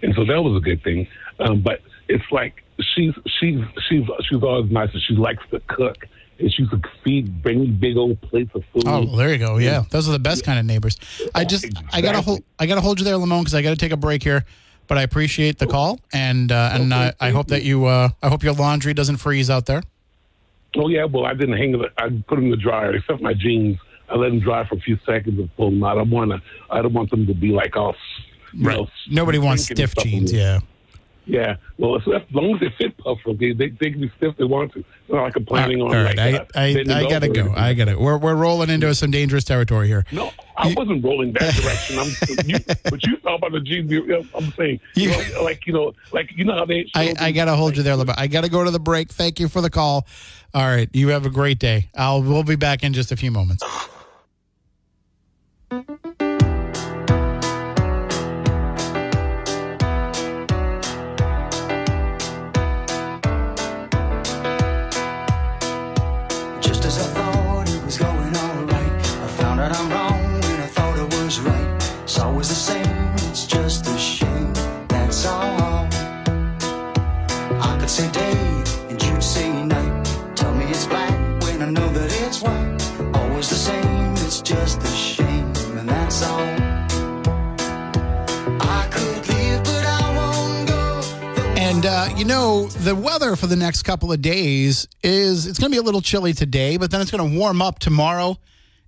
and 0.02 0.14
so 0.14 0.24
that 0.24 0.42
was 0.42 0.56
a 0.56 0.60
good 0.60 0.82
thing. 0.82 1.06
Um, 1.38 1.62
but 1.62 1.80
it's 2.08 2.24
like 2.30 2.62
she's 2.94 3.14
she's 3.40 3.60
she's 3.88 4.04
she's 4.28 4.42
always 4.42 4.70
nice, 4.70 4.90
and 4.92 5.02
she 5.02 5.14
likes 5.14 5.42
to 5.50 5.60
cook, 5.60 6.06
and 6.38 6.52
she 6.52 6.66
could 6.66 6.84
feed 7.04 7.42
bring 7.42 7.60
me 7.60 7.66
big 7.68 7.96
old 7.96 8.20
plates 8.22 8.50
of 8.54 8.64
food. 8.72 8.82
Oh, 8.86 9.04
well, 9.04 9.16
there 9.16 9.32
you 9.32 9.38
go. 9.38 9.58
Yeah, 9.58 9.84
those 9.90 10.08
are 10.08 10.12
the 10.12 10.18
best 10.18 10.44
kind 10.44 10.58
of 10.58 10.64
neighbors. 10.64 10.96
I 11.34 11.44
just, 11.44 11.66
I 11.92 12.00
gotta 12.00 12.20
hold, 12.20 12.42
I 12.58 12.66
gotta 12.66 12.80
hold 12.80 12.98
you 12.98 13.04
there, 13.04 13.14
Lamone, 13.14 13.40
because 13.40 13.54
I 13.54 13.62
gotta 13.62 13.76
take 13.76 13.92
a 13.92 13.96
break 13.96 14.22
here. 14.22 14.44
But 14.88 14.98
I 14.98 15.02
appreciate 15.02 15.58
the 15.58 15.66
call, 15.66 16.00
and 16.12 16.50
uh, 16.50 16.70
and 16.72 16.92
Okay, 16.92 17.02
I 17.02 17.12
thank 17.12 17.34
hope 17.34 17.46
that 17.48 17.62
you, 17.62 17.86
uh, 17.86 18.10
I 18.22 18.28
hope 18.28 18.42
your 18.42 18.52
laundry 18.52 18.92
doesn't 18.92 19.18
freeze 19.18 19.48
out 19.48 19.66
there. 19.66 19.82
Oh 20.76 20.88
yeah, 20.88 21.04
well 21.04 21.24
I 21.24 21.34
didn't 21.34 21.56
hang 21.56 21.74
it. 21.74 21.92
I 21.96 22.08
put 22.26 22.36
them 22.36 22.46
in 22.46 22.50
the 22.50 22.56
dryer, 22.56 22.94
except 22.94 23.22
my 23.22 23.32
jeans. 23.34 23.78
I 24.08 24.16
let 24.16 24.28
them 24.28 24.40
dry 24.40 24.66
for 24.66 24.74
a 24.74 24.80
few 24.80 24.98
seconds 25.06 25.38
and 25.38 25.54
pull 25.56 25.70
them 25.70 25.82
out. 25.84 25.98
I 25.98 26.02
want 26.02 26.32
to. 26.32 26.42
I 26.70 26.82
don't 26.82 26.92
want 26.92 27.10
them 27.10 27.26
to 27.26 27.34
be 27.34 27.48
like 27.48 27.76
all. 27.76 27.94
You 28.52 28.68
know, 28.68 28.88
Nobody 29.10 29.38
wants 29.38 29.64
stiff 29.64 29.94
jeans. 29.96 30.32
Yeah. 30.32 30.60
Yeah. 31.24 31.56
Well, 31.78 31.96
as, 31.96 32.06
long 32.32 32.54
as 32.54 32.60
they 32.60 32.70
fit 32.76 32.96
Buffalo, 32.96 33.34
they, 33.34 33.52
they 33.52 33.68
can 33.68 34.00
be 34.00 34.10
stiff 34.16 34.36
they 34.36 34.44
want 34.44 34.72
to. 34.72 34.80
It's 34.80 34.88
not 35.08 35.22
like 35.22 35.36
I'm 35.36 35.80
on 35.82 35.90
right, 35.92 36.16
like 36.16 36.18
I, 36.18 36.32
uh, 36.36 36.44
I, 36.54 37.04
I 37.04 37.08
gotta 37.08 37.28
go. 37.28 37.42
anything. 37.42 37.54
I 37.56 37.74
gotta. 37.74 37.98
We're 37.98 38.18
we're 38.18 38.34
rolling 38.34 38.70
into 38.70 38.92
some 38.94 39.10
dangerous 39.10 39.44
territory 39.44 39.86
here. 39.86 40.04
No, 40.10 40.32
I 40.56 40.74
wasn't 40.76 41.04
rolling 41.04 41.32
that 41.34 41.54
direction. 41.62 41.98
I'm, 41.98 42.08
you, 42.46 42.58
but 42.84 43.04
you 43.04 43.16
thought 43.18 43.36
about 43.36 43.52
the 43.52 43.60
jeans. 43.60 43.92
I'm 44.34 44.52
saying, 44.52 44.80
you 44.94 45.10
know, 45.10 45.42
like 45.42 45.66
you 45.66 45.72
know, 45.72 45.92
like 46.12 46.32
you 46.36 46.44
know 46.44 46.54
how 46.54 46.64
they. 46.64 46.90
I, 46.94 47.14
I 47.20 47.32
gotta 47.32 47.54
hold 47.54 47.76
you 47.76 47.82
there, 47.82 47.96
LeBron. 47.96 48.14
I 48.16 48.26
gotta 48.26 48.48
go 48.48 48.64
to 48.64 48.70
the 48.70 48.80
break. 48.80 49.10
Thank 49.10 49.38
you 49.38 49.48
for 49.48 49.60
the 49.60 49.70
call. 49.70 50.06
All 50.54 50.66
right, 50.66 50.88
you 50.92 51.08
have 51.08 51.24
a 51.24 51.30
great 51.30 51.58
day. 51.58 51.88
I'll 51.96 52.22
we'll 52.22 52.42
be 52.42 52.56
back 52.56 52.82
in 52.82 52.92
just 52.92 53.12
a 53.12 53.16
few 53.16 53.30
moments. 53.30 53.62
You 92.16 92.28
know 92.28 92.66
the 92.68 92.94
weather 92.94 93.34
for 93.34 93.48
the 93.48 93.56
next 93.56 93.82
couple 93.82 94.12
of 94.12 94.22
days 94.22 94.86
is 95.02 95.46
it's 95.46 95.58
going 95.58 95.72
to 95.72 95.74
be 95.74 95.80
a 95.80 95.82
little 95.82 96.00
chilly 96.00 96.32
today, 96.32 96.76
but 96.76 96.90
then 96.90 97.00
it's 97.00 97.10
going 97.10 97.32
to 97.32 97.36
warm 97.36 97.60
up 97.60 97.80
tomorrow, 97.80 98.38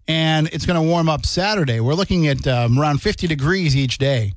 and 0.07 0.47
it's 0.53 0.67
going 0.67 0.81
to 0.81 0.87
warm 0.87 1.09
up 1.09 1.27
Saturday. 1.27 1.81
We're 1.81 1.95
looking 1.95 2.29
at 2.29 2.47
um, 2.47 2.79
around 2.79 3.03
50 3.03 3.27
degrees 3.27 3.75
each 3.77 3.99
day 3.99 4.35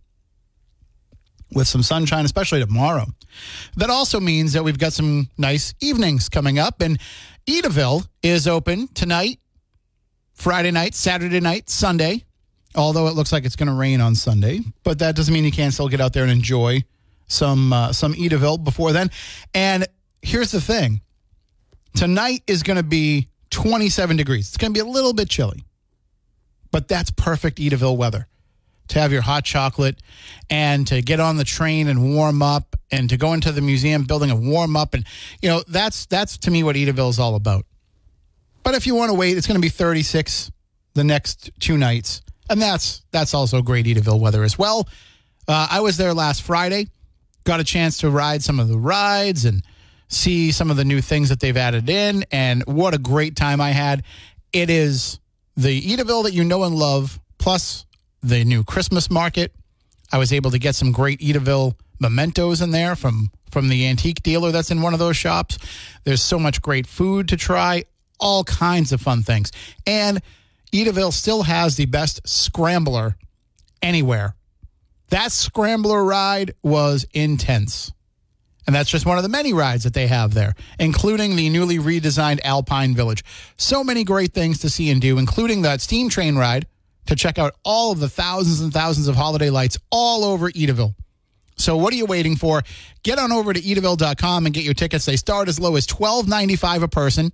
with 1.53 1.67
some 1.67 1.83
sunshine, 1.83 2.25
especially 2.25 2.59
tomorrow. 2.59 3.05
That 3.75 3.91
also 3.91 4.19
means 4.19 4.53
that 4.53 4.63
we've 4.63 4.79
got 4.79 4.93
some 4.93 5.29
nice 5.37 5.75
evenings 5.79 6.27
coming 6.27 6.57
up, 6.57 6.81
and 6.81 6.99
Edaville 7.45 8.07
is 8.23 8.47
open 8.47 8.87
tonight, 8.95 9.39
Friday 10.33 10.71
night, 10.71 10.95
Saturday 10.95 11.39
night, 11.39 11.69
Sunday. 11.69 12.23
Although 12.73 13.07
it 13.07 13.13
looks 13.13 13.31
like 13.31 13.45
it's 13.45 13.55
going 13.55 13.69
to 13.69 13.75
rain 13.75 14.01
on 14.01 14.15
Sunday, 14.15 14.61
but 14.83 14.99
that 14.99 15.15
doesn't 15.15 15.33
mean 15.33 15.43
you 15.45 15.51
can't 15.51 15.73
still 15.73 15.87
get 15.87 16.01
out 16.01 16.13
there 16.13 16.23
and 16.23 16.31
enjoy 16.31 16.83
some 17.27 17.73
uh, 17.73 17.93
some 17.93 18.13
Edaville 18.13 18.63
before 18.63 18.91
then. 18.91 19.11
And 19.53 19.85
here's 20.21 20.51
the 20.51 20.61
thing: 20.61 21.01
tonight 21.95 22.43
is 22.47 22.63
going 22.63 22.77
to 22.77 22.83
be 22.83 23.29
27 23.51 24.17
degrees. 24.17 24.47
It's 24.47 24.57
going 24.57 24.73
to 24.73 24.77
be 24.77 24.87
a 24.87 24.91
little 24.91 25.13
bit 25.13 25.29
chilly, 25.29 25.63
but 26.71 26.87
that's 26.87 27.11
perfect 27.11 27.59
Edaville 27.59 27.97
weather 27.97 28.27
to 28.89 28.99
have 28.99 29.11
your 29.11 29.21
hot 29.21 29.43
chocolate 29.43 30.01
and 30.49 30.87
to 30.87 31.01
get 31.01 31.19
on 31.19 31.37
the 31.37 31.43
train 31.43 31.87
and 31.87 32.15
warm 32.15 32.41
up 32.41 32.75
and 32.91 33.09
to 33.09 33.17
go 33.17 33.33
into 33.33 33.51
the 33.51 33.61
museum 33.61 34.05
building 34.05 34.31
and 34.31 34.49
warm 34.49 34.77
up 34.77 34.93
and 34.93 35.05
you 35.41 35.49
know 35.49 35.63
that's 35.67 36.05
that's 36.05 36.37
to 36.37 36.51
me 36.51 36.63
what 36.63 36.75
Edaville 36.75 37.09
is 37.09 37.19
all 37.19 37.35
about. 37.35 37.65
But 38.63 38.75
if 38.75 38.85
you 38.85 38.95
want 38.95 39.11
to 39.11 39.13
wait, 39.13 39.37
it's 39.37 39.47
going 39.47 39.55
to 39.55 39.61
be 39.61 39.69
36 39.69 40.51
the 40.93 41.03
next 41.03 41.51
two 41.59 41.77
nights, 41.77 42.21
and 42.49 42.61
that's 42.61 43.03
that's 43.11 43.33
also 43.33 43.61
great 43.61 43.85
Edaville 43.85 44.19
weather 44.19 44.43
as 44.43 44.57
well. 44.57 44.87
Uh, 45.47 45.67
I 45.71 45.79
was 45.79 45.95
there 45.97 46.13
last 46.13 46.41
Friday, 46.41 46.87
got 47.47 47.59
a 47.61 47.63
chance 47.63 47.97
to 47.99 48.09
ride 48.09 48.43
some 48.43 48.59
of 48.59 48.67
the 48.67 48.77
rides 48.77 49.45
and 49.45 49.63
see 50.09 50.51
some 50.51 50.69
of 50.69 50.75
the 50.77 50.85
new 50.85 51.01
things 51.01 51.29
that 51.29 51.39
they've 51.39 51.57
added 51.57 51.89
in, 51.89 52.25
and 52.31 52.63
what 52.67 52.93
a 52.93 52.97
great 52.97 53.35
time 53.35 53.59
I 53.61 53.71
had! 53.71 54.03
It 54.53 54.69
is 54.69 55.19
the 55.55 55.81
Edaville 55.81 56.23
that 56.23 56.33
you 56.33 56.43
know 56.43 56.63
and 56.63 56.75
love, 56.75 57.19
plus 57.37 57.85
the 58.21 58.43
new 58.43 58.63
Christmas 58.63 59.09
market. 59.09 59.53
I 60.11 60.17
was 60.17 60.31
able 60.31 60.51
to 60.51 60.59
get 60.59 60.75
some 60.75 60.91
great 60.91 61.19
Edaville 61.19 61.75
mementos 61.99 62.61
in 62.61 62.71
there 62.71 62.95
from 62.95 63.31
from 63.49 63.69
the 63.69 63.87
antique 63.87 64.21
dealer 64.23 64.51
that's 64.51 64.71
in 64.71 64.81
one 64.81 64.93
of 64.93 64.99
those 64.99 65.15
shops. 65.15 65.57
There's 66.03 66.21
so 66.21 66.37
much 66.37 66.61
great 66.61 66.85
food 66.85 67.29
to 67.29 67.37
try, 67.37 67.85
all 68.19 68.43
kinds 68.43 68.91
of 68.91 69.01
fun 69.01 69.23
things. 69.23 69.53
And 69.85 70.21
Edaville 70.73 71.13
still 71.13 71.43
has 71.43 71.77
the 71.77 71.85
best 71.85 72.27
scrambler 72.27 73.15
anywhere. 73.81 74.35
That 75.09 75.31
scrambler 75.31 76.03
ride 76.03 76.53
was 76.63 77.05
intense. 77.13 77.91
And 78.65 78.75
that's 78.75 78.89
just 78.89 79.05
one 79.05 79.17
of 79.17 79.23
the 79.23 79.29
many 79.29 79.53
rides 79.53 79.85
that 79.85 79.93
they 79.93 80.07
have 80.07 80.33
there, 80.33 80.53
including 80.77 81.37
the 81.37 81.49
newly 81.49 81.77
redesigned 81.77 82.41
Alpine 82.43 82.93
Village. 82.93 83.23
So 83.55 83.81
many 83.81 84.03
great 84.03 84.33
things 84.33 84.59
to 84.59 84.69
see 84.69 84.89
and 84.89 85.01
do, 85.01 85.17
including 85.17 85.61
that 85.61 85.79
steam 85.79 86.09
train 86.09 86.35
ride 86.37 86.67
to 87.05 87.15
check 87.15 87.39
out 87.39 87.55
all 87.63 87.93
of 87.93 87.99
the 87.99 88.09
thousands 88.09 88.59
and 88.59 88.73
thousands 88.73 89.07
of 89.07 89.15
holiday 89.15 89.49
lights 89.49 89.77
all 89.89 90.25
over 90.25 90.51
Edaville. 90.51 90.95
So 91.55 91.77
what 91.77 91.93
are 91.93 91.95
you 91.95 92.05
waiting 92.05 92.35
for? 92.35 92.61
Get 93.03 93.17
on 93.17 93.31
over 93.31 93.53
to 93.53 93.59
edaville.com 93.59 94.45
and 94.45 94.53
get 94.53 94.65
your 94.65 94.73
tickets. 94.73 95.05
They 95.05 95.15
start 95.15 95.47
as 95.47 95.59
low 95.59 95.77
as 95.77 95.87
$12.95 95.87 96.83
a 96.83 96.87
person. 96.89 97.31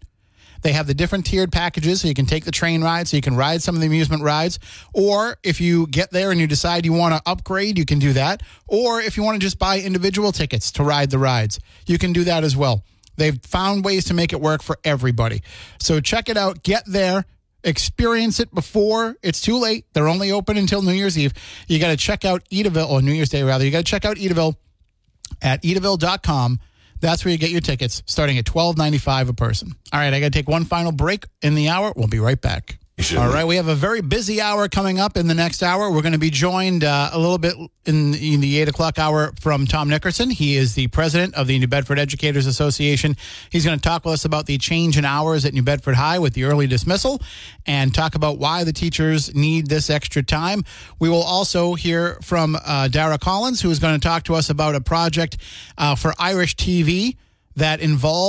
They 0.64 0.72
have 0.72 0.88
the 0.88 0.94
different 0.94 1.26
tiered 1.26 1.52
packages 1.52 2.02
so 2.02 2.08
you 2.08 2.14
can 2.14 2.26
take 2.26 2.46
the 2.46 2.52
train 2.52 2.84
ride, 2.84 3.08
so 3.08 3.18
you 3.18 3.22
can 3.22 3.36
ride 3.36 3.62
some 3.62 3.76
of 3.76 3.82
the 3.82 3.88
amusement 3.88 4.24
rides. 4.24 4.60
Or 4.94 5.38
if 5.44 5.62
you 5.62 5.88
get 5.88 6.12
there 6.12 6.32
and 6.32 6.40
you 6.40 6.48
decide 6.48 6.86
you 6.86 6.94
want 6.94 7.14
to 7.14 7.22
upgrade, 7.30 7.78
you 7.78 7.86
can 7.86 8.00
do 8.00 8.14
that. 8.14 8.42
Or 8.68 9.02
if 9.02 9.18
you 9.18 9.24
want 9.24 9.36
to 9.36 9.46
just 9.46 9.60
buy 9.60 9.80
individual 9.80 10.32
tickets 10.32 10.72
to 10.74 10.84
ride 10.84 11.12
the 11.12 11.20
rides, 11.20 11.60
you 11.86 11.98
can 11.98 12.14
do 12.14 12.24
that 12.24 12.44
as 12.44 12.56
well. 12.56 12.84
They've 13.18 13.40
found 13.44 13.86
ways 13.86 14.06
to 14.06 14.14
make 14.14 14.34
it 14.34 14.42
work 14.42 14.64
for 14.64 14.80
everybody. 14.84 15.44
So 15.80 16.00
check 16.00 16.30
it 16.30 16.38
out. 16.38 16.64
Get 16.64 16.84
there. 16.88 17.26
Experience 17.66 18.40
it 18.40 18.54
before 18.54 19.16
it's 19.22 19.40
too 19.40 19.58
late. 19.58 19.86
They're 19.94 20.10
only 20.10 20.32
open 20.32 20.58
until 20.58 20.82
New 20.82 20.92
Year's 20.92 21.18
Eve. 21.18 21.34
You 21.68 21.80
got 21.80 21.90
to 21.90 21.98
check 21.98 22.26
out 22.26 22.44
Edaville, 22.50 22.90
or 22.90 23.02
New 23.02 23.14
Year's 23.14 23.30
Day 23.30 23.44
rather. 23.44 23.64
You 23.64 23.72
got 23.72 23.86
to 23.86 23.90
check 23.90 24.04
out 24.04 24.18
Edaville 24.18 24.56
at 25.42 25.62
edaville.com. 25.62 26.60
That's 27.04 27.26
where 27.26 27.34
you 27.34 27.38
get 27.38 27.52
your 27.52 27.60
tickets, 27.60 28.02
starting 28.06 28.38
at 28.38 28.46
twelve 28.46 28.78
ninety 28.78 28.98
five 28.98 29.28
a 29.28 29.34
person. 29.34 29.76
All 29.92 30.00
right, 30.00 30.14
I 30.14 30.22
got 30.22 30.28
to 30.28 30.40
take 30.40 30.48
one 30.48 30.64
final 30.64 30.94
break 30.94 31.26
in 31.42 31.54
the 31.54 31.68
hour. 31.68 31.92
We'll 31.98 32.08
be 32.08 32.20
right 32.20 32.40
back. 32.40 32.80
All 33.18 33.28
right, 33.28 33.46
we 33.46 33.56
have 33.56 33.68
a 33.68 33.76
very 33.76 34.02
busy 34.02 34.40
hour 34.40 34.70
coming 34.70 35.00
up 35.00 35.18
in 35.18 35.28
the 35.28 35.34
next 35.34 35.64
hour. 35.64 35.92
We're 35.92 36.04
going 36.04 36.14
to 36.14 36.20
be 36.20 36.30
joined 36.30 36.84
uh, 36.84 37.10
a 37.12 37.18
little 37.18 37.40
bit 37.40 37.56
in, 37.86 38.14
in 38.14 38.40
the 38.40 38.60
eight 38.60 38.70
o'clock 38.70 39.00
hour 39.00 39.34
from 39.42 39.66
Tom 39.66 39.90
Nickerson. 39.90 40.30
He 40.30 40.56
is 40.56 40.76
the 40.76 40.88
president 40.88 41.34
of 41.34 41.48
the 41.48 41.58
New 41.58 41.68
Bedford 41.68 41.98
Educators 41.98 42.46
Association. 42.46 43.18
He's 43.50 43.66
going 43.66 43.78
to 43.78 43.82
talk 43.82 44.06
with 44.06 44.14
us 44.14 44.26
about 44.26 44.46
the 44.46 44.60
change 44.60 44.96
in 44.96 45.06
hours 45.06 45.44
at 45.44 45.54
New 45.54 45.64
Bedford 45.64 45.96
High 45.96 46.20
with 46.20 46.34
the 46.34 46.44
early 46.44 46.68
dismissal 46.68 47.20
and 47.66 47.94
talk 47.94 48.14
about 48.14 48.38
why 48.38 48.64
the 48.64 48.74
teachers 48.74 49.34
need 49.34 49.68
this 49.68 49.90
extra 49.90 50.22
time. 50.22 50.64
We 51.00 51.10
will 51.10 51.24
also 51.24 51.74
hear 51.74 52.20
from 52.22 52.56
uh, 52.64 52.90
Dara 52.90 53.18
Collins, 53.18 53.60
who 53.60 53.72
is 53.72 53.80
going 53.80 54.00
to 54.00 54.08
talk 54.08 54.24
to 54.26 54.36
us 54.36 54.52
about 54.52 54.76
a 54.76 54.82
project 54.82 55.38
uh, 55.80 55.96
for 55.96 56.14
Irish 56.20 56.56
TV 56.56 57.18
that 57.56 57.82
involves 57.82 58.22